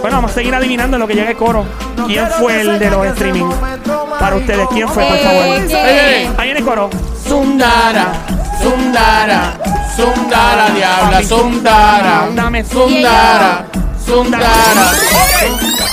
Bueno, 0.00 0.16
vamos 0.18 0.30
a 0.30 0.34
seguir 0.34 0.54
adivinando 0.54 0.96
en 0.96 1.00
lo 1.00 1.06
que 1.08 1.14
llega 1.14 1.30
el 1.30 1.36
coro. 1.36 1.64
¿Quién 2.06 2.26
fue 2.38 2.60
el 2.60 2.78
de 2.78 2.90
los 2.90 3.06
streaming? 3.06 3.48
Para 4.20 4.36
ustedes, 4.36 4.68
¿quién 4.68 4.88
fue, 4.88 5.04
por 5.04 5.18
favor? 5.18 5.44
Ahí 6.38 6.44
viene 6.44 6.58
el 6.58 6.64
coro. 6.64 6.90
Zundara, 7.26 8.12
Zundara, 8.62 9.54
Zundara, 9.96 10.70
diabla, 10.70 11.22
Zundara. 11.22 12.28
Dame 12.34 12.64
Zundara, 12.64 13.64
Zundara. 14.04 14.92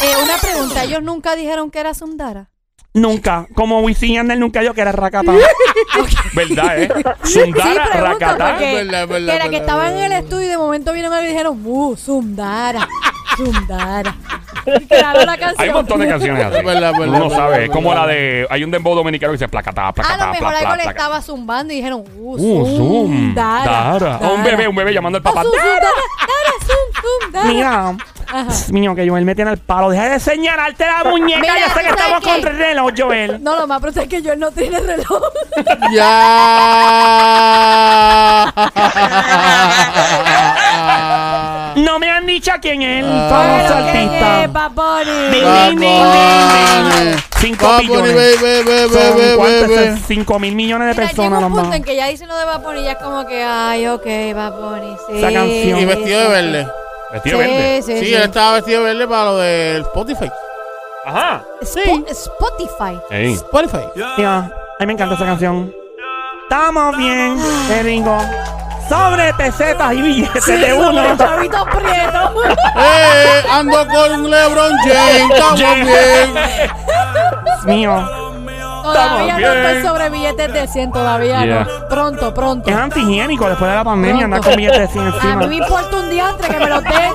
eh, 0.03 0.15
una 0.23 0.37
pregunta, 0.37 0.83
ellos 0.83 1.01
nunca 1.01 1.35
dijeron 1.35 1.71
que 1.71 1.79
era 1.79 1.93
Sundara. 1.93 2.49
Nunca. 2.95 3.45
Como 3.53 3.81
Wisin 3.81 4.11
y 4.11 4.13
Yandel 4.15 4.39
nunca 4.39 4.63
yo 4.63 4.73
que 4.73 4.81
era 4.81 4.91
Rakata. 4.91 5.31
¿Verdad, 6.33 6.81
eh? 6.81 6.89
Sundara 7.23 7.89
pregunta, 7.91 8.01
Rakata. 8.01 8.47
porque 8.51 8.73
verdad, 8.75 9.03
es 9.03 9.09
verdad, 9.09 9.27
que 9.31 9.35
era 9.35 9.43
que 9.45 9.49
verdad, 9.51 9.61
estaban 9.61 9.85
es 9.87 9.91
en 9.91 9.97
el 9.97 10.09
verdad. 10.09 10.19
estudio 10.23 10.45
y 10.45 10.49
de 10.49 10.57
momento 10.57 10.93
vinieron 10.93 11.23
y 11.23 11.27
dijeron, 11.27 11.61
¡uh, 11.65 11.95
Sundara! 11.97 12.87
Sundara. 13.37 14.15
Y 14.65 14.85
crearon 14.87 15.25
la 15.25 15.37
canción. 15.37 15.55
Hay 15.61 15.67
un 15.69 15.75
montón 15.75 15.99
de 15.99 16.07
canciones 16.07 16.45
así. 16.45 16.57
Es 16.57 16.63
verdad, 16.65 16.91
es 16.93 16.97
verdad, 16.99 17.15
Uno 17.15 17.29
verdad, 17.29 17.37
sabe. 17.37 17.65
es 17.65 17.69
como 17.69 17.89
verdad. 17.89 18.05
la 18.07 18.13
de. 18.13 18.47
Hay 18.49 18.63
un 18.63 18.71
dembow 18.71 18.95
dominicano 18.95 19.31
que 19.31 19.37
dice 19.37 19.47
placata, 19.49 19.87
A 19.89 19.93
placata, 19.93 20.25
lo 20.27 20.31
mejor 20.33 20.55
algo 20.55 20.75
le 20.77 20.83
estaba 20.85 21.21
zumbando 21.21 21.73
y 21.73 21.75
dijeron, 21.77 22.03
¡uh, 22.17 22.35
Uh, 22.35 22.65
zoom. 22.65 22.75
Sundara! 23.27 23.99
Dara. 23.99 24.17
O 24.21 24.35
un 24.35 24.43
bebé, 24.43 24.67
un 24.67 24.75
bebé 24.75 24.93
llamando 24.93 25.17
al 25.17 25.21
Ah, 25.25 25.29
papá. 25.29 25.43
Dara, 25.43 25.79
Dara, 25.81 26.53
zoom, 26.65 27.01
zoom, 27.01 27.31
Dara. 27.31 27.45
Mira. 27.53 27.97
Ajá. 28.27 28.47
Mío, 28.69 28.95
que 28.95 29.07
Joel 29.07 29.25
me 29.25 29.35
tiene 29.35 29.51
al 29.51 29.57
palo. 29.57 29.89
Deja 29.89 30.09
de 30.09 30.19
señalarte 30.19 30.85
la 30.85 31.03
muñeca. 31.09 31.39
Mira, 31.41 31.53
yo 31.59 31.65
sé 31.67 31.73
¿tú 31.73 31.79
que 31.79 31.89
estamos 31.89 32.19
qué? 32.21 32.29
contra 32.29 32.51
el 32.51 32.57
reloj, 32.57 32.91
Joel. 32.97 33.43
No, 33.43 33.55
lo 33.57 33.67
más 33.67 33.81
pronto 33.81 34.01
es 34.01 34.07
que 34.07 34.21
yo 34.21 34.35
no 34.35 34.51
tiene 34.51 34.79
reloj. 34.79 35.21
Ya. 35.93 36.05
No 41.75 41.99
me 41.99 42.09
han 42.09 42.25
dicho 42.25 42.51
quién 42.61 42.81
es 42.81 43.03
el 43.03 43.09
Ah. 43.11 43.27
famoso 43.29 43.73
Pero, 43.75 43.91
¿quién 43.91 44.09
artista. 44.09 44.47
Ding, 47.41 47.51
ding, 47.51 48.15
ve, 48.15 48.89
Son, 48.89 49.17
ve, 49.17 49.33
¿cuántos? 49.37 49.67
ve, 49.67 49.69
Son 49.85 49.95
ve. 49.95 50.01
Cinco 50.07 50.39
mil 50.39 50.55
millones 50.55 50.87
de 50.87 50.93
Mira, 50.93 51.07
personas 51.07 51.31
llega 51.39 51.47
un 51.47 51.53
punto 51.53 51.73
en 51.75 51.83
que 51.83 51.95
ya 51.95 52.07
dicen 52.07 52.27
lo 52.27 52.35
de 52.37 52.45
Bad 52.45 52.61
Bunny, 52.61 52.83
ya 52.83 52.91
es 52.93 52.97
como 52.97 53.25
que, 53.27 53.43
ay, 53.43 53.87
ok, 53.87 54.05
Bad 54.35 54.53
Bunny, 54.53 54.95
sí. 55.07 55.17
Esa 55.17 55.31
canción. 55.33 55.79
Y 55.79 55.85
vestido 55.85 56.19
de 56.21 56.27
verde. 56.29 56.67
Vestido 57.13 57.37
verde. 57.37 57.81
Sí, 57.81 57.93
sí, 57.93 57.99
Sí, 57.99 58.05
sí. 58.07 58.13
él 58.13 58.23
estaba 58.23 58.53
vestido 58.55 58.83
de 58.83 58.93
verde 58.93 59.07
para 59.07 59.23
lo 59.25 59.37
del 59.37 59.81
Spotify. 59.83 60.31
Ajá. 61.05 61.43
Spo- 61.61 62.05
Spotify. 62.09 62.99
Ey. 63.09 63.33
Spotify. 63.33 63.83
Mira, 64.17 64.37
a 64.37 64.49
mí 64.79 64.85
me 64.87 64.93
encanta 64.93 65.15
esa 65.15 65.25
canción. 65.25 65.71
Estamos 66.43 66.97
bien, 66.97 67.37
qué 67.67 67.83
rico. 67.83 68.17
Sobre 68.89 69.33
pesetas 69.33 69.93
y 69.93 70.01
billetes 70.01 70.45
de 70.45 70.73
uno. 70.73 71.17
Chavito 71.17 71.65
Prieto. 71.65 72.43
¡Eh! 72.77 73.43
Ando 73.49 73.87
con 73.87 74.29
LeBron 74.29 74.71
James. 74.83 75.31
Estamos 75.31 75.59
bien. 75.59 76.33
Dios 77.45 77.65
mío. 77.65 78.24
Todavía 78.93 79.37
no 79.39 79.47
estoy 79.53 79.83
sobre 79.83 80.09
billetes 80.09 80.53
de 80.53 80.67
100, 80.67 80.91
todavía 80.91 81.45
Yeah. 81.45 81.63
no. 81.65 81.87
Pronto, 81.89 82.33
pronto. 82.33 82.69
Es 82.69 82.75
antihigiénico 82.75 83.47
después 83.49 83.69
de 83.69 83.75
la 83.77 83.83
pandemia 83.83 84.25
andar 84.25 84.41
con 84.41 84.55
billetes 84.55 84.79
de 84.79 84.87
100 84.87 85.05
A 85.31 85.35
mí 85.37 85.47
me 85.47 85.55
importa 85.57 85.97
un 85.97 86.09
diantre 86.09 86.47
que 86.47 86.59
me 86.59 86.69
los 86.69 86.83
den. 86.83 87.13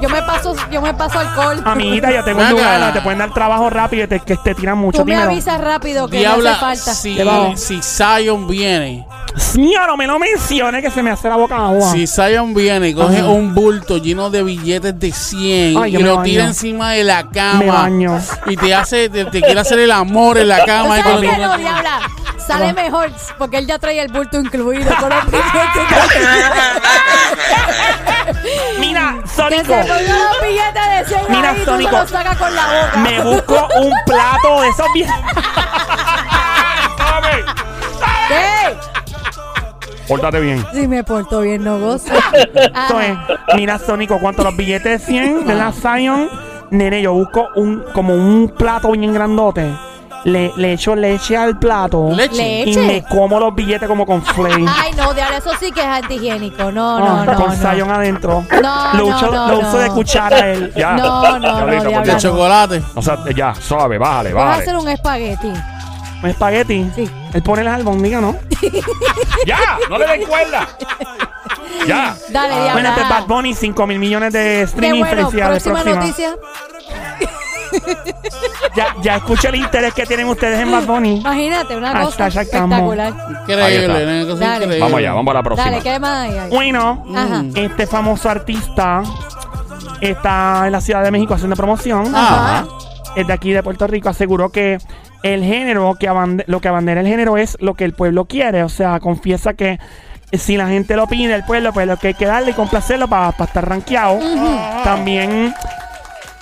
Yo 0.00 0.08
me 0.08 0.22
paso, 0.22 0.54
yo 0.70 0.80
me 0.80 0.94
paso 0.94 1.18
alcohol. 1.18 1.62
Amiguita, 1.64 2.10
yo 2.10 2.24
tengo 2.24 2.40
un 2.40 2.50
lugar 2.50 2.92
te 2.92 3.00
pueden 3.02 3.18
dar 3.18 3.34
trabajo 3.34 3.68
rápido 3.68 4.04
y 4.04 4.08
te, 4.08 4.20
que 4.20 4.36
te 4.36 4.54
tiran 4.54 4.78
mucho 4.78 4.98
Tú 5.00 5.04
me 5.04 5.12
dinero. 5.12 5.30
avisas 5.30 5.60
rápido 5.60 6.08
que 6.08 6.16
no 6.16 6.20
Diabla, 6.20 6.52
hace 6.52 6.60
falta. 6.60 6.94
si, 6.94 7.18
si 7.56 7.82
Zion 7.82 8.46
viene, 8.48 9.06
Mío, 9.54 9.80
no 9.86 9.96
me 9.96 10.06
lo 10.06 10.18
menciones 10.18 10.82
que 10.82 10.90
se 10.90 11.02
me 11.02 11.10
hace 11.10 11.28
la 11.28 11.36
boca 11.36 11.56
agua. 11.56 11.92
si 11.92 12.06
Zion 12.06 12.54
viene 12.54 12.88
y 12.88 12.94
coge 12.94 13.18
Ajá. 13.18 13.28
un 13.28 13.54
bulto 13.54 13.98
lleno 13.98 14.30
de 14.30 14.42
billetes 14.42 14.98
de 14.98 15.12
100 15.12 15.76
Ay, 15.82 15.94
y 15.94 15.98
me 15.98 16.04
lo 16.04 16.16
baño. 16.16 16.22
tira 16.24 16.44
encima 16.44 16.92
de 16.92 17.04
la 17.04 17.24
Me 17.24 17.30
cama 17.30 17.64
baño. 17.72 18.18
y 18.46 18.56
te 18.56 18.74
hace, 18.74 19.08
te, 19.08 19.24
te 19.26 19.40
quiere 19.42 19.60
hacer 19.60 19.78
el 19.80 19.90
amor 19.92 20.38
en 20.38 20.48
la 20.48 20.60
¿Tú 20.60 20.66
cama. 20.66 20.98
y 20.98 21.02
sabes 21.02 21.16
con- 21.16 21.22
qué 21.36 21.42
no, 21.42 21.56
diabla? 21.58 22.00
Sale 22.46 22.72
mejor 22.72 23.10
porque 23.38 23.58
él 23.58 23.66
ya 23.66 23.78
trae 23.78 24.00
el 24.00 24.10
bulto 24.12 24.40
incluido 24.40 24.94
con 24.96 25.10
los 25.10 25.24
billetes. 25.26 25.50
Sónico. 29.36 29.64
se 29.64 29.88
cogió 29.88 29.94
los 29.94 30.42
billetes 30.42 31.08
de 31.08 31.16
100 31.16 31.20
Mira, 31.30 31.50
ahí 31.50 31.56
y 31.56 31.64
tú 31.64 31.70
Sónico, 31.70 31.90
se 31.90 31.96
los 31.98 32.10
sacas 32.10 32.36
con 32.38 32.54
la 32.54 32.66
boca. 32.66 32.96
Me 32.98 33.20
busco 33.22 33.68
un 33.80 33.92
plato 34.06 34.60
de 34.62 34.68
esos 34.68 34.86
bien. 34.94 35.10
¡Sabe! 36.98 37.44
¿Qué? 38.28 38.76
Pórtate 40.10 40.40
bien. 40.40 40.64
Si 40.74 40.86
me 40.88 41.04
porto 41.04 41.40
bien, 41.40 41.64
no 41.64 41.78
gozo. 41.78 42.12
Esto 42.54 43.00
es, 43.00 43.16
mira, 43.56 43.78
Sónico, 43.78 44.18
¿cuánto 44.20 44.42
los 44.44 44.56
billetes 44.56 45.00
de 45.00 45.06
100 45.06 45.46
de 45.46 45.54
la 45.54 45.72
Zion? 45.72 46.28
Nene, 46.70 47.00
yo 47.02 47.12
busco 47.14 47.48
un 47.56 47.84
como 47.92 48.14
un 48.14 48.48
plato 48.56 48.90
bien 48.92 49.12
grandote. 49.14 49.72
Le, 50.24 50.52
le 50.56 50.74
echo 50.74 50.94
leche 50.94 51.34
al 51.34 51.58
plato. 51.58 52.10
Leche. 52.14 52.64
Y 52.66 52.76
me 52.76 53.02
como 53.04 53.40
los 53.40 53.54
billetes 53.54 53.88
como 53.88 54.04
con 54.04 54.20
flame. 54.22 54.66
Ay, 54.76 54.92
no, 54.96 55.14
de 55.14 55.22
ahora 55.22 55.38
eso 55.38 55.50
sí 55.58 55.72
que 55.72 55.80
es 55.80 55.86
antihigiénico. 55.86 56.70
No, 56.70 56.98
Ah, 56.98 57.24
no, 57.24 57.32
no. 57.32 57.38
con 57.42 57.48
no. 57.48 57.70
Zion 57.72 57.90
adentro. 57.90 58.44
No, 58.62 58.92
lo 58.94 58.98
no, 59.08 59.16
uso, 59.16 59.26
no, 59.32 59.48
lo 59.48 59.62
no. 59.62 59.68
uso 59.68 59.78
de 59.78 59.88
cuchara 59.90 60.50
él. 60.50 60.72
Ya. 60.76 60.92
No, 60.92 61.38
no, 61.38 61.40
Ya, 61.40 61.64
no, 61.82 62.02
De 62.02 62.12
no. 62.12 62.18
chocolate. 62.18 62.82
O 62.94 63.00
sea, 63.00 63.16
ya, 63.34 63.54
suave, 63.54 63.96
bájale, 63.96 64.34
Vas 64.34 64.42
a 64.42 64.46
bájale. 64.46 64.62
hacer 64.64 64.76
un 64.76 64.88
espagueti. 64.90 65.52
Un 66.22 66.28
espagueti. 66.30 66.90
Sí. 66.94 67.10
Él 67.32 67.42
pone 67.42 67.64
las 67.64 67.74
albóndigas, 67.76 68.20
¿no? 68.20 68.36
¡Ya! 69.46 69.78
¡No 69.88 69.98
le 69.98 70.06
den 70.06 70.22
cuerda! 70.26 70.68
¡Ya! 71.86 72.14
Dale, 72.30 72.48
diabla. 72.54 72.72
Bueno, 72.74 72.88
este 72.90 73.00
es 73.02 73.08
Bad 73.08 73.26
Bunny, 73.26 73.54
5 73.54 73.86
mil 73.86 73.98
millones 73.98 74.32
de 74.32 74.40
Qué 74.40 74.62
streaming. 74.62 74.98
bueno, 75.00 75.16
Felicidades, 75.16 75.62
próxima 75.62 75.82
próxima. 75.82 76.06
noticia. 76.06 76.36
Ya, 78.76 78.94
ya 79.02 79.16
escuché 79.16 79.48
el 79.48 79.56
interés 79.56 79.94
que 79.94 80.04
tienen 80.06 80.26
ustedes 80.28 80.58
en 80.60 80.70
Bad 80.72 80.84
Bunny. 80.86 81.16
Imagínate, 81.20 81.76
una 81.76 81.92
cosa 81.92 82.06
Hasta 82.08 82.28
ya 82.28 82.40
estamos. 82.42 82.78
espectacular. 82.78 83.12
Ahí. 83.12 83.74
Increíble, 83.76 84.04
una 84.22 84.32
cosa 84.32 84.44
Dale. 84.44 84.54
increíble. 84.64 84.78
Vamos 84.80 84.98
allá, 84.98 85.12
vamos 85.14 85.30
a 85.30 85.34
la 85.34 85.42
próxima. 85.42 85.70
Dale, 85.70 85.82
¿qué 85.82 85.98
más 86.00 86.18
hay? 86.30 86.38
ahí? 86.38 86.50
Bueno, 86.50 87.04
Ajá. 87.16 87.44
este 87.54 87.86
famoso 87.86 88.28
artista 88.28 89.02
está 90.00 90.66
en 90.66 90.72
la 90.72 90.80
Ciudad 90.80 91.02
de 91.02 91.10
México 91.10 91.34
haciendo 91.34 91.56
promoción. 91.56 92.14
Ajá. 92.14 92.66
Es 93.16 93.26
de 93.26 93.32
aquí 93.32 93.52
de 93.52 93.62
Puerto 93.62 93.86
Rico. 93.86 94.08
Aseguró 94.08 94.50
que 94.50 94.78
el 95.22 95.44
género, 95.44 95.94
que 95.94 96.10
lo 96.46 96.60
que 96.60 96.68
abandera 96.68 97.00
el 97.00 97.06
género 97.06 97.36
es 97.36 97.56
lo 97.60 97.74
que 97.74 97.84
el 97.84 97.92
pueblo 97.92 98.24
quiere. 98.24 98.62
O 98.62 98.68
sea, 98.68 99.00
confiesa 99.00 99.54
que 99.54 99.78
si 100.32 100.56
la 100.56 100.68
gente 100.68 100.96
lo 100.96 101.06
pide, 101.06 101.34
el 101.34 101.44
pueblo, 101.44 101.72
pues 101.72 101.86
lo 101.86 101.96
que 101.96 102.08
hay 102.08 102.14
que 102.14 102.26
darle 102.26 102.52
y 102.52 102.54
complacerlo 102.54 103.08
para 103.08 103.30
estar 103.30 103.68
rankeado. 103.68 104.18
También 104.84 105.54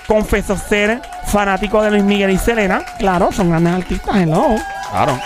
confesó 0.06 0.56
ser 0.56 1.00
fanático 1.26 1.82
de 1.82 1.90
Luis 1.90 2.04
Miguel 2.04 2.30
y 2.30 2.38
Selena. 2.38 2.82
Claro, 2.98 3.30
son 3.32 3.50
grandes 3.50 3.74
artistas, 3.74 4.16
hello. 4.16 4.56
Claro. 4.90 5.18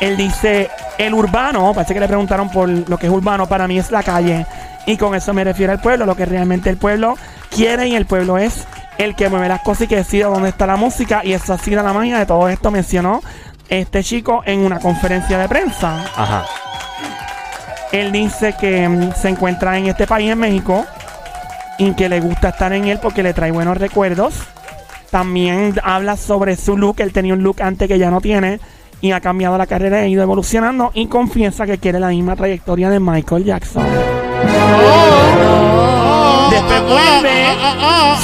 Él 0.00 0.16
dice, 0.16 0.70
el 0.98 1.14
urbano, 1.14 1.72
parece 1.74 1.94
que 1.94 2.00
le 2.00 2.08
preguntaron 2.08 2.50
por 2.50 2.68
lo 2.68 2.98
que 2.98 3.06
es 3.06 3.12
urbano, 3.12 3.46
para 3.46 3.66
mí 3.66 3.78
es 3.78 3.90
la 3.90 4.02
calle. 4.02 4.46
Y 4.84 4.96
con 4.96 5.14
eso 5.14 5.32
me 5.32 5.42
refiero 5.42 5.72
al 5.72 5.80
pueblo, 5.80 6.06
lo 6.06 6.16
que 6.16 6.26
realmente 6.26 6.70
el 6.70 6.76
pueblo 6.76 7.16
quiere 7.50 7.88
y 7.88 7.96
el 7.96 8.06
pueblo 8.06 8.38
es 8.38 8.66
el 8.98 9.14
que 9.14 9.28
mueve 9.28 9.48
las 9.48 9.62
cosas 9.62 9.82
y 9.82 9.86
que 9.88 9.96
decide 9.96 10.24
dónde 10.24 10.48
está 10.48 10.66
la 10.66 10.76
música. 10.76 11.22
Y 11.24 11.32
eso 11.32 11.52
ha 11.52 11.58
sido 11.58 11.82
la 11.82 11.92
magia 11.92 12.18
de 12.18 12.26
todo 12.26 12.48
esto, 12.48 12.70
mencionó 12.70 13.20
este 13.68 14.02
chico 14.04 14.42
en 14.46 14.60
una 14.60 14.78
conferencia 14.78 15.38
de 15.38 15.48
prensa. 15.48 16.04
Ajá. 16.16 16.44
Él 17.92 18.12
dice 18.12 18.54
que 18.58 18.88
mm, 18.88 19.12
se 19.14 19.28
encuentra 19.28 19.78
en 19.78 19.86
este 19.86 20.06
país, 20.06 20.30
en 20.30 20.38
México, 20.38 20.84
y 21.78 21.92
que 21.92 22.08
le 22.08 22.20
gusta 22.20 22.50
estar 22.50 22.72
en 22.72 22.86
él 22.86 22.98
porque 23.00 23.22
le 23.22 23.34
trae 23.34 23.50
buenos 23.50 23.78
recuerdos. 23.78 24.34
También 25.10 25.74
habla 25.82 26.16
sobre 26.16 26.56
su 26.56 26.76
look. 26.76 26.96
Él 26.98 27.12
tenía 27.12 27.34
un 27.34 27.42
look 27.42 27.62
antes 27.62 27.88
que 27.88 27.98
ya 27.98 28.10
no 28.10 28.20
tiene 28.20 28.60
y 29.00 29.12
ha 29.12 29.20
cambiado 29.20 29.58
la 29.58 29.66
carrera, 29.66 29.98
ha 29.98 30.06
ido 30.06 30.22
evolucionando 30.22 30.90
y 30.94 31.06
confiesa 31.06 31.66
que 31.66 31.78
quiere 31.78 32.00
la 32.00 32.08
misma 32.08 32.34
trayectoria 32.34 32.90
de 32.90 32.98
Michael 32.98 33.44
Jackson. 33.44 33.84
Después 36.56 36.82
vuelve. 36.84 37.54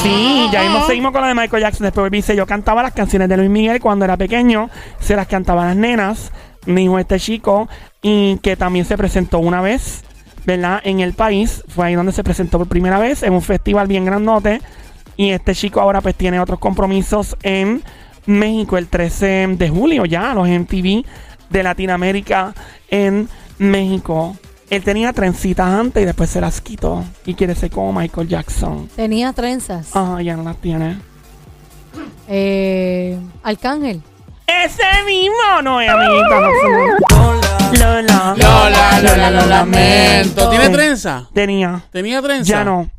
Sí, 0.02 0.48
ya 0.50 0.62
mismo 0.62 0.86
seguimos 0.86 1.12
con 1.12 1.20
la 1.20 1.28
de 1.28 1.34
Michael 1.34 1.62
Jackson. 1.62 1.84
Después 1.84 2.10
dice: 2.10 2.34
Yo 2.34 2.46
cantaba 2.46 2.82
las 2.82 2.94
canciones 2.94 3.28
de 3.28 3.36
Luis 3.36 3.50
Miguel 3.50 3.78
cuando 3.78 4.06
era 4.06 4.16
pequeño, 4.16 4.70
se 5.00 5.16
las 5.16 5.26
cantaba 5.26 5.64
a 5.64 5.66
las 5.66 5.76
nenas. 5.76 6.32
Me 6.64 6.80
dijo 6.80 6.98
este 6.98 7.20
chico, 7.20 7.68
y 8.00 8.38
que 8.38 8.56
también 8.56 8.86
se 8.86 8.96
presentó 8.96 9.38
una 9.38 9.60
vez, 9.60 10.02
¿verdad? 10.46 10.80
En 10.82 11.00
el 11.00 11.12
país. 11.12 11.62
Fue 11.68 11.86
ahí 11.86 11.94
donde 11.94 12.12
se 12.12 12.24
presentó 12.24 12.56
por 12.56 12.68
primera 12.68 12.98
vez, 12.98 13.22
en 13.22 13.34
un 13.34 13.42
festival 13.42 13.86
bien 13.86 14.06
grandote. 14.06 14.62
Y 15.18 15.30
este 15.30 15.54
chico 15.54 15.82
ahora 15.82 16.00
pues 16.00 16.14
tiene 16.14 16.40
otros 16.40 16.58
compromisos 16.58 17.36
en 17.42 17.82
México 18.24 18.78
el 18.78 18.88
13 18.88 19.56
de 19.58 19.68
julio 19.68 20.06
ya, 20.06 20.32
los 20.32 20.48
MTV 20.48 21.04
de 21.50 21.62
Latinoamérica 21.62 22.54
en 22.88 23.28
México. 23.58 24.34
Él 24.72 24.82
tenía 24.82 25.12
trencitas 25.12 25.66
antes 25.66 26.02
y 26.02 26.06
después 26.06 26.30
se 26.30 26.40
las 26.40 26.62
quitó. 26.62 27.04
Y 27.26 27.34
quiere 27.34 27.54
ser 27.54 27.70
como 27.70 27.92
Michael 27.92 28.26
Jackson. 28.26 28.88
Tenía 28.96 29.34
trenzas. 29.34 29.90
Ah, 29.92 30.18
ya 30.22 30.34
no 30.34 30.44
las 30.44 30.56
tiene. 30.56 30.98
Eh, 32.26 33.18
Arcángel. 33.42 34.00
Ese 34.46 34.82
mismo 35.04 35.60
no 35.62 35.78
es 35.78 35.90
amiguita. 35.90 36.40
No, 37.10 37.34
Lola. 37.74 38.34
Lola, 38.38 39.00
Lola, 39.02 39.30
lo 39.30 39.44
lamento. 39.46 40.48
¿Tiene 40.48 40.70
trenza? 40.70 41.28
Tenía. 41.34 41.84
¿Tenía 41.90 42.22
trenza? 42.22 42.50
Ya 42.50 42.64
no. 42.64 42.90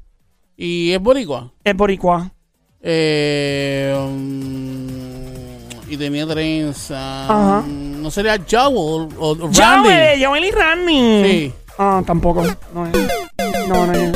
¿Y 0.55 0.91
es 0.91 0.99
boricua? 0.99 1.51
Es 1.63 1.75
boricua. 1.75 2.29
Eh, 2.81 3.95
mm, 3.97 5.89
y 5.91 5.97
tenía 5.97 6.27
trenza. 6.27 7.23
Ajá. 7.23 7.61
Mm, 7.61 8.03
¿No 8.03 8.11
sería 8.11 8.37
Joel 8.37 9.09
o, 9.17 9.31
o 9.31 9.35
Randy? 9.51 9.89
Joel, 9.89 10.23
Joel 10.23 10.45
y 10.45 10.51
Randy. 10.51 11.23
Sí. 11.23 11.53
Ah, 11.77 12.01
tampoco. 12.05 12.43
No 12.73 12.85
es. 12.87 12.93
No, 13.67 13.85
no 13.87 13.93
es. 13.93 14.11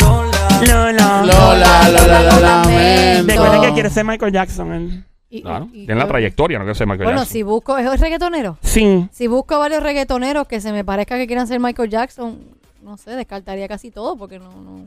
Lola. 0.00 1.22
Lola, 1.22 1.88
Lola, 1.90 2.22
lo 2.32 2.40
lamento. 2.40 3.32
Recuerden 3.32 3.60
que 3.62 3.72
quiere 3.72 3.90
ser 3.90 4.04
Michael 4.04 4.32
Jackson. 4.32 4.72
él. 4.72 5.04
Y- 5.30 5.42
Claro. 5.42 5.68
y- 5.72 5.82
y- 5.82 5.86
Tiene 5.86 6.00
la 6.00 6.08
trayectoria, 6.08 6.58
no 6.58 6.64
que 6.64 6.74
sea 6.74 6.86
Michael 6.86 7.04
Bueno, 7.04 7.20
Jackson. 7.20 7.32
si 7.32 7.42
busco, 7.42 7.76
¿es 7.76 8.00
reggaetonero? 8.00 8.56
Sí. 8.62 9.06
Si 9.12 9.26
busco 9.26 9.58
varios 9.58 9.82
reggaetoneros 9.82 10.48
que 10.48 10.60
se 10.60 10.72
me 10.72 10.84
parezca 10.84 11.16
que 11.18 11.26
quieran 11.26 11.46
ser 11.46 11.60
Michael 11.60 11.90
Jackson, 11.90 12.38
no 12.82 12.96
sé, 12.96 13.10
descartaría 13.10 13.68
casi 13.68 13.90
todo 13.90 14.16
porque 14.16 14.38
no, 14.38 14.50
no. 14.50 14.86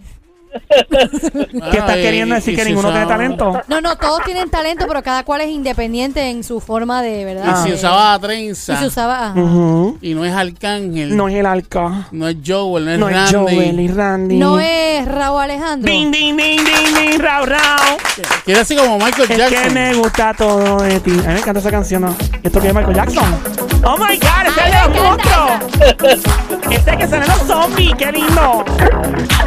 ¿Qué 0.90 1.78
estás 1.78 1.98
y- 1.98 2.02
queriendo 2.02 2.36
decir? 2.36 2.54
y 2.54 2.58
¿Que 2.58 2.64
si 2.64 2.68
ninguno 2.70 2.90
tiene 2.90 3.06
usaba- 3.06 3.18
talento? 3.18 3.62
No, 3.68 3.82
no, 3.82 3.96
todos 3.98 4.22
tienen 4.26 4.50
talento, 4.50 4.86
pero 4.88 5.02
cada 5.04 5.24
cual 5.24 5.42
es 5.42 5.50
independiente 5.50 6.30
en 6.30 6.44
su 6.44 6.60
forma 6.60 7.02
de, 7.02 7.22
Y 7.22 7.26
¿verdad? 7.26 7.64
si 7.64 7.70
Eh, 7.72 7.76
usaba 7.76 8.16
y 8.18 8.22
trenza. 8.22 8.78
se 8.80 8.86
usaba, 8.88 9.28
ajá. 9.28 9.40
Ujú. 9.40 9.98
Y 10.02 10.14
no 10.14 10.26
es 10.26 10.34
Arcángel. 10.34 11.16
No 11.16 11.28
es 11.30 11.36
el 11.36 11.46
Alca. 11.46 12.08
No 12.12 12.28
es 12.28 12.38
Joel, 12.46 12.86
no 12.86 12.92
es 12.92 13.00
No 13.00 13.10
es 13.10 13.16
Randy. 13.16 13.34
Joel 13.56 13.80
y 13.80 13.88
Randy. 13.88 14.38
No 14.38 14.60
es 14.60 15.06
Raúl 15.08 15.42
Alejandro. 15.42 15.92
Ding, 15.92 16.12
ding, 16.12 16.36
ding, 16.36 16.60
ding, 16.64 16.96
ding, 16.96 17.20
rau, 17.20 17.46
rau. 17.46 17.98
Quiere 18.46 18.60
decir 18.60 18.78
como 18.78 18.98
Michael 18.98 19.32
Es 19.32 19.38
Jackson. 19.38 19.64
que 19.64 19.70
me 19.70 19.94
gusta 19.96 20.34
todo 20.34 20.82
de 20.82 21.00
ti. 21.00 21.12
A 21.12 21.14
mí 21.28 21.34
me 21.34 21.40
encanta 21.40 21.60
esa 21.60 21.72
canción. 21.72 22.02
¿no? 22.02 22.16
¿Esto 22.44 22.60
que 22.62 22.68
es 22.70 22.74
Michael 22.74 22.96
Jackson? 22.96 23.71
¡Oh, 23.84 23.98
my 23.98 24.18
God! 24.18 24.48
¡Este 24.48 24.62
es 24.70 24.76
el 24.76 24.92
monstruo! 24.92 26.70
Este 26.70 26.98
que 26.98 27.08
salen 27.08 27.28
los 27.28 27.38
zombies. 27.48 27.94
¡Qué 27.98 28.12
lindo! 28.12 28.64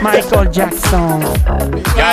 Michael 0.02 0.50
Jackson. 0.50 1.20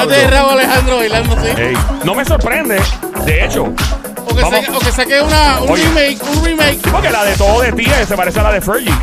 De 0.08 0.28
Raúl 0.28 0.52
Alejandro 0.60 0.98
bailando. 0.98 1.36
Ey, 1.58 1.74
no 2.04 2.16
me 2.16 2.24
sorprende. 2.26 2.80
De 3.26 3.46
hecho, 3.46 3.64
O 4.26 4.36
que, 4.36 4.42
saque, 4.42 4.72
o 4.72 4.80
que 4.80 4.92
saque 4.92 5.22
una, 5.22 5.62
un 5.62 5.70
Oye. 5.72 5.84
remake, 5.84 6.20
un 6.36 6.46
remake. 6.46 6.80
sí, 6.84 6.90
porque 6.92 7.10
la 7.10 7.24
de 7.24 7.36
todo 7.36 7.62
de 7.62 7.72
ti 7.74 7.86
eh, 7.86 8.06
se 8.08 8.16
parece 8.16 8.40
a 8.40 8.44
la 8.44 8.52
de 8.54 8.62
Fergie. 8.62 8.94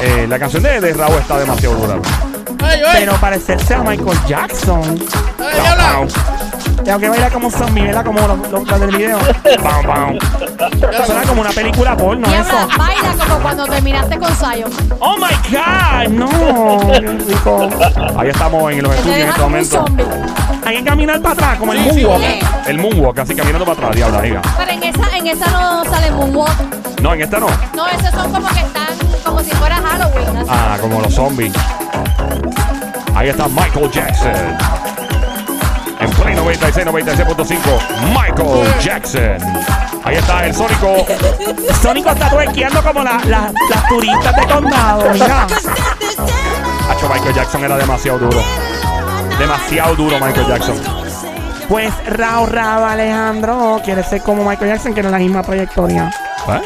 Eh, 0.00 0.26
la 0.28 0.38
canción 0.38 0.62
de, 0.62 0.80
de 0.80 0.92
Raúl 0.94 1.18
está 1.18 1.38
demasiado 1.38 1.74
dura. 1.76 1.96
Ay, 2.62 2.80
ay, 2.86 2.96
Pero 3.00 3.14
parecerse 3.16 3.74
a 3.74 3.78
Michael 3.82 4.18
Jackson. 4.26 4.98
ay. 5.38 6.08
Tengo 6.88 7.00
que 7.00 7.08
bailar 7.10 7.30
como 7.32 7.50
zombie, 7.50 7.82
¿verdad? 7.82 8.02
Como 8.02 8.18
los 8.26 8.50
los- 8.50 8.66
los 8.66 8.80
del 8.80 8.96
video. 8.96 9.18
Bam, 9.62 9.86
bam. 9.86 10.18
Suena 11.04 11.22
como 11.28 11.42
una 11.42 11.50
película 11.50 11.94
porno 11.94 12.26
Diabla, 12.26 12.60
eso. 12.66 12.78
baila 12.78 13.12
como 13.26 13.38
cuando 13.40 13.64
terminaste 13.66 14.18
con 14.18 14.34
Zion. 14.34 14.70
¡Oh, 14.98 15.16
my 15.18 15.34
God! 15.50 16.08
¡No! 16.14 16.90
¡Qué 16.92 17.00
rico! 17.28 17.68
Ahí 18.18 18.28
estamos 18.30 18.72
en 18.72 18.82
los 18.82 18.92
te 18.92 18.96
estudios 19.00 19.18
en 19.20 19.28
este 19.28 19.40
momento. 19.42 19.84
zombie. 19.86 20.04
Hay 20.64 20.76
que 20.78 20.84
caminar 20.84 21.20
para 21.20 21.32
atrás, 21.34 21.58
como 21.58 21.72
el 21.74 21.78
Sí, 21.84 21.90
sí, 21.90 22.04
moonwalk. 22.04 22.22
sí. 22.24 22.40
El 22.68 22.78
moonwalk, 22.78 23.18
así 23.18 23.34
caminando 23.34 23.64
para 23.66 23.78
atrás, 23.78 23.96
diabla, 23.96 24.22
diga. 24.22 24.42
Pero 24.56 24.70
en 24.70 24.82
esa, 24.84 25.16
en 25.18 25.26
esa 25.26 25.50
no 25.50 25.84
sale 25.84 26.10
Moonwalk. 26.10 27.00
No, 27.02 27.12
en 27.12 27.20
esta 27.20 27.38
no. 27.38 27.46
No, 27.76 27.86
esos 27.86 28.10
son 28.12 28.32
como 28.32 28.48
que 28.48 28.60
están 28.60 28.86
como 29.24 29.40
si 29.40 29.50
fuera 29.50 29.76
Halloween. 29.76 30.36
así. 30.38 30.48
Ah, 30.50 30.78
como 30.80 31.02
los 31.02 31.14
zombies. 31.14 31.52
Ahí 33.14 33.28
está 33.28 33.46
Michael 33.46 33.90
Jackson. 33.90 34.32
En 36.00 36.10
Play 36.10 36.34
96, 36.36 36.86
96.5, 36.86 37.58
Michael 38.14 38.74
Jackson. 38.80 39.38
Ahí 40.04 40.16
está 40.16 40.46
el 40.46 40.54
Sónico. 40.54 41.04
Sónico 41.82 42.10
está 42.10 42.30
tuerqueando 42.30 42.82
como 42.82 43.02
la- 43.02 43.20
la- 43.26 43.52
las 43.68 43.88
turistas 43.88 44.36
de 44.36 44.46
condado, 44.46 45.10
mira. 45.12 45.46
Hacho, 46.90 47.08
Michael 47.12 47.34
Jackson 47.34 47.64
era 47.64 47.76
demasiado 47.76 48.18
duro. 48.18 48.40
Demasiado 49.38 49.94
duro 49.96 50.18
Michael 50.20 50.46
Jackson. 50.46 50.76
Pues 51.68 51.92
Rao 52.06 52.46
Rao 52.46 52.84
Alejandro 52.86 53.80
quiere 53.84 54.02
ser 54.04 54.22
como 54.22 54.48
Michael 54.48 54.70
Jackson, 54.72 54.94
que 54.94 55.00
era 55.00 55.10
la 55.10 55.18
misma 55.18 55.42
trayectoria. 55.42 56.10
¿Eh? 56.48 56.60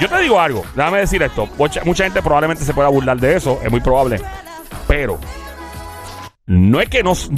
Yo 0.00 0.08
te 0.08 0.18
digo 0.18 0.40
algo, 0.40 0.64
déjame 0.74 0.98
decir 1.00 1.22
esto. 1.22 1.48
Mucha, 1.56 1.82
mucha 1.84 2.04
gente 2.04 2.20
probablemente 2.20 2.64
se 2.64 2.74
pueda 2.74 2.88
burlar 2.88 3.16
de 3.18 3.36
eso, 3.36 3.60
es 3.62 3.70
muy 3.70 3.80
probable. 3.80 4.20
Pero 4.88 5.18
no 6.46 6.80
es 6.80 6.88
que 6.88 7.02
nos, 7.02 7.30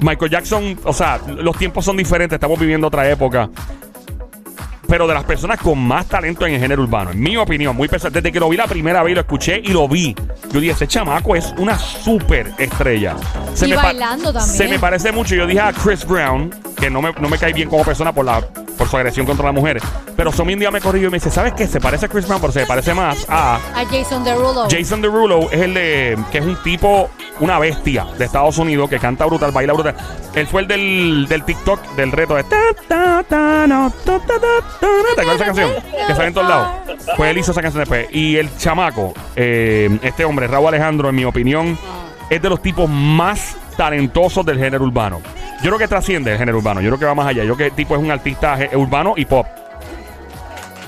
Michael 0.00 0.30
Jackson, 0.30 0.78
o 0.84 0.92
sea, 0.92 1.20
los 1.26 1.56
tiempos 1.56 1.84
son 1.84 1.96
diferentes, 1.96 2.36
estamos 2.36 2.58
viviendo 2.58 2.88
otra 2.88 3.08
época. 3.08 3.48
Pero 4.88 5.06
de 5.06 5.14
las 5.14 5.24
personas 5.24 5.60
con 5.60 5.78
más 5.78 6.06
talento 6.06 6.46
en 6.46 6.54
el 6.54 6.60
género 6.60 6.82
urbano, 6.82 7.10
en 7.10 7.20
mi 7.20 7.36
opinión, 7.36 7.76
muy 7.76 7.88
personal, 7.88 8.12
desde 8.12 8.32
que 8.32 8.40
lo 8.40 8.48
vi 8.48 8.56
la 8.56 8.66
primera 8.66 9.02
vez 9.02 9.14
lo 9.14 9.20
escuché 9.20 9.60
y 9.62 9.68
lo 9.68 9.86
vi, 9.86 10.16
yo 10.52 10.60
dije, 10.60 10.72
ese 10.72 10.86
chamaco 10.86 11.36
es 11.36 11.52
una 11.58 11.78
súper 11.78 12.52
estrella. 12.58 13.14
Y 13.60 13.72
pa- 13.74 13.82
bailando 13.82 14.32
también. 14.32 14.56
Se 14.56 14.68
me 14.68 14.78
parece 14.78 15.12
mucho, 15.12 15.34
yo 15.34 15.46
dije 15.46 15.60
a 15.60 15.72
Chris 15.72 16.04
Brown, 16.06 16.50
que 16.76 16.88
no 16.90 17.02
me, 17.02 17.12
no 17.12 17.28
me 17.28 17.38
cae 17.38 17.52
bien 17.52 17.68
como 17.68 17.84
persona 17.84 18.12
por 18.12 18.24
la 18.24 18.42
por 18.78 18.88
su 18.88 18.96
agresión 18.96 19.26
contra 19.26 19.44
las 19.46 19.54
mujeres, 19.56 19.82
pero 20.16 20.30
Somi 20.30 20.52
un 20.54 20.60
día 20.60 20.70
me 20.70 20.80
corrigió 20.80 21.08
y 21.08 21.10
me 21.10 21.16
dice, 21.16 21.32
¿sabes 21.32 21.52
qué? 21.54 21.66
Se 21.66 21.80
parece 21.80 22.06
a 22.06 22.08
Chris 22.08 22.28
Brown, 22.28 22.40
pero 22.40 22.52
se 22.52 22.64
parece 22.64 22.94
más 22.94 23.26
a... 23.28 23.56
A 23.56 23.84
Jason 23.90 24.22
Derulo. 24.22 24.68
Jason 24.70 25.02
Derulo 25.02 25.50
es 25.50 25.60
el 25.62 25.74
de 25.74 26.16
que 26.30 26.38
es 26.38 26.44
un 26.46 26.54
tipo, 26.62 27.10
una 27.40 27.58
bestia 27.58 28.06
de 28.16 28.24
Estados 28.26 28.56
Unidos 28.58 28.88
que 28.88 29.00
canta 29.00 29.26
brutal, 29.26 29.50
baila 29.50 29.72
brutal. 29.72 29.96
Él 30.32 30.46
fue 30.46 30.60
el 30.60 30.68
del, 30.68 31.26
del 31.28 31.42
TikTok 31.44 31.96
del 31.96 32.12
reto 32.12 32.36
de 32.36 32.44
¿Te 32.44 32.54
acuerdas 35.22 35.34
esa 35.34 35.44
canción? 35.44 35.70
Que 36.06 36.14
sale 36.14 36.28
en 36.28 36.34
todos 36.34 36.48
lados. 36.48 36.68
Pues 37.16 37.30
él 37.30 37.38
hizo 37.38 37.50
esa 37.50 37.62
canción 37.62 37.80
después. 37.80 38.06
Y 38.12 38.36
el 38.36 38.56
chamaco, 38.58 39.12
eh, 39.34 39.98
este 40.02 40.24
hombre, 40.24 40.37
Raúl 40.46 40.68
Alejandro, 40.68 41.08
en 41.08 41.16
mi 41.16 41.24
opinión, 41.24 41.78
es 42.30 42.40
de 42.40 42.48
los 42.48 42.62
tipos 42.62 42.88
más 42.88 43.56
talentosos 43.76 44.44
del 44.44 44.58
género 44.58 44.84
urbano. 44.84 45.20
Yo 45.62 45.70
creo 45.70 45.78
que 45.78 45.88
trasciende 45.88 46.32
el 46.32 46.38
género 46.38 46.58
urbano. 46.58 46.80
Yo 46.80 46.88
creo 46.90 46.98
que 46.98 47.06
va 47.06 47.14
más 47.14 47.26
allá. 47.26 47.42
Yo 47.44 47.54
creo 47.54 47.68
que 47.68 47.72
el 47.72 47.72
tipo 47.72 47.96
es 47.96 48.02
un 48.02 48.10
artista 48.10 48.58
urbano 48.74 49.14
y 49.16 49.24
pop. 49.24 49.46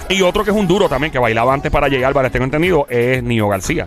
Y 0.09 0.23
otro 0.23 0.45
que 0.45 0.51
es 0.51 0.57
un 0.57 0.67
duro 0.67 0.89
también, 0.89 1.13
que 1.13 1.19
bailaba 1.19 1.55
antes 1.55 1.71
para 1.71 1.89
llegar, 1.89 2.13
para 2.13 2.31
tengo 2.31 2.45
entendido, 2.45 2.87
es 2.89 3.23
Nio 3.23 3.49
García. 3.49 3.87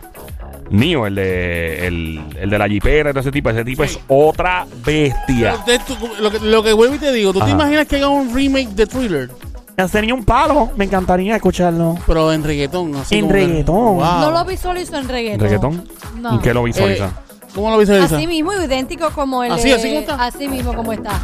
Nio, 0.70 1.05
el 1.05 1.16
de, 1.16 1.86
el, 1.88 2.22
el 2.39 2.49
de 2.49 2.57
la 2.57 2.68
jipera, 2.68 3.09
y 3.09 3.14
todo 3.14 3.20
ese 3.20 3.32
tipo. 3.32 3.49
Ese 3.49 3.66
tipo 3.66 3.84
es 3.84 3.99
otra 4.07 4.66
bestia. 4.86 5.57
Pero 5.66 5.84
lo, 6.20 6.32
que, 6.32 6.39
lo 6.39 6.64
que 6.64 6.74
vuelvo 6.74 6.95
y 6.95 6.99
te 6.99 7.11
digo, 7.11 7.34
¿tú 7.34 7.39
Ajá. 7.39 7.47
te 7.47 7.51
imaginas 7.51 7.88
que 7.88 7.97
haga 7.97 8.07
un 8.07 8.34
remake 8.34 8.70
de 8.70 8.88
Thriller? 8.88 9.30
Ya 9.78 9.88
sería 9.88 10.13
un 10.13 10.24
palo. 10.24 10.69
Me 10.76 10.86
encantaría 10.86 11.36
escucharlo. 11.36 11.97
Pero 12.05 12.32
en 12.32 12.43
reggaetón. 12.43 12.95
Así 12.95 13.15
En 13.15 13.21
como 13.21 13.34
que- 13.34 13.39
reggaetón. 13.45 13.76
Wow. 13.76 14.19
No 14.21 14.32
lo 14.32 14.45
visualizo 14.45 14.97
en 14.97 15.07
reggaetón. 15.07 15.39
¿Reggaetón? 15.41 15.88
No. 16.19 16.34
¿En 16.36 16.39
qué 16.41 16.53
lo 16.53 16.63
visualiza? 16.63 17.05
Eh, 17.07 17.45
¿Cómo 17.55 17.69
lo 17.71 17.78
visualizas? 17.78 18.11
Así 18.11 18.28
mismo, 18.28 18.51
idéntico 18.53 19.09
como 19.11 19.43
el 19.43 19.51
¿Así, 19.51 19.71
así 19.71 19.88
como 19.89 19.99
está? 20.01 20.15
Así 20.26 20.47
mismo 20.47 20.74
como 20.74 20.93
está. 20.93 21.19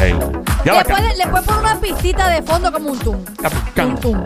Ey. 0.00 0.14
Ya 0.66 0.82
le 1.16 1.26
puedes 1.28 1.46
poner 1.46 1.60
una 1.60 1.80
pistita 1.80 2.28
de 2.28 2.42
fondo 2.42 2.72
como 2.72 2.90
un 2.90 2.98
tum. 2.98 3.16
Cap- 3.40 3.52
can- 3.74 3.96
Tum, 4.00 4.16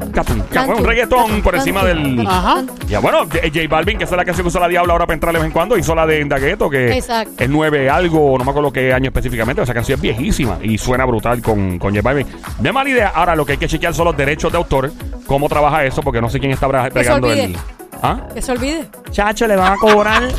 un 0.78 0.84
reggaetón 0.84 1.42
por 1.42 1.54
encima 1.54 1.84
del. 1.84 2.26
Ajá. 2.26 2.62
Ya 2.88 2.98
bueno, 3.00 3.20
J 3.26 3.40
J 3.52 3.60
Balvin, 3.68 3.98
que 3.98 4.04
esa 4.04 4.14
es 4.14 4.18
la 4.18 4.24
canción 4.24 4.44
que 4.44 4.48
usa 4.48 4.60
la 4.60 4.68
Diabla 4.68 4.92
ahora 4.92 5.06
para 5.06 5.14
entrar 5.14 5.32
de 5.32 5.38
vez 5.38 5.46
en 5.46 5.52
cuando, 5.52 5.76
hizo 5.76 5.94
la 5.94 6.06
de 6.06 6.20
Indagueto, 6.20 6.70
que 6.70 6.92
Exacto. 6.96 7.44
es 7.44 7.48
nueve 7.50 7.90
algo, 7.90 8.36
no 8.38 8.44
me 8.44 8.50
acuerdo 8.50 8.72
qué 8.72 8.92
año 8.92 9.08
específicamente, 9.08 9.62
esa 9.62 9.74
canción 9.74 9.96
es 9.96 10.02
viejísima 10.02 10.58
y 10.62 10.78
suena 10.78 11.04
brutal 11.04 11.42
con, 11.42 11.78
con 11.78 11.90
J 11.94 12.02
Balvin. 12.02 12.26
Es 12.64 12.72
mala 12.72 12.88
idea, 12.88 13.12
ahora 13.14 13.36
lo 13.36 13.44
que 13.44 13.52
hay 13.52 13.58
que 13.58 13.68
chequear 13.68 13.94
son 13.94 14.06
los 14.06 14.16
derechos 14.16 14.50
de 14.50 14.58
autor, 14.58 14.90
cómo 15.26 15.48
trabaja 15.48 15.84
eso, 15.84 16.00
porque 16.02 16.20
no 16.20 16.30
sé 16.30 16.40
quién 16.40 16.52
está 16.52 16.66
bra- 16.66 16.90
bregando 16.92 17.28
olvide. 17.28 17.44
el... 17.44 17.56
¿Ah? 18.02 18.18
Que 18.32 18.40
se 18.40 18.50
olvide. 18.52 18.88
Chacho, 19.10 19.46
le 19.46 19.56
van 19.56 19.74
a 19.74 19.76
cobrar. 19.76 20.22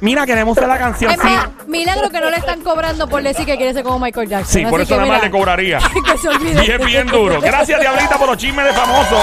Mira, 0.00 0.26
queremos 0.26 0.56
hacer 0.56 0.68
la 0.68 0.78
canción. 0.78 1.10
Es 1.12 1.18
más, 1.18 1.48
milagro 1.66 2.10
que 2.10 2.20
no 2.20 2.30
le 2.30 2.36
están 2.36 2.60
cobrando 2.60 3.08
por 3.08 3.22
decir 3.22 3.46
que 3.46 3.56
quiere 3.56 3.72
ser 3.72 3.82
como 3.82 3.98
Michael 3.98 4.28
Jackson. 4.28 4.52
Sí, 4.52 4.66
por 4.66 4.80
eso 4.80 4.94
que 4.94 5.00
nada 5.00 5.08
más 5.08 5.16
mira, 5.18 5.26
le 5.26 5.30
cobraría. 5.30 5.78
que 6.06 6.18
se 6.18 6.28
olvide. 6.28 6.60
Bien, 6.60 6.84
bien 6.84 7.06
duro. 7.06 7.40
Gracias, 7.40 7.80
Diablita, 7.80 8.18
por 8.18 8.28
los 8.28 8.36
chismes 8.36 8.64
de 8.66 8.72
famosos. 8.72 9.22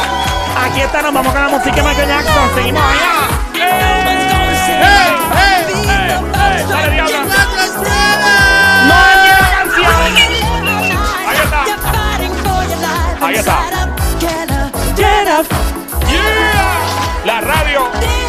Aquí 0.58 0.82
está, 0.82 1.02
nos 1.02 1.14
vamos 1.14 1.34
con 1.34 1.42
la 1.42 1.50
música 1.50 1.76
de 1.76 1.84
Michael 1.84 2.08
Jackson. 2.08 2.50
Seguimos 2.56 2.84
allá. 2.84 3.40
Dale, 6.70 6.92
Diabla. 6.92 7.20
¡No 8.88 8.96
es 9.10 9.16
la 9.26 9.50
canción! 9.58 9.94
Ahí 11.28 11.38
está. 11.44 11.62
Ahí 13.26 13.36
está. 13.36 13.58
Get 15.00 15.28
up. 15.30 15.48
Yeah. 16.10 17.26
La 17.26 17.42
radio. 17.42 18.29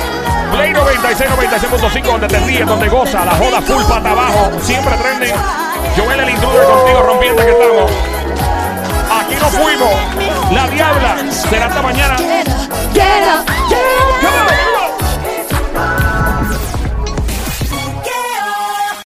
Play 0.61 0.75
96, 0.75 1.31
96.5, 1.31 2.03
donde 2.05 2.29
te 2.29 2.39
ríes, 2.41 2.67
donde 2.67 2.87
goza, 2.91 3.25
la 3.25 3.33
joda 3.33 3.63
full 3.63 3.83
pata 3.85 4.11
abajo, 4.11 4.51
siempre 4.61 4.95
trending. 4.99 5.35
Joel 5.97 6.21
el 6.21 6.29
intruder 6.29 6.67
contigo 6.67 7.03
rompiendo 7.03 7.43
que 7.43 7.51
estamos. 7.51 7.91
Aquí 9.11 9.37
nos 9.37 9.51
fuimos. 9.53 9.95
La 10.53 10.69
diabla 10.69 11.17
será 11.33 11.65
hasta 11.65 11.81
mañana. 11.81 12.17
Get 12.19 12.47
up, 12.47 13.47
get 13.71 14.27
up. 14.27 14.70